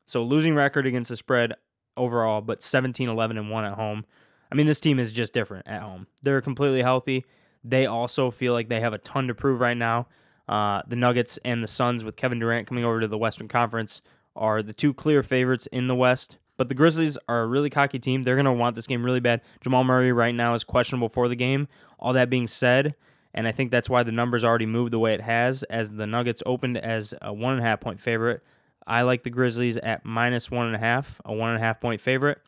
So 0.06 0.22
losing 0.22 0.54
record 0.54 0.86
against 0.86 1.10
the 1.10 1.16
spread 1.16 1.54
overall, 1.96 2.40
but 2.40 2.62
17 2.62 3.08
11 3.08 3.38
and 3.38 3.50
1 3.50 3.64
at 3.64 3.74
home. 3.74 4.04
I 4.52 4.54
mean, 4.54 4.66
this 4.66 4.80
team 4.80 4.98
is 4.98 5.12
just 5.12 5.32
different 5.32 5.66
at 5.68 5.82
home. 5.82 6.06
They're 6.22 6.40
completely 6.40 6.82
healthy. 6.82 7.24
They 7.62 7.86
also 7.86 8.30
feel 8.30 8.52
like 8.52 8.68
they 8.68 8.80
have 8.80 8.92
a 8.92 8.98
ton 8.98 9.28
to 9.28 9.34
prove 9.34 9.60
right 9.60 9.76
now. 9.76 10.08
Uh, 10.50 10.82
the 10.88 10.96
Nuggets 10.96 11.38
and 11.44 11.62
the 11.62 11.68
Suns, 11.68 12.02
with 12.02 12.16
Kevin 12.16 12.40
Durant 12.40 12.66
coming 12.66 12.84
over 12.84 13.00
to 13.00 13.06
the 13.06 13.16
Western 13.16 13.46
Conference, 13.46 14.02
are 14.34 14.64
the 14.64 14.72
two 14.72 14.92
clear 14.92 15.22
favorites 15.22 15.68
in 15.70 15.86
the 15.86 15.94
West. 15.94 16.38
But 16.56 16.68
the 16.68 16.74
Grizzlies 16.74 17.16
are 17.28 17.42
a 17.42 17.46
really 17.46 17.70
cocky 17.70 18.00
team. 18.00 18.24
They're 18.24 18.34
going 18.34 18.46
to 18.46 18.52
want 18.52 18.74
this 18.74 18.88
game 18.88 19.04
really 19.04 19.20
bad. 19.20 19.42
Jamal 19.62 19.84
Murray 19.84 20.12
right 20.12 20.34
now 20.34 20.54
is 20.54 20.64
questionable 20.64 21.08
for 21.08 21.28
the 21.28 21.36
game. 21.36 21.68
All 22.00 22.12
that 22.14 22.28
being 22.28 22.48
said, 22.48 22.96
and 23.32 23.46
I 23.46 23.52
think 23.52 23.70
that's 23.70 23.88
why 23.88 24.02
the 24.02 24.10
numbers 24.10 24.42
already 24.42 24.66
moved 24.66 24.92
the 24.92 24.98
way 24.98 25.14
it 25.14 25.20
has, 25.20 25.62
as 25.62 25.92
the 25.92 26.06
Nuggets 26.06 26.42
opened 26.44 26.78
as 26.78 27.14
a 27.22 27.32
one 27.32 27.52
and 27.54 27.62
a 27.62 27.64
half 27.64 27.80
point 27.80 28.00
favorite. 28.00 28.42
I 28.86 29.02
like 29.02 29.22
the 29.22 29.30
Grizzlies 29.30 29.76
at 29.76 30.04
minus 30.04 30.50
one 30.50 30.66
and 30.66 30.74
a 30.74 30.80
half, 30.80 31.20
a 31.24 31.32
one 31.32 31.50
and 31.50 31.62
a 31.62 31.64
half 31.64 31.80
point 31.80 32.00
favorite 32.00 32.38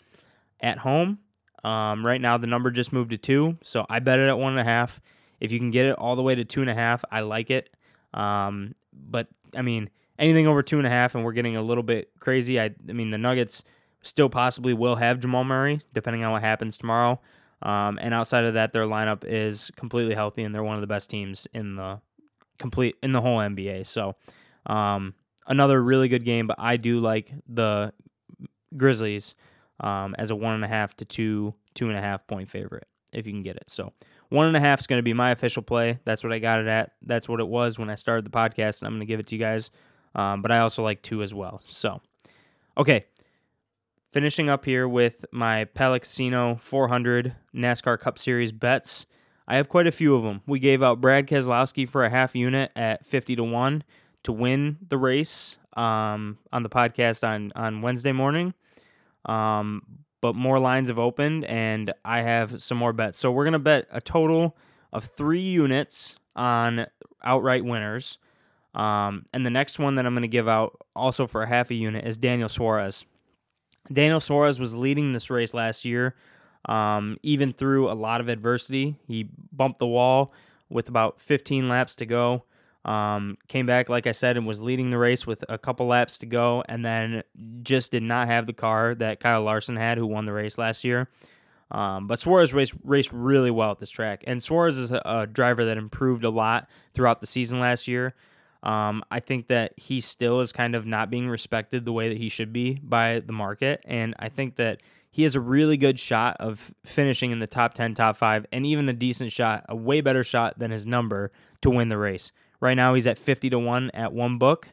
at 0.61 0.79
home. 0.79 1.21
Um, 1.63 2.05
right 2.05 2.21
now, 2.21 2.37
the 2.37 2.49
number 2.49 2.73
just 2.73 2.93
moved 2.93 3.11
to 3.11 3.17
two, 3.17 3.59
so 3.63 3.87
I 3.89 4.01
bet 4.01 4.19
it 4.19 4.29
at 4.29 4.39
one 4.39 4.55
and 4.55 4.61
a 4.61 4.65
half. 4.65 5.01
If 5.39 5.53
you 5.53 5.61
can 5.61 5.71
get 5.71 5.87
it 5.87 5.95
all 5.97 6.17
the 6.17 6.23
way 6.23 6.35
to 6.35 6.45
two 6.45 6.63
and 6.63 6.71
a 6.71 6.75
half, 6.75 7.05
I 7.13 7.21
like 7.21 7.49
it. 7.49 7.71
Um, 8.15 8.75
but 8.93 9.29
I 9.57 9.63
mean, 9.63 9.91
anything 10.19 10.47
over 10.47 10.63
two 10.63 10.79
and 10.79 10.87
a 10.87 10.91
half, 10.91 11.15
and 11.15 11.25
we're 11.25 11.33
getting 11.33 11.57
a 11.57 11.63
little 11.63 11.83
bit 11.83 12.11
crazy. 12.21 12.61
I, 12.61 12.71
I 12.89 12.93
mean, 12.93 13.11
the 13.11 13.19
Nuggets 13.19 13.65
still 14.03 14.29
possibly 14.29 14.75
will 14.75 14.97
have 14.97 15.21
Jamal 15.21 15.45
Murray, 15.45 15.81
depending 15.93 16.25
on 16.25 16.33
what 16.33 16.43
happens 16.43 16.77
tomorrow. 16.79 17.21
Um, 17.63 17.99
and 18.03 18.13
outside 18.13 18.45
of 18.45 18.55
that, 18.55 18.73
their 18.73 18.87
lineup 18.87 19.25
is 19.25 19.71
completely 19.77 20.15
healthy, 20.15 20.43
and 20.43 20.55
they're 20.55 20.65
one 20.65 20.75
of 20.77 20.81
the 20.81 20.87
best 20.87 21.11
teams 21.11 21.47
in 21.55 21.77
the 21.77 22.01
complete 22.59 22.97
in 23.03 23.13
the 23.13 23.21
whole 23.21 23.39
NBA. 23.39 23.87
So, 23.87 24.17
um, 24.67 25.15
another 25.47 25.83
really 25.83 26.09
good 26.09 26.25
game. 26.25 26.47
But 26.47 26.57
I 26.59 26.77
do 26.77 27.01
like 27.01 27.33
the 27.49 27.93
Grizzlies 28.77 29.35
um, 29.81 30.15
as 30.19 30.31
a 30.31 30.37
one 30.37 30.55
and 30.55 30.65
a 30.65 30.69
half 30.69 30.97
to 30.97 31.05
two 31.05 31.55
two 31.75 31.89
and 31.89 31.97
a 31.97 32.01
half 32.01 32.27
point 32.27 32.51
favorite 32.51 32.87
if 33.13 33.27
you 33.27 33.33
can 33.33 33.43
get 33.43 33.57
it. 33.57 33.65
So 33.69 33.93
one 34.33 34.47
and 34.47 34.57
a 34.57 34.61
half 34.61 34.81
is 34.81 34.87
going 34.87 34.99
to 34.99 35.05
be 35.05 35.13
my 35.13 35.31
official 35.31 35.63
play. 35.63 35.99
That's 36.05 36.25
what 36.25 36.33
I 36.33 36.39
got 36.39 36.61
it 36.61 36.67
at. 36.67 36.93
That's 37.03 37.29
what 37.29 37.39
it 37.39 37.47
was 37.47 37.79
when 37.79 37.91
I 37.91 37.97
started 37.97 38.25
the 38.25 38.31
podcast, 38.31 38.81
and 38.81 38.87
I'm 38.87 38.95
going 38.95 39.01
to 39.01 39.07
give 39.07 39.21
it 39.21 39.27
to 39.29 39.37
you 39.37 39.41
guys. 39.41 39.71
Um, 40.15 40.43
but 40.43 40.51
I 40.51 40.61
also 40.61 40.83
like 40.83 41.03
two 41.03 41.23
as 41.23 41.35
well. 41.35 41.63
So, 41.67 42.01
okay. 42.77 43.07
Finishing 44.11 44.49
up 44.49 44.65
here 44.65 44.89
with 44.89 45.25
my 45.33 45.65
Pala 45.65 46.01
Casino 46.01 46.59
400 46.63 47.35
NASCAR 47.55 47.99
Cup 47.99 48.19
Series 48.19 48.53
bets. 48.53 49.07
I 49.47 49.57
have 49.57 49.69
quite 49.69 49.87
a 49.87 49.93
few 49.93 50.15
of 50.15 50.23
them. 50.23 50.41
We 50.47 50.61
gave 50.61 50.83
out 50.83 51.01
Brad 51.01 51.27
Keselowski 51.27 51.89
for 51.89 52.05
a 52.05 52.11
half 52.11 52.35
unit 52.35 52.73
at 52.75 53.07
50 53.07 53.37
to 53.37 53.45
1 53.45 53.85
to 54.25 54.33
win 54.33 54.79
the 54.89 54.99
race 54.99 55.57
um, 55.77 56.39
on 56.53 56.63
the 56.63 56.69
podcast 56.69 57.27
on, 57.27 57.53
on 57.55 57.83
Wednesday 57.83 58.13
morning. 58.13 58.55
Um, 59.27 59.83
but 60.23 60.35
more 60.35 60.59
lines 60.59 60.89
have 60.89 60.99
opened 60.99 61.45
and 61.45 61.93
I 62.05 62.23
have 62.23 62.63
some 62.63 62.79
more 62.79 62.95
bets. 62.95 63.19
So 63.19 63.31
we're 63.31 63.45
going 63.45 63.53
to 63.53 63.59
bet 63.59 63.87
a 63.91 64.01
total 64.01 64.57
of 64.93 65.05
three 65.17 65.43
units 65.43 66.15
on 66.35 66.87
outright 67.23 67.65
winners. 67.65 68.17
Um, 68.75 69.27
and 69.35 69.45
the 69.45 69.51
next 69.51 69.79
one 69.79 69.97
that 69.97 70.07
I'm 70.07 70.15
going 70.15 70.23
to 70.23 70.29
give 70.29 70.49
out 70.49 70.81
also 70.97 71.27
for 71.27 71.43
a 71.43 71.49
half 71.49 71.71
a 71.71 71.75
unit 71.75 72.07
is 72.07 72.17
Daniel 72.17 72.49
Suarez. 72.49 73.05
Daniel 73.93 74.21
Suarez 74.21 74.61
was 74.61 74.75
leading 74.75 75.13
this 75.13 75.29
race 75.29 75.53
last 75.53 75.85
year, 75.85 76.15
um, 76.67 77.19
even 77.23 77.53
through 77.53 77.91
a 77.91 77.95
lot 77.95 78.21
of 78.21 78.29
adversity. 78.29 78.97
He 79.09 79.29
bumped 79.53 79.81
the 79.81 79.87
wall 79.87 80.33
with 80.71 80.89
about 80.89 81.21
15 81.21 81.69
laps 81.69 81.97
to 81.97 82.07
go. 82.07 82.45
Um, 82.85 83.39
came 83.47 83.67
back, 83.67 83.89
like 83.89 84.07
I 84.07 84.13
said, 84.13 84.37
and 84.37 84.47
was 84.47 84.61
leading 84.61 84.91
the 84.91 84.99
race 84.99 85.27
with 85.27 85.45
a 85.49 85.57
couple 85.57 85.87
laps 85.87 86.19
to 86.19 86.27
go, 86.27 86.65
and 86.69 86.85
then 86.85 87.23
just 87.63 87.93
did 87.93 88.03
not 88.03 88.27
have 88.27 88.47
the 88.47 88.53
car 88.53 88.95
that 88.97 89.21
Kyle 89.21 89.43
Larson 89.43 89.77
had, 89.77 89.99
who 89.99 90.07
won 90.07 90.27
the 90.27 90.33
race 90.33 90.59
last 90.59 90.83
year. 90.83 91.09
Um, 91.71 92.07
but 92.07 92.19
Suarez 92.19 92.53
raced, 92.53 92.75
raced 92.85 93.13
really 93.13 93.51
well 93.51 93.71
at 93.71 93.79
this 93.79 93.91
track, 93.91 94.25
and 94.27 94.43
Suarez 94.43 94.77
is 94.77 94.91
a, 94.91 95.01
a 95.05 95.27
driver 95.27 95.65
that 95.65 95.79
improved 95.79 96.25
a 96.25 96.31
lot 96.31 96.69
throughout 96.93 97.21
the 97.21 97.27
season 97.27 97.61
last 97.61 97.87
year. 97.89 98.15
Um, 98.63 99.03
I 99.11 99.21
think 99.21 99.49
that 99.49 99.73
he 99.77 100.01
still 100.01 100.41
is 100.41 100.53
kind 100.53 100.75
of 100.75 100.87
not 100.87 101.11
being 101.11 101.29
respected 101.29 101.85
the 101.85 101.93
way 101.93 102.09
that 102.09 102.19
he 102.19 102.29
should 102.29 102.53
be 102.53 102.75
by 102.83 103.21
the 103.21 103.33
market, 103.33 103.81
and 103.85 104.15
I 104.19 104.29
think 104.29 104.57
that 104.57 104.83
he 105.13 105.23
has 105.25 105.35
a 105.35 105.41
really 105.41 105.77
good 105.77 106.01
shot 106.01 106.37
of 106.41 106.75
finishing 106.85 107.31
in 107.31 107.39
the 107.39 107.47
top 107.47 107.75
10, 107.75 107.95
top 107.95 108.17
5, 108.17 108.47
and 108.51 108.65
even 108.65 108.89
a 108.89 108.95
decent 108.95 109.31
shot, 109.31 109.65
a 109.69 109.77
way 109.77 110.01
better 110.01 110.25
shot 110.25 110.59
than 110.59 110.71
his 110.71 110.87
number 110.87 111.31
to 111.61 111.71
win 111.71 111.91
the 111.91 111.99
race. 111.99 112.33
Right 112.63 112.75
now, 112.75 112.95
he's 112.95 113.09
at 113.09 113.19
50 113.19 113.51
to 113.51 113.59
1 113.59 113.91
at 113.93 114.13
one 114.13 114.39
book. 114.39 114.69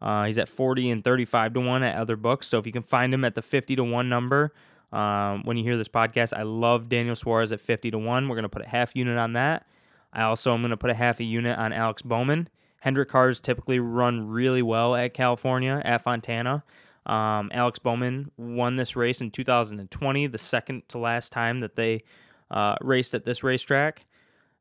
Uh, 0.00 0.26
he's 0.26 0.38
at 0.38 0.48
40 0.48 0.90
and 0.90 1.04
35 1.04 1.54
to 1.54 1.60
1 1.60 1.82
at 1.82 1.96
other 1.96 2.14
books. 2.14 2.46
So 2.46 2.58
if 2.58 2.66
you 2.66 2.72
can 2.72 2.84
find 2.84 3.12
him 3.12 3.24
at 3.24 3.34
the 3.34 3.42
50 3.42 3.74
to 3.76 3.84
1 3.84 4.08
number 4.08 4.52
um, 4.92 5.42
when 5.42 5.56
you 5.56 5.64
hear 5.64 5.76
this 5.76 5.88
podcast, 5.88 6.32
I 6.32 6.42
love 6.42 6.88
Daniel 6.88 7.16
Suarez 7.16 7.50
at 7.50 7.60
50 7.60 7.90
to 7.90 7.98
1. 7.98 8.28
We're 8.28 8.36
going 8.36 8.44
to 8.44 8.48
put 8.48 8.62
a 8.62 8.68
half 8.68 8.94
unit 8.94 9.18
on 9.18 9.32
that. 9.32 9.66
I 10.12 10.22
also 10.22 10.54
am 10.54 10.60
going 10.60 10.70
to 10.70 10.76
put 10.76 10.90
a 10.90 10.94
half 10.94 11.18
a 11.18 11.24
unit 11.24 11.58
on 11.58 11.72
Alex 11.72 12.02
Bowman. 12.02 12.48
Hendrick 12.78 13.08
cars 13.08 13.40
typically 13.40 13.80
run 13.80 14.28
really 14.28 14.62
well 14.62 14.94
at 14.94 15.12
California, 15.12 15.82
at 15.84 16.04
Fontana. 16.04 16.62
Um, 17.06 17.50
Alex 17.52 17.80
Bowman 17.80 18.30
won 18.36 18.76
this 18.76 18.94
race 18.94 19.20
in 19.20 19.32
2020, 19.32 20.28
the 20.28 20.38
second 20.38 20.88
to 20.90 20.98
last 20.98 21.32
time 21.32 21.58
that 21.58 21.74
they 21.74 22.04
uh, 22.52 22.76
raced 22.80 23.14
at 23.14 23.24
this 23.24 23.42
racetrack. 23.42 24.04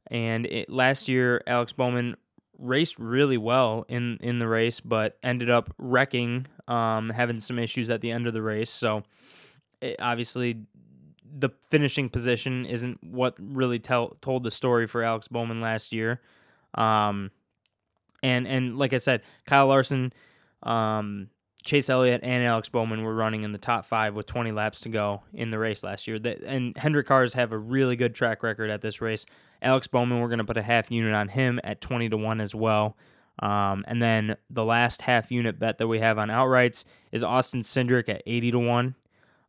And 0.07 0.47
it, 0.47 0.67
last 0.67 1.07
year, 1.07 1.43
Alex 1.45 1.73
Bowman 1.73 2.15
raced 2.61 2.99
really 2.99 3.37
well 3.37 3.85
in 3.89 4.17
in 4.21 4.39
the 4.39 4.47
race, 4.47 4.79
but 4.79 5.17
ended 5.23 5.49
up 5.49 5.73
wrecking, 5.77 6.47
um, 6.67 7.09
having 7.09 7.39
some 7.39 7.59
issues 7.59 7.89
at 7.89 8.01
the 8.01 8.11
end 8.11 8.27
of 8.27 8.33
the 8.33 8.41
race. 8.41 8.69
So 8.69 9.03
it, 9.81 9.97
obviously, 9.99 10.61
the 11.37 11.49
finishing 11.69 12.09
position 12.09 12.65
isn't 12.65 13.03
what 13.03 13.35
really 13.39 13.79
tell 13.79 14.15
told 14.21 14.43
the 14.43 14.51
story 14.51 14.87
for 14.87 15.03
Alex 15.03 15.27
Bowman 15.27 15.61
last 15.61 15.91
year. 15.91 16.21
Um, 16.75 17.31
and 18.23 18.47
and 18.47 18.77
like 18.77 18.93
I 18.93 18.97
said, 18.97 19.21
Kyle 19.45 19.67
Larson, 19.67 20.13
um, 20.63 21.29
Chase 21.63 21.89
Elliott, 21.89 22.21
and 22.23 22.43
Alex 22.43 22.69
Bowman 22.69 23.03
were 23.03 23.13
running 23.13 23.43
in 23.43 23.51
the 23.51 23.57
top 23.57 23.85
five 23.85 24.15
with 24.15 24.25
20 24.25 24.51
laps 24.51 24.81
to 24.81 24.89
go 24.89 25.23
in 25.33 25.51
the 25.51 25.59
race 25.59 25.83
last 25.83 26.07
year. 26.07 26.19
And 26.45 26.75
Hendrick 26.77 27.07
cars 27.07 27.33
have 27.33 27.51
a 27.51 27.57
really 27.57 27.95
good 27.95 28.15
track 28.15 28.43
record 28.43 28.69
at 28.69 28.81
this 28.81 29.01
race. 29.01 29.25
Alex 29.61 29.87
Bowman, 29.87 30.19
we're 30.19 30.27
going 30.27 30.39
to 30.39 30.45
put 30.45 30.57
a 30.57 30.63
half 30.63 30.89
unit 30.89 31.13
on 31.13 31.27
him 31.29 31.59
at 31.63 31.81
20 31.81 32.09
to 32.09 32.17
1 32.17 32.41
as 32.41 32.55
well. 32.55 32.97
Um, 33.39 33.83
and 33.87 34.01
then 34.01 34.35
the 34.49 34.65
last 34.65 35.03
half 35.03 35.31
unit 35.31 35.59
bet 35.59 35.77
that 35.77 35.87
we 35.87 35.99
have 35.99 36.17
on 36.17 36.29
outrights 36.29 36.83
is 37.11 37.23
Austin 37.23 37.63
Cindric 37.63 38.09
at 38.09 38.21
80 38.25 38.51
to 38.51 38.59
1. 38.59 38.95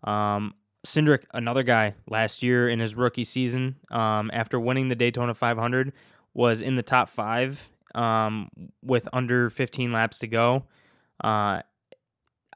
Um, 0.04 0.54
Cindric, 0.86 1.24
another 1.32 1.62
guy 1.62 1.94
last 2.08 2.42
year 2.42 2.68
in 2.68 2.80
his 2.80 2.94
rookie 2.94 3.24
season, 3.24 3.76
um, 3.90 4.30
after 4.32 4.58
winning 4.58 4.88
the 4.88 4.94
Daytona 4.94 5.34
500, 5.34 5.92
was 6.34 6.60
in 6.60 6.76
the 6.76 6.82
top 6.82 7.08
five 7.08 7.68
um, 7.94 8.50
with 8.82 9.08
under 9.12 9.50
15 9.50 9.92
laps 9.92 10.18
to 10.20 10.26
go. 10.26 10.64
Uh, 11.22 11.62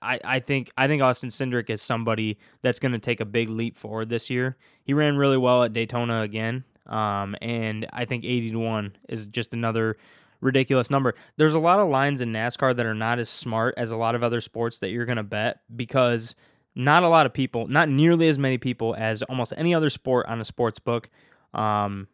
I, 0.02 0.20
I 0.24 0.40
think 0.40 0.70
I 0.76 0.86
think 0.86 1.02
Austin 1.02 1.30
Cindric 1.30 1.70
is 1.70 1.82
somebody 1.82 2.38
that's 2.62 2.78
going 2.78 2.92
to 2.92 2.98
take 2.98 3.20
a 3.20 3.24
big 3.24 3.48
leap 3.48 3.76
forward 3.76 4.08
this 4.08 4.30
year. 4.30 4.56
He 4.84 4.94
ran 4.94 5.16
really 5.16 5.36
well 5.38 5.64
at 5.64 5.72
Daytona 5.72 6.22
again. 6.22 6.64
Um, 6.86 7.34
and 7.42 7.86
I 7.92 8.04
think 8.04 8.24
80 8.24 8.52
to 8.52 8.58
1 8.58 8.96
is 9.08 9.26
just 9.26 9.52
another 9.52 9.96
ridiculous 10.40 10.90
number. 10.90 11.14
There's 11.36 11.54
a 11.54 11.58
lot 11.58 11.80
of 11.80 11.88
lines 11.88 12.20
in 12.20 12.32
NASCAR 12.32 12.76
that 12.76 12.86
are 12.86 12.94
not 12.94 13.18
as 13.18 13.28
smart 13.28 13.74
as 13.76 13.90
a 13.90 13.96
lot 13.96 14.14
of 14.14 14.22
other 14.22 14.40
sports 14.40 14.78
that 14.80 14.90
you're 14.90 15.06
going 15.06 15.16
to 15.16 15.24
bet 15.24 15.60
because 15.74 16.34
not 16.74 17.02
a 17.02 17.08
lot 17.08 17.26
of 17.26 17.32
people, 17.32 17.66
not 17.66 17.88
nearly 17.88 18.28
as 18.28 18.38
many 18.38 18.58
people 18.58 18.94
as 18.96 19.22
almost 19.22 19.52
any 19.56 19.74
other 19.74 19.90
sport 19.90 20.26
on 20.26 20.40
a 20.40 20.44
sports 20.44 20.78
book, 20.78 21.08
um, 21.54 22.06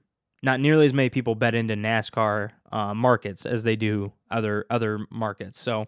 not 0.42 0.60
nearly 0.60 0.86
as 0.86 0.92
many 0.92 1.10
people 1.10 1.34
bet 1.34 1.54
into 1.54 1.74
NASCAR 1.74 2.50
uh, 2.70 2.94
markets 2.94 3.44
as 3.44 3.64
they 3.64 3.76
do 3.76 4.12
other 4.30 4.64
other 4.70 5.00
markets. 5.10 5.60
So 5.60 5.86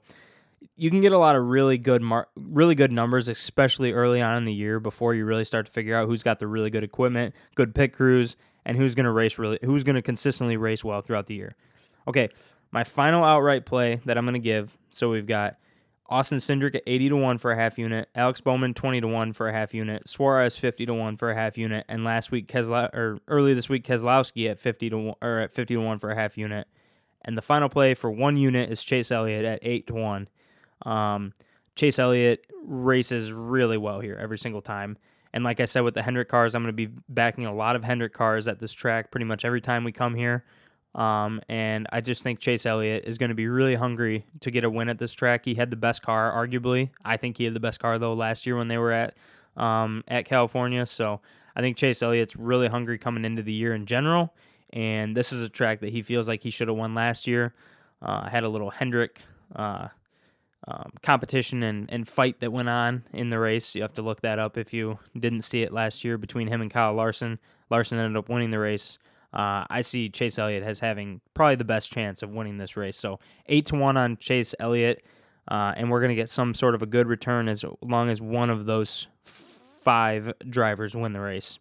you 0.77 0.91
can 0.91 1.01
get 1.01 1.13
a 1.13 1.19
lot 1.19 1.37
of 1.37 1.45
really 1.45 1.79
good 1.79 2.03
mar- 2.03 2.29
really 2.37 2.75
good 2.75 2.93
numbers, 2.93 3.29
especially 3.29 3.93
early 3.93 4.21
on 4.21 4.37
in 4.37 4.45
the 4.45 4.53
year 4.53 4.81
before 4.81 5.15
you 5.15 5.25
really 5.25 5.45
start 5.45 5.67
to 5.67 5.73
figure 5.73 5.97
out 5.97 6.07
who's 6.07 6.23
got 6.23 6.39
the 6.39 6.47
really 6.47 6.71
good 6.71 6.85
equipment, 6.85 7.35
good 7.55 7.75
pit 7.75 7.93
crews, 7.93 8.37
and 8.65 8.77
who's 8.77 8.95
going 8.95 9.05
to 9.05 9.13
race 9.13 9.39
really 9.39 9.59
who's 9.63 9.85
going 9.85 9.97
to 9.97 10.03
consistently 10.03 10.57
race 10.57 10.85
well 10.85 11.01
throughout 11.01 11.27
the 11.27 11.35
year. 11.35 11.55
Okay, 12.09 12.29
my 12.71 12.85
final 12.85 13.25
outright 13.25 13.67
play 13.67 14.01
that 14.05 14.19
I'm 14.19 14.25
going 14.25 14.35
to 14.35 14.39
give. 14.39 14.77
So 14.91 15.11
we've 15.11 15.27
got 15.27 15.57
Austin 16.09 16.39
Cindric 16.39 16.75
at 16.75 16.83
80 16.87 17.11
to 17.11 17.17
1 17.17 17.39
for 17.39 17.51
a 17.51 17.57
half 17.57 17.79
unit, 17.79 18.09
Alex 18.15 18.41
Bowman 18.41 18.75
20 18.75 19.01
to 19.01 19.09
1 19.09 19.33
for 19.33 19.49
a 19.49 19.53
half 19.53 19.73
unit, 19.73 20.09
Suarez 20.09 20.57
50 20.57 20.87
to 20.87 20.95
1 20.95 21.17
for 21.17 21.31
a 21.31 21.35
half 21.35 21.57
unit, 21.57 21.87
and 21.89 22.05
last 22.05 22.31
week 22.31 22.47
Kesla 22.47 22.93
or 22.93 23.19
early 23.27 23.55
this 23.55 23.69
week 23.69 23.87
Keselowski 23.87 24.51
at 24.51 24.59
50 24.59 24.91
to 24.91 24.99
1 24.99 25.15
or 25.23 25.41
at 25.41 25.53
50 25.53 25.75
to 25.75 25.81
1 25.81 25.99
for 25.99 26.11
a 26.11 26.15
half 26.15 26.37
unit. 26.37 26.69
And 27.25 27.39
the 27.39 27.43
final 27.43 27.71
play 27.71 27.95
for 27.95 28.11
one 28.11 28.37
unit 28.37 28.71
is 28.71 28.85
Chase 28.85 29.11
Elliott 29.11 29.47
at 29.47 29.61
8 29.63 29.87
to 29.87 29.95
1. 29.95 30.29
Um, 30.83 31.33
Chase 31.77 31.99
Elliott 31.99 32.45
races 32.65 33.33
really 33.33 33.77
well 33.77 34.01
here 34.01 34.17
every 34.21 34.39
single 34.39 34.63
time. 34.63 34.97
And 35.33 35.43
like 35.43 35.59
I 35.59 35.65
said 35.65 35.81
with 35.81 35.95
the 35.95 36.03
Hendrick 36.03 36.29
cars, 36.29 36.55
I'm 36.55 36.63
going 36.63 36.75
to 36.75 36.87
be 36.87 36.95
backing 37.09 37.47
a 37.47 37.55
lot 37.55 37.75
of 37.75 37.83
Hendrick 37.83 38.15
cars 38.15 38.47
at 38.47 38.61
this 38.61 38.73
track 38.73 39.11
pretty 39.11 39.25
much 39.25 39.45
every 39.45 39.61
time 39.61 39.83
we 39.83 39.91
come 39.91 40.15
here. 40.15 40.45
Um, 40.95 41.41
and 41.49 41.89
I 41.91 42.01
just 42.01 42.23
think 42.23 42.39
Chase 42.39 42.65
Elliott 42.67 43.03
is 43.05 43.19
going 43.19 43.31
to 43.31 43.35
be 43.35 43.49
really 43.49 43.75
hungry 43.75 44.27
to 44.41 44.51
get 44.53 44.63
a 44.63 44.71
win 44.71 44.89
at 44.89 44.99
this 44.99 45.13
track. 45.13 45.45
He 45.45 45.55
had 45.55 45.71
the 45.71 45.77
best 45.77 46.03
car, 46.03 46.33
arguably. 46.33 46.91
I 47.05 47.17
think 47.17 47.37
he 47.37 47.45
had 47.45 47.55
the 47.55 47.61
best 47.61 47.81
car 47.81 47.99
though 47.99 48.15
last 48.15 48.47
year 48.47 48.57
when 48.57 48.69
they 48.69 48.79
were 48.79 48.93
at 48.93 49.15
um, 49.57 50.05
at 50.07 50.25
California. 50.25 50.87
So 50.87 51.21
I 51.57 51.61
think 51.61 51.77
Chase 51.77 52.01
Elliott's 52.01 52.37
really 52.37 52.69
hungry 52.69 52.99
coming 52.99 53.25
into 53.25 53.43
the 53.43 53.53
year 53.53 53.75
in 53.75 53.87
general. 53.87 54.35
And 54.73 55.17
this 55.17 55.33
is 55.33 55.43
a 55.43 55.49
track 55.49 55.81
that 55.81 55.91
he 55.91 56.03
feels 56.03 56.29
like 56.29 56.43
he 56.43 56.51
should 56.51 56.69
have 56.69 56.77
won 56.77 56.95
last 56.95 57.27
year. 57.27 57.55
Uh, 58.01 58.23
I 58.25 58.31
had 58.31 58.45
a 58.45 58.49
little 58.49 58.71
Hendrick 58.71 59.21
uh, 59.55 59.89
um, 60.67 60.93
competition 61.03 61.63
and, 61.63 61.91
and 61.93 62.09
fight 62.09 62.41
that 62.41 62.53
went 62.53 62.69
on 62.69 63.05
in 63.13 63.31
the 63.31 63.39
race. 63.39 63.75
You 63.75 63.83
have 63.83 63.95
to 63.95 64.03
look 64.03 64.23
that 64.23 64.39
up 64.39 64.57
if 64.57 64.73
you 64.73 64.99
didn't 65.19 65.43
see 65.43 65.63
it 65.63 65.73
last 65.73 66.05
year 66.05 66.17
between 66.19 66.49
him 66.49 66.61
and 66.61 66.71
Kyle 66.71 66.95
Larson. 66.95 67.39
Larson 67.71 67.99
ended 67.99 68.17
up 68.17 68.29
winning 68.29 68.51
the 68.51 68.59
race. 68.59 68.99
Uh, 69.33 69.65
I 69.69 69.81
see 69.81 70.09
Chase 70.09 70.39
Elliott 70.39 70.63
as 70.63 70.79
having 70.79 71.21
probably 71.35 71.57
the 71.57 71.65
best 71.65 71.91
chance 71.91 72.23
of 72.23 72.31
winning 72.31 72.59
this 72.59 72.77
race. 72.77 72.97
So 72.97 73.19
eight 73.47 73.67
to 73.67 73.75
one 73.75 73.97
on 73.97 74.17
Chase 74.17 74.55
Elliott, 74.61 75.05
uh, 75.51 75.73
and 75.77 75.91
we're 75.91 76.01
going 76.01 76.11
to 76.11 76.15
get 76.15 76.31
some 76.31 76.55
sort 76.55 76.75
of 76.75 76.83
a 76.83 76.87
good 76.87 77.09
return 77.09 77.49
as 77.49 77.65
long 77.83 78.11
as 78.11 78.21
one 78.21 78.49
of 78.49 78.67
those 78.67 79.09
five 79.25 80.33
drivers 80.49 80.95
win 80.95 81.13
the 81.13 81.21
race. 81.21 81.59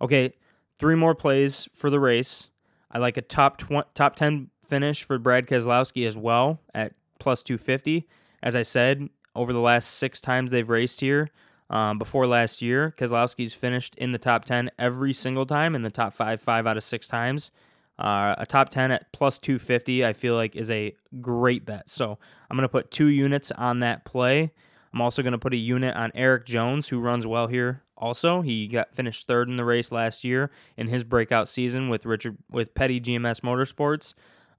Okay, 0.00 0.32
three 0.78 0.96
more 0.96 1.14
plays 1.14 1.68
for 1.74 1.90
the 1.90 2.00
race. 2.00 2.48
I 2.90 2.98
like 2.98 3.16
a 3.18 3.22
top 3.22 3.58
tw- 3.58 3.94
top 3.94 4.16
ten 4.16 4.48
finish 4.66 5.04
for 5.04 5.18
Brad 5.18 5.46
Keselowski 5.46 6.08
as 6.08 6.16
well 6.16 6.60
at 6.74 6.94
plus 7.18 7.42
two 7.42 7.58
fifty. 7.58 8.08
As 8.42 8.56
I 8.56 8.62
said, 8.62 9.08
over 9.34 9.52
the 9.52 9.60
last 9.60 9.90
six 9.90 10.20
times 10.20 10.50
they've 10.50 10.68
raced 10.68 11.00
here, 11.00 11.30
um, 11.70 11.98
before 11.98 12.26
last 12.26 12.60
year, 12.60 12.94
Keselowski's 12.98 13.54
finished 13.54 13.94
in 13.96 14.12
the 14.12 14.18
top 14.18 14.44
10 14.44 14.70
every 14.78 15.14
single 15.14 15.46
time, 15.46 15.74
in 15.74 15.82
the 15.82 15.90
top 15.90 16.12
five, 16.12 16.40
five 16.40 16.66
out 16.66 16.76
of 16.76 16.84
six 16.84 17.08
times. 17.08 17.50
Uh, 17.98 18.34
a 18.36 18.44
top 18.46 18.68
10 18.68 18.90
at 18.90 19.10
plus 19.12 19.38
250, 19.38 20.04
I 20.04 20.12
feel 20.12 20.34
like, 20.34 20.54
is 20.54 20.70
a 20.70 20.94
great 21.20 21.64
bet. 21.64 21.88
So 21.88 22.18
I'm 22.50 22.56
going 22.56 22.64
to 22.64 22.68
put 22.68 22.90
two 22.90 23.06
units 23.06 23.50
on 23.52 23.80
that 23.80 24.04
play. 24.04 24.52
I'm 24.92 25.00
also 25.00 25.22
going 25.22 25.32
to 25.32 25.38
put 25.38 25.54
a 25.54 25.58
unit 25.58 25.96
on 25.96 26.12
Erik 26.14 26.44
Jones, 26.44 26.88
who 26.88 27.00
runs 27.00 27.26
well 27.26 27.46
here. 27.46 27.82
Also, 27.96 28.42
he 28.42 28.66
got 28.66 28.94
finished 28.94 29.26
third 29.26 29.48
in 29.48 29.56
the 29.56 29.64
race 29.64 29.92
last 29.92 30.24
year 30.24 30.50
in 30.76 30.88
his 30.88 31.04
breakout 31.04 31.48
season 31.48 31.88
with 31.88 32.04
Richard 32.04 32.36
with 32.50 32.74
Petty 32.74 33.00
GMS 33.00 33.40
Motorsports. 33.40 34.14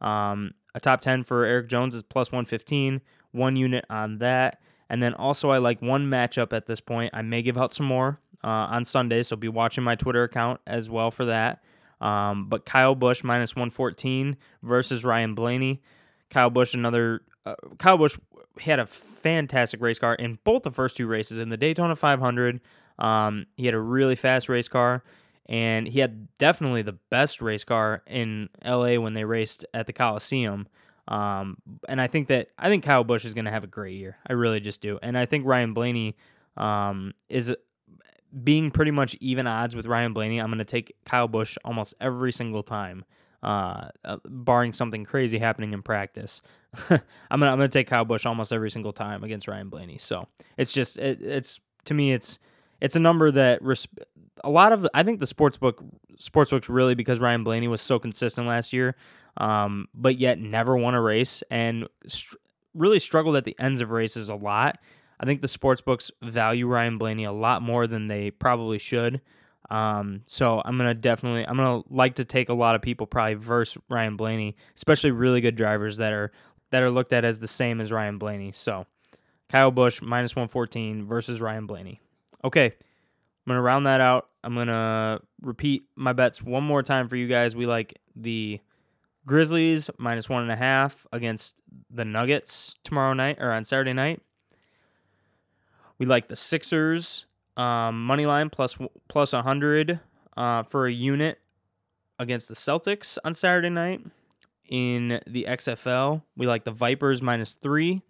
Um, 0.05 0.53
a 0.73 0.79
top 0.79 1.01
10 1.01 1.23
for 1.23 1.45
Erik 1.45 1.67
Jones 1.67 1.93
is 1.93 2.01
plus 2.01 2.31
115. 2.31 3.01
One 3.33 3.57
unit 3.57 3.85
on 3.89 4.19
that. 4.19 4.61
And 4.89 5.03
then 5.03 5.13
also, 5.13 5.49
I 5.49 5.57
like 5.57 5.81
one 5.81 6.07
matchup 6.07 6.53
at 6.53 6.65
this 6.65 6.79
point. 6.79 7.13
I 7.13 7.21
may 7.21 7.41
give 7.41 7.57
out 7.57 7.73
some 7.73 7.85
more 7.85 8.19
uh, 8.43 8.47
on 8.47 8.85
Sunday, 8.85 9.23
so 9.23 9.35
be 9.35 9.49
watching 9.49 9.83
my 9.83 9.95
Twitter 9.95 10.23
account 10.23 10.61
as 10.67 10.89
well 10.89 11.11
for 11.11 11.25
that. 11.25 11.61
Um, 11.99 12.47
but 12.49 12.65
Kyle 12.65 12.95
Busch 12.95 13.23
minus 13.23 13.55
114 13.55 14.37
versus 14.61 15.03
Ryan 15.03 15.35
Blaney. 15.35 15.81
Kyle 16.29 16.49
Busch, 16.49 16.73
another. 16.73 17.21
Uh, 17.45 17.55
Kyle 17.77 17.97
Busch 17.97 18.17
had 18.59 18.79
a 18.79 18.85
fantastic 18.85 19.81
race 19.81 19.99
car 19.99 20.13
in 20.15 20.37
both 20.43 20.63
the 20.63 20.71
first 20.71 20.97
two 20.97 21.07
races. 21.07 21.37
In 21.37 21.49
the 21.49 21.57
Daytona 21.57 21.95
500, 21.95 22.59
um, 22.99 23.45
he 23.55 23.65
had 23.65 23.73
a 23.73 23.79
really 23.79 24.15
fast 24.15 24.49
race 24.49 24.67
car, 24.67 25.03
and 25.47 25.87
he 25.87 25.99
had 25.99 26.37
definitely 26.37 26.81
the 26.81 26.93
best 27.09 27.41
race 27.41 27.63
car 27.63 28.03
in 28.05 28.49
LA 28.65 28.95
when 28.95 29.13
they 29.13 29.23
raced 29.23 29.65
at 29.73 29.87
the 29.87 29.93
Coliseum. 29.93 30.67
Um, 31.07 31.57
and 31.87 31.99
I 31.99 32.07
think 32.07 32.27
that 32.29 32.49
I 32.57 32.69
think 32.69 32.83
Kyle 32.83 33.03
Busch 33.03 33.25
is 33.25 33.33
going 33.33 33.45
to 33.45 33.51
have 33.51 33.63
a 33.63 33.67
great 33.67 33.95
year. 33.95 34.17
I 34.27 34.33
really 34.33 34.59
just 34.59 34.81
do. 34.81 34.99
And 35.01 35.17
I 35.17 35.25
think 35.25 35.45
Ryan 35.45 35.73
Blaney 35.73 36.15
um, 36.57 37.13
is 37.29 37.53
being 38.43 38.71
pretty 38.71 38.91
much 38.91 39.15
even 39.19 39.47
odds 39.47 39.75
with 39.75 39.85
Ryan 39.85 40.13
Blaney. 40.13 40.39
I'm 40.39 40.47
going 40.47 40.59
to 40.59 40.65
take 40.65 40.95
Kyle 41.05 41.27
Busch 41.27 41.57
almost 41.65 41.93
every 41.99 42.31
single 42.31 42.63
time, 42.63 43.05
uh, 43.43 43.89
uh, 44.05 44.17
barring 44.25 44.73
something 44.73 45.03
crazy 45.03 45.37
happening 45.37 45.73
in 45.73 45.81
practice. 45.81 46.41
I'm 46.89 46.99
gonna 47.29 47.51
I'm 47.51 47.57
gonna 47.57 47.67
take 47.67 47.87
Kyle 47.87 48.05
Busch 48.05 48.25
almost 48.25 48.51
every 48.51 48.71
single 48.71 48.93
time 48.93 49.23
against 49.23 49.47
Ryan 49.47 49.69
Blaney. 49.69 49.99
So 49.99 50.27
it's 50.57 50.71
just 50.71 50.97
it, 50.97 51.21
it's 51.21 51.59
to 51.85 51.93
me 51.93 52.13
it's 52.13 52.39
it's 52.83 52.95
a 52.95 52.99
number 52.99 53.31
that 53.31 53.63
res- 53.63 53.87
a 54.43 54.51
lot 54.51 54.71
of 54.71 54.87
I 54.93 55.01
think 55.01 55.19
the 55.19 55.25
sportsbook 55.25 55.83
sportsbooks 56.21 56.65
really 56.69 56.93
because 56.93 57.19
Ryan 57.19 57.43
Blaney 57.43 57.67
was 57.67 57.81
so 57.81 57.97
consistent 57.97 58.45
last 58.45 58.73
year 58.73 58.95
um, 59.37 59.87
but 59.93 60.17
yet 60.17 60.39
never 60.39 60.77
won 60.77 60.93
a 60.93 61.01
race 61.01 61.43
and 61.49 61.87
str- 62.07 62.35
really 62.73 62.99
struggled 62.99 63.35
at 63.35 63.45
the 63.45 63.55
ends 63.59 63.81
of 63.81 63.91
races 63.91 64.29
a 64.29 64.35
lot. 64.35 64.77
I 65.19 65.25
think 65.25 65.41
the 65.41 65.47
sports 65.47 65.81
books 65.81 66.11
value 66.21 66.67
Ryan 66.67 66.97
Blaney 66.97 67.23
a 67.23 67.31
lot 67.31 67.61
more 67.61 67.87
than 67.87 68.07
they 68.07 68.31
probably 68.31 68.77
should. 68.77 69.21
Um, 69.69 70.21
so 70.25 70.61
I'm 70.63 70.77
gonna 70.77 70.93
definitely 70.93 71.47
I'm 71.47 71.55
gonna 71.55 71.83
like 71.89 72.15
to 72.15 72.25
take 72.25 72.49
a 72.49 72.53
lot 72.53 72.75
of 72.75 72.81
people 72.81 73.07
probably 73.07 73.35
versus 73.35 73.81
Ryan 73.89 74.17
Blaney, 74.17 74.55
especially 74.75 75.11
really 75.11 75.41
good 75.41 75.55
drivers 75.55 75.97
that 75.97 76.11
are 76.11 76.31
that 76.71 76.83
are 76.83 76.91
looked 76.91 77.13
at 77.13 77.23
as 77.23 77.39
the 77.39 77.47
same 77.47 77.79
as 77.79 77.91
Ryan 77.91 78.17
Blaney. 78.17 78.51
So 78.51 78.85
Kyle 79.49 79.71
Busch 79.71 80.01
minus 80.01 80.35
114 80.35 81.05
versus 81.05 81.39
Ryan 81.39 81.65
Blaney. 81.65 82.01
Okay, 82.43 82.65
I'm 82.65 83.49
gonna 83.49 83.61
round 83.61 83.85
that 83.85 84.01
out. 84.01 84.27
I'm 84.43 84.55
gonna 84.55 85.21
repeat 85.41 85.83
my 85.95 86.13
bets 86.13 86.41
one 86.41 86.63
more 86.63 86.83
time 86.83 87.07
for 87.07 87.15
you 87.15 87.27
guys. 87.27 87.55
We 87.55 87.65
like 87.65 87.99
the 88.15 88.59
Grizzlies 89.25 89.89
minus 89.97 90.27
one 90.27 90.43
and 90.43 90.51
a 90.51 90.55
half 90.55 91.07
against 91.13 91.55
the 91.89 92.03
Nuggets 92.05 92.75
tomorrow 92.83 93.13
night 93.13 93.37
or 93.39 93.51
on 93.51 93.63
Saturday 93.63 93.93
night. 93.93 94.21
We 95.97 96.05
like 96.05 96.27
the 96.27 96.35
Sixers 96.35 97.25
um, 97.55 98.05
money 98.05 98.25
line 98.25 98.49
plus 98.49 98.77
plus 99.07 99.33
a 99.33 99.41
hundred 99.41 99.99
uh, 100.35 100.63
for 100.63 100.87
a 100.87 100.91
unit 100.91 101.39
against 102.19 102.47
the 102.47 102.55
Celtics 102.55 103.17
on 103.23 103.33
Saturday 103.33 103.69
night. 103.69 104.01
In 104.69 105.21
the 105.27 105.45
XFL, 105.47 106.23
we 106.35 106.47
like 106.47 106.63
the 106.63 106.71
Vipers 106.71 107.21
minus 107.21 107.53
three, 107.53 108.01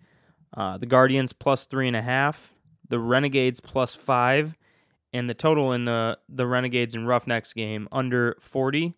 uh, 0.55 0.77
the 0.77 0.85
Guardians 0.85 1.33
plus 1.33 1.65
three 1.65 1.87
and 1.87 1.95
a 1.95 2.01
half, 2.01 2.52
the 2.89 2.99
Renegades 2.99 3.59
plus 3.59 3.95
five, 3.95 4.57
and 5.13 5.29
the 5.29 5.33
total 5.33 5.73
in 5.73 5.85
the 5.85 6.17
the 6.29 6.47
Renegades 6.47 6.95
and 6.95 7.07
Roughnecks 7.07 7.53
game 7.53 7.87
under 7.91 8.37
forty. 8.39 8.95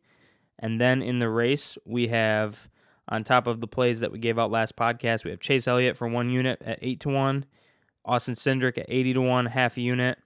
And 0.60 0.80
then 0.80 1.02
in 1.02 1.20
the 1.20 1.30
race, 1.30 1.78
we 1.86 2.08
have 2.08 2.70
on 3.10 3.24
top 3.24 3.46
of 3.46 3.60
the 3.60 3.68
plays 3.68 4.00
that 4.00 4.12
we 4.12 4.20
gave 4.20 4.40
out 4.40 4.50
last 4.50 4.76
podcast, 4.76 5.24
we 5.24 5.32
have 5.32 5.40
Chase 5.40 5.68
Elliott 5.68 5.98
for 5.98 6.08
one 6.08 6.30
unit 6.30 6.62
at 6.66 6.80
eight 6.82 7.00
to 7.02 7.10
one, 7.10 7.46
Austin 8.06 8.36
Cindric 8.36 8.78
at 8.78 8.86
eighty 8.88 9.14
to 9.14 9.22
one, 9.22 9.46
half 9.46 9.78
unit, 9.78 10.18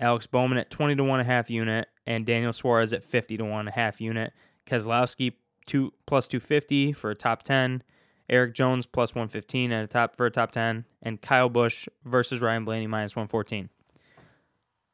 Alex 0.00 0.26
Bowman 0.26 0.58
at 0.58 0.70
twenty 0.70 0.94
to 0.94 1.04
one, 1.04 1.24
half 1.24 1.50
unit, 1.50 1.88
and 2.06 2.24
Daniel 2.24 2.52
Suarez 2.52 2.92
at 2.92 3.04
fifty 3.04 3.36
to 3.36 3.44
one, 3.44 3.66
half 3.66 4.00
unit. 4.00 4.32
Keselowski 4.66 5.34
two 5.66 5.92
plus 6.06 6.28
two 6.28 6.40
fifty 6.40 6.92
for 6.92 7.10
a 7.10 7.14
top 7.14 7.42
ten. 7.42 7.82
Erik 8.28 8.54
Jones 8.54 8.86
plus 8.86 9.14
one 9.14 9.28
fifteen 9.28 9.72
at 9.72 9.84
a 9.84 9.86
top 9.86 10.16
for 10.16 10.26
a 10.26 10.30
top 10.30 10.52
ten, 10.52 10.84
and 11.02 11.20
Kyle 11.20 11.48
Busch 11.48 11.88
versus 12.04 12.40
Ryan 12.40 12.64
Blaney 12.64 12.86
minus 12.86 13.16
one 13.16 13.28
fourteen. 13.28 13.68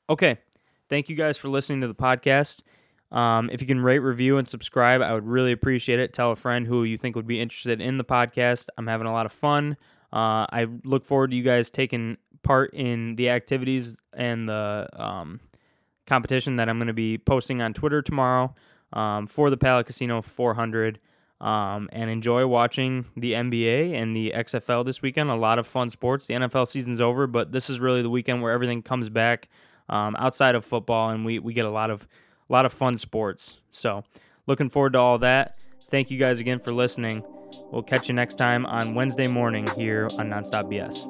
Okay, 0.08 0.38
thank 0.88 1.08
you 1.08 1.16
guys 1.16 1.36
for 1.38 1.48
listening 1.48 1.80
to 1.80 1.88
the 1.88 1.94
podcast. 1.94 2.60
Um, 3.10 3.48
if 3.52 3.60
you 3.60 3.66
can 3.66 3.80
rate, 3.80 4.00
review, 4.00 4.38
and 4.38 4.48
subscribe, 4.48 5.00
I 5.00 5.14
would 5.14 5.26
really 5.26 5.52
appreciate 5.52 6.00
it. 6.00 6.12
Tell 6.12 6.32
a 6.32 6.36
friend 6.36 6.66
who 6.66 6.84
you 6.84 6.96
think 6.96 7.14
would 7.16 7.26
be 7.26 7.40
interested 7.40 7.80
in 7.80 7.96
the 7.96 8.04
podcast. 8.04 8.66
I'm 8.76 8.86
having 8.86 9.06
a 9.06 9.12
lot 9.12 9.24
of 9.24 9.32
fun. 9.32 9.76
Uh, 10.12 10.46
I 10.50 10.66
look 10.84 11.04
forward 11.04 11.30
to 11.30 11.36
you 11.36 11.42
guys 11.42 11.70
taking 11.70 12.18
part 12.42 12.74
in 12.74 13.16
the 13.16 13.30
activities 13.30 13.96
and 14.12 14.48
the 14.48 14.88
um, 14.92 15.40
competition 16.06 16.56
that 16.56 16.68
I'm 16.68 16.78
going 16.78 16.88
to 16.88 16.92
be 16.92 17.18
posting 17.18 17.62
on 17.62 17.72
Twitter 17.72 18.02
tomorrow 18.02 18.54
um, 18.92 19.26
for 19.26 19.50
the 19.50 19.56
Pala 19.56 19.84
Casino 19.84 20.22
400. 20.22 20.98
Um, 21.40 21.90
and 21.92 22.08
enjoy 22.08 22.46
watching 22.46 23.06
the 23.16 23.32
NBA 23.32 23.92
and 23.92 24.16
the 24.16 24.32
XFL 24.34 24.84
this 24.84 25.02
weekend. 25.02 25.28
A 25.28 25.34
lot 25.34 25.58
of 25.58 25.66
fun 25.66 25.90
sports. 25.90 26.26
The 26.26 26.34
NFL 26.34 26.68
season's 26.68 27.00
over, 27.00 27.26
but 27.26 27.52
this 27.52 27.68
is 27.68 27.80
really 27.80 28.00
the 28.00 28.08
weekend 28.08 28.40
where 28.40 28.52
everything 28.52 28.82
comes 28.82 29.10
back 29.10 29.48
um, 29.88 30.16
outside 30.16 30.54
of 30.54 30.64
football, 30.64 31.10
and 31.10 31.24
we, 31.24 31.38
we 31.38 31.52
get 31.52 31.66
a 31.66 31.70
lot 31.70 31.90
of 31.90 32.06
a 32.48 32.52
lot 32.52 32.66
of 32.66 32.72
fun 32.72 32.96
sports. 32.96 33.58
So 33.70 34.04
looking 34.46 34.70
forward 34.70 34.94
to 34.94 34.98
all 34.98 35.18
that. 35.18 35.58
Thank 35.90 36.10
you 36.10 36.18
guys 36.18 36.40
again 36.40 36.60
for 36.60 36.72
listening. 36.72 37.24
We'll 37.70 37.82
catch 37.82 38.08
you 38.08 38.14
next 38.14 38.36
time 38.36 38.66
on 38.66 38.94
Wednesday 38.94 39.26
morning 39.26 39.66
here 39.76 40.08
on 40.18 40.30
Nonstop 40.30 40.70
BS. 40.70 41.04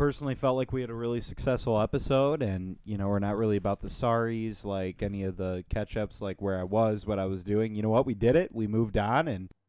Personally 0.00 0.34
felt 0.34 0.56
like 0.56 0.72
we 0.72 0.80
had 0.80 0.88
a 0.88 0.94
really 0.94 1.20
successful 1.20 1.78
episode 1.78 2.40
and 2.40 2.76
you 2.86 2.96
know 2.96 3.06
we're 3.06 3.18
not 3.18 3.36
really 3.36 3.58
about 3.58 3.82
the 3.82 3.88
sorries 3.88 4.64
like 4.64 5.02
any 5.02 5.24
of 5.24 5.36
the 5.36 5.62
catch 5.68 5.94
ups 5.94 6.22
like 6.22 6.40
where 6.40 6.58
i 6.58 6.64
was 6.64 7.04
what 7.04 7.18
i 7.18 7.26
was 7.26 7.44
doing. 7.44 7.74
You 7.74 7.82
know 7.82 7.90
what? 7.90 8.06
We 8.06 8.14
did 8.14 8.34
it. 8.34 8.50
We 8.54 8.66
moved 8.66 8.96
on 8.96 9.28
and 9.28 9.50